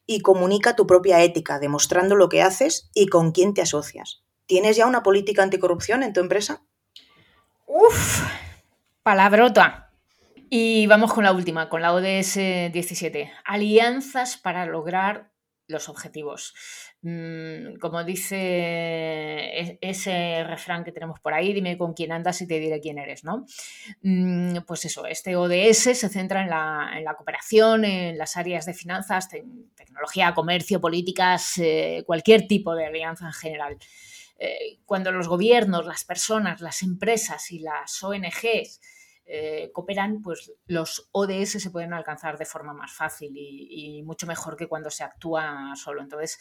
y 0.06 0.20
comunica 0.20 0.74
tu 0.74 0.86
propia 0.86 1.22
ética, 1.22 1.58
demostrando 1.58 2.16
lo 2.16 2.30
que 2.30 2.42
haces 2.42 2.90
y 2.94 3.08
con 3.08 3.32
quién 3.32 3.52
te 3.52 3.62
asocias. 3.62 4.22
¿Tienes 4.46 4.76
ya 4.76 4.86
una 4.86 5.02
política 5.02 5.42
anticorrupción 5.42 6.02
en 6.02 6.14
tu 6.14 6.20
empresa? 6.20 6.62
Uf, 7.66 8.22
palabrota. 9.02 9.87
Y 10.50 10.86
vamos 10.86 11.12
con 11.12 11.24
la 11.24 11.32
última, 11.32 11.68
con 11.68 11.82
la 11.82 11.92
ODS 11.92 12.36
17. 12.72 13.30
Alianzas 13.44 14.38
para 14.38 14.64
lograr 14.64 15.30
los 15.66 15.90
objetivos. 15.90 16.54
Mm, 17.02 17.76
como 17.78 18.02
dice 18.02 18.36
e-, 18.38 19.78
ese 19.82 20.42
refrán 20.44 20.84
que 20.84 20.92
tenemos 20.92 21.20
por 21.20 21.34
ahí, 21.34 21.52
dime 21.52 21.76
con 21.76 21.92
quién 21.92 22.12
andas 22.12 22.40
y 22.40 22.46
te 22.46 22.58
diré 22.60 22.80
quién 22.80 22.98
eres, 22.98 23.24
¿no? 23.24 23.44
Mm, 24.00 24.60
pues 24.66 24.86
eso, 24.86 25.04
este 25.04 25.36
ODS 25.36 25.98
se 25.98 26.08
centra 26.08 26.42
en 26.42 26.48
la, 26.48 27.14
cooperación, 27.14 27.84
en 27.84 28.16
las 28.16 28.38
áreas 28.38 28.64
de 28.64 28.72
finanzas, 28.72 29.28
tecnología, 29.28 30.32
comercio, 30.34 30.80
políticas, 30.80 31.58
eh, 31.58 32.04
cualquier 32.06 32.48
tipo 32.48 32.74
de 32.74 32.86
alianza 32.86 33.26
en 33.26 33.34
general. 33.34 33.76
Eh, 34.38 34.78
cuando 34.86 35.12
los 35.12 35.28
gobiernos, 35.28 35.84
las 35.84 36.04
personas, 36.04 36.62
las 36.62 36.82
empresas 36.82 37.50
y 37.50 37.58
las 37.58 38.02
ONGs 38.02 38.80
eh, 39.30 39.70
cooperan, 39.72 40.22
pues 40.22 40.52
los 40.66 41.10
ODS 41.12 41.62
se 41.62 41.70
pueden 41.70 41.92
alcanzar 41.92 42.38
de 42.38 42.46
forma 42.46 42.72
más 42.72 42.92
fácil 42.92 43.30
y, 43.34 43.98
y, 43.98 44.02
mucho 44.02 44.26
mejor 44.26 44.56
que 44.56 44.66
cuando 44.66 44.90
se 44.90 45.04
actúa 45.04 45.74
solo. 45.76 46.00
Entonces, 46.00 46.38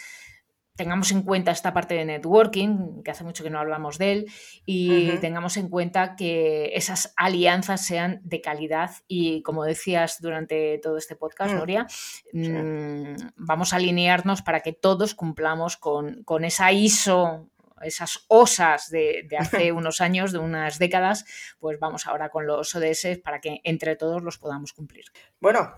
tengamos 0.78 1.12
en 1.12 1.24
cuenta 1.24 1.52
esta 1.52 1.74
parte 1.74 1.96
de 1.96 2.06
networking, 2.06 3.04
que 3.04 3.12
hace 3.12 3.26
mucho 3.26 3.44
que 3.44 3.50
no 3.50 3.60
hablamos 3.60 3.98
de 3.98 4.12
él, 4.14 4.32
y 4.66 5.10
tengamos 5.18 5.58
en 5.58 5.68
cuenta 5.70 6.16
que 6.16 6.72
esas 6.76 7.14
alianzas 7.18 7.86
sean 7.86 8.22
de 8.24 8.40
calidad 8.40 8.92
y, 9.08 9.42
como 9.42 9.66
decías 9.66 10.22
durante 10.22 10.80
todo 10.82 10.98
este 10.98 11.16
podcast, 11.16 11.54
mm. 11.54 11.58
Noria, 11.58 11.88
mm, 12.32 13.16
vamos 13.36 13.74
a 13.74 13.78
alinearnos 13.78 14.44
para 14.44 14.62
que 14.62 14.72
todos 14.72 15.16
cumplamos 15.16 15.76
con, 15.76 16.24
con 16.24 16.46
esa 16.46 16.72
ISO 16.72 17.50
esas 17.82 18.26
osas 18.28 18.90
de, 18.90 19.28
hace 19.40 19.72
unos 19.72 20.02
años, 20.02 20.32
de 20.32 20.40
unas 20.40 20.80
décadas, 20.80 21.26
pues 21.60 21.80
vamos 21.80 22.08
ahora 22.08 22.30
con 22.30 22.48
los 22.48 22.76
ODS 22.76 23.20
para 23.24 23.40
que 23.40 23.62
entre 23.64 23.96
todos 23.96 24.24
los 24.24 24.38
podamos 24.38 24.74
cumplir. 24.74 25.06
Bueno, 25.40 25.74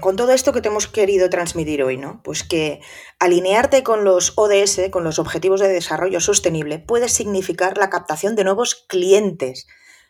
con 0.00 0.16
todo 0.16 0.32
esto 0.32 0.52
que 0.52 0.60
te 0.60 0.68
hemos 0.68 0.86
querido 0.86 1.28
transmitir 1.30 1.82
hoy, 1.82 1.96
¿no? 1.96 2.22
Pues 2.22 2.44
que 2.44 2.80
alinearte 3.18 3.82
con 3.82 4.04
los 4.04 4.32
ODS, 4.36 4.90
con 4.90 5.04
los 5.04 5.18
Objetivos 5.18 5.60
de 5.60 5.68
Desarrollo 5.68 6.20
Sostenible, 6.20 6.78
puede 6.78 7.08
significar 7.08 7.78
la 7.78 7.90
captación 7.90 8.36
de 8.36 8.44
nuevos 8.44 8.74
clientes 8.88 9.66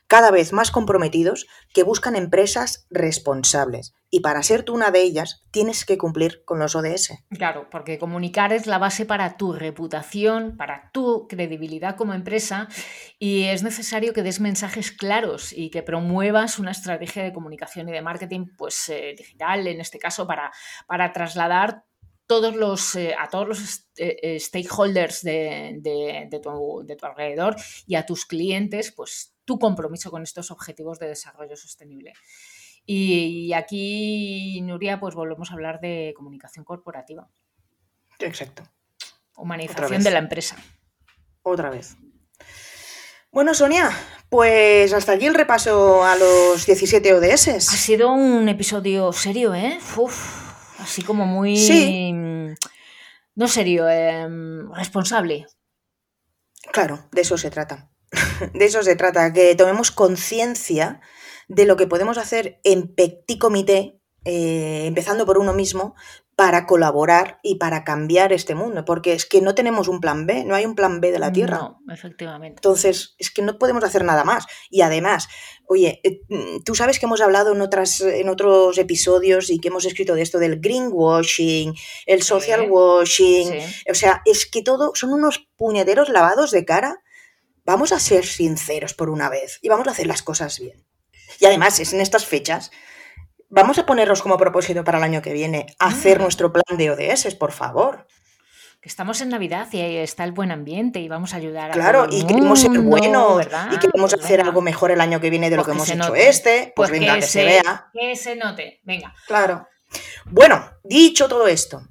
cada 0.06 0.30
vez 0.30 0.52
más 0.52 0.70
comprometidos 0.70 1.46
que 1.72 1.82
buscan 1.82 2.16
empresas 2.16 2.86
responsables. 2.90 3.94
Y 4.10 4.20
para 4.20 4.42
ser 4.42 4.62
tú 4.62 4.74
una 4.74 4.90
de 4.92 5.02
ellas, 5.02 5.42
tienes 5.50 5.84
que 5.84 5.98
cumplir 5.98 6.44
con 6.44 6.60
los 6.60 6.76
ODS. 6.76 7.24
Claro, 7.30 7.68
porque 7.70 7.98
comunicar 7.98 8.52
es 8.52 8.66
la 8.66 8.78
base 8.78 9.06
para 9.06 9.36
tu 9.36 9.52
reputación, 9.52 10.56
para 10.56 10.90
tu 10.92 11.26
credibilidad 11.26 11.96
como 11.96 12.14
empresa 12.14 12.68
y 13.18 13.44
es 13.44 13.62
necesario 13.64 14.12
que 14.12 14.22
des 14.22 14.40
mensajes 14.40 14.92
claros 14.92 15.52
y 15.52 15.70
que 15.70 15.82
promuevas 15.82 16.58
una 16.58 16.70
estrategia 16.70 17.24
de 17.24 17.32
comunicación 17.32 17.88
y 17.88 17.92
de 17.92 18.02
marketing 18.02 18.46
pues, 18.56 18.88
eh, 18.88 19.14
digital, 19.18 19.66
en 19.66 19.80
este 19.80 19.98
caso, 19.98 20.26
para, 20.26 20.52
para 20.86 21.12
trasladar 21.12 21.84
todos 22.26 22.54
los, 22.54 22.94
eh, 22.94 23.14
a 23.18 23.28
todos 23.28 23.48
los 23.48 23.88
eh, 23.96 24.38
stakeholders 24.38 25.22
de, 25.22 25.78
de, 25.80 26.40
tu, 26.40 26.84
de, 26.86 26.96
tu, 26.96 27.06
alrededor 27.06 27.56
y 27.86 27.96
a 27.96 28.06
tus 28.06 28.24
clientes, 28.24 28.92
pues 28.92 29.33
tu 29.44 29.58
compromiso 29.58 30.10
con 30.10 30.22
estos 30.22 30.50
objetivos 30.50 30.98
de 30.98 31.08
desarrollo 31.08 31.56
sostenible. 31.56 32.12
Y, 32.86 33.52
aquí, 33.54 34.60
Nuria, 34.62 35.00
pues 35.00 35.14
volvemos 35.14 35.50
a 35.50 35.54
hablar 35.54 35.80
de 35.80 36.12
comunicación 36.16 36.64
corporativa. 36.64 37.28
Exacto. 38.18 38.62
Humanización 39.36 40.02
de 40.02 40.10
la 40.10 40.18
empresa. 40.18 40.56
Otra 41.42 41.70
vez. 41.70 41.96
Bueno, 43.32 43.52
Sonia, 43.54 43.90
pues 44.28 44.92
hasta 44.92 45.12
aquí 45.12 45.26
el 45.26 45.34
repaso 45.34 46.04
a 46.04 46.14
los 46.14 46.66
17 46.66 47.14
ODS. 47.14 47.48
Ha 47.48 47.60
sido 47.60 48.12
un 48.12 48.48
episodio 48.48 49.12
serio, 49.12 49.54
¿eh? 49.54 49.78
así 50.78 51.02
como 51.02 51.26
muy... 51.26 51.56
Sí. 51.56 52.12
No 53.34 53.48
serio, 53.48 53.88
em, 53.88 54.72
responsable. 54.72 55.46
Claro, 56.72 57.08
de 57.10 57.22
eso 57.22 57.36
se 57.36 57.50
trata. 57.50 57.90
de 58.54 58.64
eso 58.64 58.82
se 58.82 58.96
trata, 58.96 59.32
que 59.32 59.54
tomemos 59.54 59.90
conciencia 59.90 61.00
de 61.48 61.66
lo 61.66 61.76
que 61.76 61.86
podemos 61.86 62.18
hacer 62.18 62.60
en 62.64 62.94
petit 62.94 63.38
comité, 63.38 64.00
eh, 64.24 64.84
empezando 64.86 65.26
por 65.26 65.38
uno 65.38 65.52
mismo, 65.52 65.94
para 66.36 66.66
colaborar 66.66 67.38
y 67.42 67.56
para 67.56 67.84
cambiar 67.84 68.32
este 68.32 68.56
mundo, 68.56 68.84
porque 68.84 69.12
es 69.12 69.24
que 69.24 69.40
no 69.40 69.54
tenemos 69.54 69.86
un 69.86 70.00
plan 70.00 70.26
B, 70.26 70.44
no 70.44 70.56
hay 70.56 70.66
un 70.66 70.74
plan 70.74 71.00
B 71.00 71.12
de 71.12 71.20
la 71.20 71.30
Tierra. 71.30 71.58
No, 71.58 71.78
efectivamente. 71.92 72.56
Entonces, 72.58 73.14
es 73.18 73.30
que 73.30 73.42
no 73.42 73.56
podemos 73.56 73.84
hacer 73.84 74.04
nada 74.04 74.24
más. 74.24 74.46
Y 74.68 74.80
además, 74.80 75.28
oye, 75.66 76.00
eh, 76.02 76.22
tú 76.64 76.74
sabes 76.74 76.98
que 76.98 77.06
hemos 77.06 77.20
hablado 77.20 77.52
en, 77.52 77.60
otras, 77.60 78.00
en 78.00 78.28
otros 78.28 78.78
episodios 78.78 79.48
y 79.48 79.60
que 79.60 79.68
hemos 79.68 79.84
escrito 79.84 80.16
de 80.16 80.22
esto 80.22 80.38
del 80.38 80.60
greenwashing, 80.60 81.74
el 82.06 82.22
social 82.22 82.68
washing, 82.68 83.52
o 83.88 83.94
sea, 83.94 84.22
es 84.24 84.46
que 84.46 84.62
todo 84.62 84.90
son 84.94 85.12
unos 85.12 85.46
puñeteros 85.56 86.08
lavados 86.08 86.50
de 86.50 86.64
cara 86.64 87.03
vamos 87.64 87.92
a 87.92 87.98
ser 87.98 88.24
sinceros 88.24 88.94
por 88.94 89.10
una 89.10 89.28
vez 89.28 89.58
y 89.62 89.68
vamos 89.68 89.88
a 89.88 89.92
hacer 89.92 90.06
las 90.06 90.22
cosas 90.22 90.58
bien. 90.58 90.84
Y 91.40 91.46
además, 91.46 91.80
es 91.80 91.92
en 91.92 92.00
estas 92.00 92.26
fechas, 92.26 92.70
vamos 93.48 93.78
a 93.78 93.86
ponernos 93.86 94.22
como 94.22 94.36
propósito 94.36 94.84
para 94.84 94.98
el 94.98 95.04
año 95.04 95.22
que 95.22 95.32
viene, 95.32 95.66
hacer 95.78 96.18
mm. 96.18 96.22
nuestro 96.22 96.52
plan 96.52 96.78
de 96.78 96.90
ODS, 96.90 97.34
por 97.34 97.52
favor. 97.52 98.06
Que 98.80 98.88
estamos 98.90 99.22
en 99.22 99.30
Navidad 99.30 99.66
y 99.72 99.80
ahí 99.80 99.96
está 99.96 100.24
el 100.24 100.32
buen 100.32 100.50
ambiente 100.50 101.00
y 101.00 101.08
vamos 101.08 101.32
a 101.32 101.38
ayudar 101.38 101.70
a 101.70 101.72
Claro, 101.72 102.06
y 102.10 102.26
queremos 102.26 102.60
ser 102.60 102.78
buenos 102.80 103.46
y 103.72 103.78
queremos 103.78 104.12
pues 104.12 104.22
hacer 104.22 104.42
algo 104.42 104.60
mejor 104.60 104.90
el 104.90 105.00
año 105.00 105.20
que 105.20 105.30
viene 105.30 105.48
de 105.48 105.56
lo 105.56 105.64
pues 105.64 105.86
que, 105.86 105.92
hemos 105.92 106.06
hecho 106.06 106.14
este. 106.14 106.72
Pues, 106.76 106.90
pues 106.90 107.00
venga, 107.00 107.14
que, 107.14 107.22
se, 107.22 107.44
vea. 107.44 107.88
Que 107.94 108.14
se 108.14 108.36
note, 108.36 108.80
venga. 108.84 109.14
Claro. 109.26 109.66
Bueno, 110.26 110.70
dicho 110.82 111.28
todo 111.28 111.46
esto, 111.46 111.82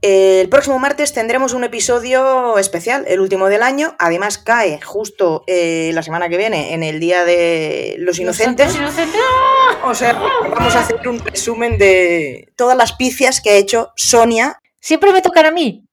el 0.00 0.48
próximo 0.48 0.78
martes 0.78 1.12
tendremos 1.12 1.54
un 1.54 1.64
episodio 1.64 2.56
especial, 2.56 3.04
el 3.08 3.18
último 3.18 3.48
del 3.48 3.64
año. 3.64 3.96
Además, 3.98 4.38
cae 4.38 4.80
justo 4.80 5.42
eh, 5.48 5.90
la 5.92 6.04
semana 6.04 6.28
que 6.28 6.36
viene, 6.36 6.72
en 6.72 6.84
el 6.84 7.00
Día 7.00 7.24
de 7.24 7.96
los 7.98 8.18
Inocentes. 8.20 8.76
O 9.84 9.94
sea, 9.94 10.12
vamos 10.12 10.76
a 10.76 10.80
hacer 10.80 11.08
un 11.08 11.18
resumen 11.18 11.78
de 11.78 12.52
todas 12.54 12.76
las 12.76 12.92
picias 12.92 13.40
que 13.40 13.50
ha 13.50 13.56
hecho 13.56 13.92
Sonia. 13.96 14.60
Siempre 14.80 15.12
me 15.12 15.20
tocan 15.20 15.46
a 15.46 15.50
mí. 15.50 15.84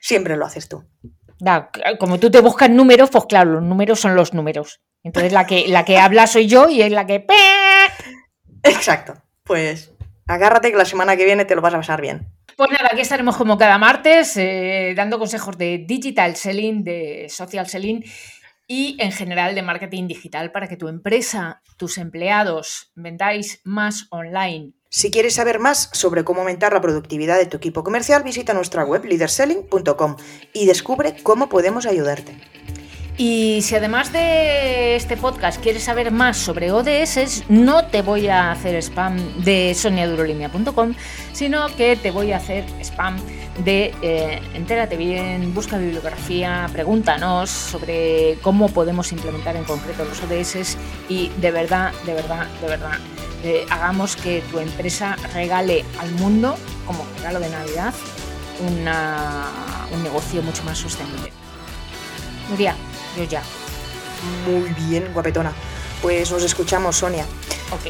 Siempre 0.00 0.36
lo 0.36 0.46
haces 0.46 0.68
tú. 0.68 0.84
como 1.98 2.20
tú 2.20 2.30
te 2.30 2.40
buscas 2.40 2.70
números, 2.70 3.10
pues 3.10 3.24
claro, 3.26 3.54
los 3.54 3.62
números 3.64 3.98
son 3.98 4.14
los 4.14 4.34
números. 4.34 4.80
Entonces 5.02 5.32
la 5.32 5.46
que, 5.46 5.66
la 5.66 5.84
que 5.84 5.98
habla 5.98 6.28
soy 6.28 6.46
yo 6.46 6.68
y 6.68 6.82
es 6.82 6.92
la 6.92 7.06
que... 7.06 7.26
Exacto. 8.62 9.14
Pues 9.42 9.90
agárrate 10.28 10.70
que 10.70 10.76
la 10.76 10.84
semana 10.84 11.16
que 11.16 11.24
viene 11.24 11.44
te 11.44 11.56
lo 11.56 11.62
vas 11.62 11.74
a 11.74 11.78
pasar 11.78 12.00
bien. 12.00 12.28
Pues 12.56 12.70
nada, 12.70 12.90
aquí 12.92 13.00
estaremos 13.00 13.36
como 13.36 13.58
cada 13.58 13.78
martes 13.78 14.36
eh, 14.36 14.92
dando 14.96 15.18
consejos 15.18 15.58
de 15.58 15.84
digital 15.86 16.36
selling, 16.36 16.84
de 16.84 17.26
social 17.28 17.66
selling 17.66 18.04
y 18.66 18.96
en 19.00 19.12
general 19.12 19.54
de 19.54 19.62
marketing 19.62 20.06
digital 20.06 20.52
para 20.52 20.68
que 20.68 20.76
tu 20.76 20.88
empresa, 20.88 21.62
tus 21.76 21.98
empleados 21.98 22.92
vendáis 22.94 23.60
más 23.64 24.06
online. 24.10 24.74
Si 24.90 25.10
quieres 25.10 25.34
saber 25.34 25.58
más 25.58 25.90
sobre 25.92 26.24
cómo 26.24 26.40
aumentar 26.40 26.72
la 26.72 26.80
productividad 26.80 27.38
de 27.38 27.46
tu 27.46 27.58
equipo 27.58 27.84
comercial, 27.84 28.22
visita 28.22 28.54
nuestra 28.54 28.84
web 28.84 29.04
leaderselling.com 29.04 30.16
y 30.52 30.66
descubre 30.66 31.14
cómo 31.22 31.48
podemos 31.48 31.86
ayudarte. 31.86 32.40
Y 33.20 33.62
si 33.62 33.74
además 33.74 34.12
de 34.12 34.94
este 34.94 35.16
podcast 35.16 35.60
quieres 35.60 35.82
saber 35.82 36.12
más 36.12 36.36
sobre 36.36 36.70
ODS, 36.70 37.42
no 37.48 37.84
te 37.86 38.00
voy 38.00 38.28
a 38.28 38.52
hacer 38.52 38.76
spam 38.76 39.42
de 39.42 39.74
soniadurolinea.com, 39.74 40.94
sino 41.32 41.66
que 41.74 41.96
te 41.96 42.12
voy 42.12 42.30
a 42.30 42.36
hacer 42.36 42.64
spam 42.80 43.16
de 43.64 43.92
eh, 44.02 44.40
entérate 44.54 44.96
bien, 44.96 45.52
busca 45.52 45.78
bibliografía, 45.78 46.68
pregúntanos 46.72 47.50
sobre 47.50 48.38
cómo 48.40 48.68
podemos 48.68 49.10
implementar 49.10 49.56
en 49.56 49.64
concreto 49.64 50.04
los 50.04 50.22
ODS 50.22 50.76
y 51.08 51.30
de 51.40 51.50
verdad, 51.50 51.92
de 52.06 52.14
verdad, 52.14 52.46
de 52.60 52.68
verdad, 52.68 52.98
eh, 53.42 53.66
hagamos 53.68 54.14
que 54.14 54.44
tu 54.52 54.60
empresa 54.60 55.16
regale 55.34 55.84
al 55.98 56.12
mundo, 56.12 56.56
como 56.86 57.04
regalo 57.16 57.40
de 57.40 57.48
Navidad, 57.48 57.92
un 58.60 60.02
negocio 60.04 60.40
mucho 60.40 60.62
más 60.62 60.78
sostenible. 60.78 61.32
Ya. 63.24 63.42
Muy 64.46 64.68
bien, 64.86 65.10
guapetona. 65.12 65.52
Pues 66.02 66.30
nos 66.30 66.42
escuchamos, 66.42 66.96
Sonia. 66.96 67.24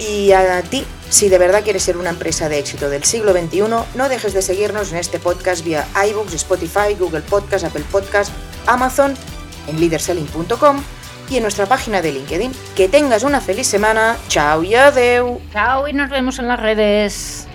Y 0.01 0.33
a 0.33 0.63
ti, 0.63 0.85
si 1.09 1.29
de 1.29 1.39
verdad 1.39 1.63
quieres 1.63 1.83
ser 1.83 1.97
una 1.97 2.11
empresa 2.11 2.49
de 2.49 2.59
éxito 2.59 2.91
del 2.91 3.05
siglo 3.05 3.33
XXI, 3.33 3.61
no 3.95 4.09
dejes 4.09 4.33
de 4.33 4.43
seguirnos 4.43 4.93
en 4.93 4.99
este 4.99 5.19
podcast 5.19 5.65
vía 5.65 5.87
iBooks, 6.09 6.35
Spotify, 6.35 6.95
Google 6.99 7.23
Podcast, 7.23 7.65
Apple 7.65 7.85
Podcast, 7.91 8.33
Amazon, 8.67 9.15
en 9.69 9.81
leaderselling.com 9.81 10.83
y 11.31 11.37
en 11.37 11.43
nuestra 11.43 11.67
página 11.67 12.03
de 12.03 12.13
LinkedIn. 12.13 12.53
Que 12.75 12.89
tengas 12.89 13.23
una 13.23 13.41
feliz 13.41 13.67
semana. 13.67 14.17
Chao 14.29 14.63
y 14.63 14.75
adeu. 14.75 15.41
Chao 15.53 15.87
y 15.87 15.93
nos 15.93 16.11
vemos 16.11 16.39
en 16.39 16.49
las 16.49 16.59
redes. 16.59 17.48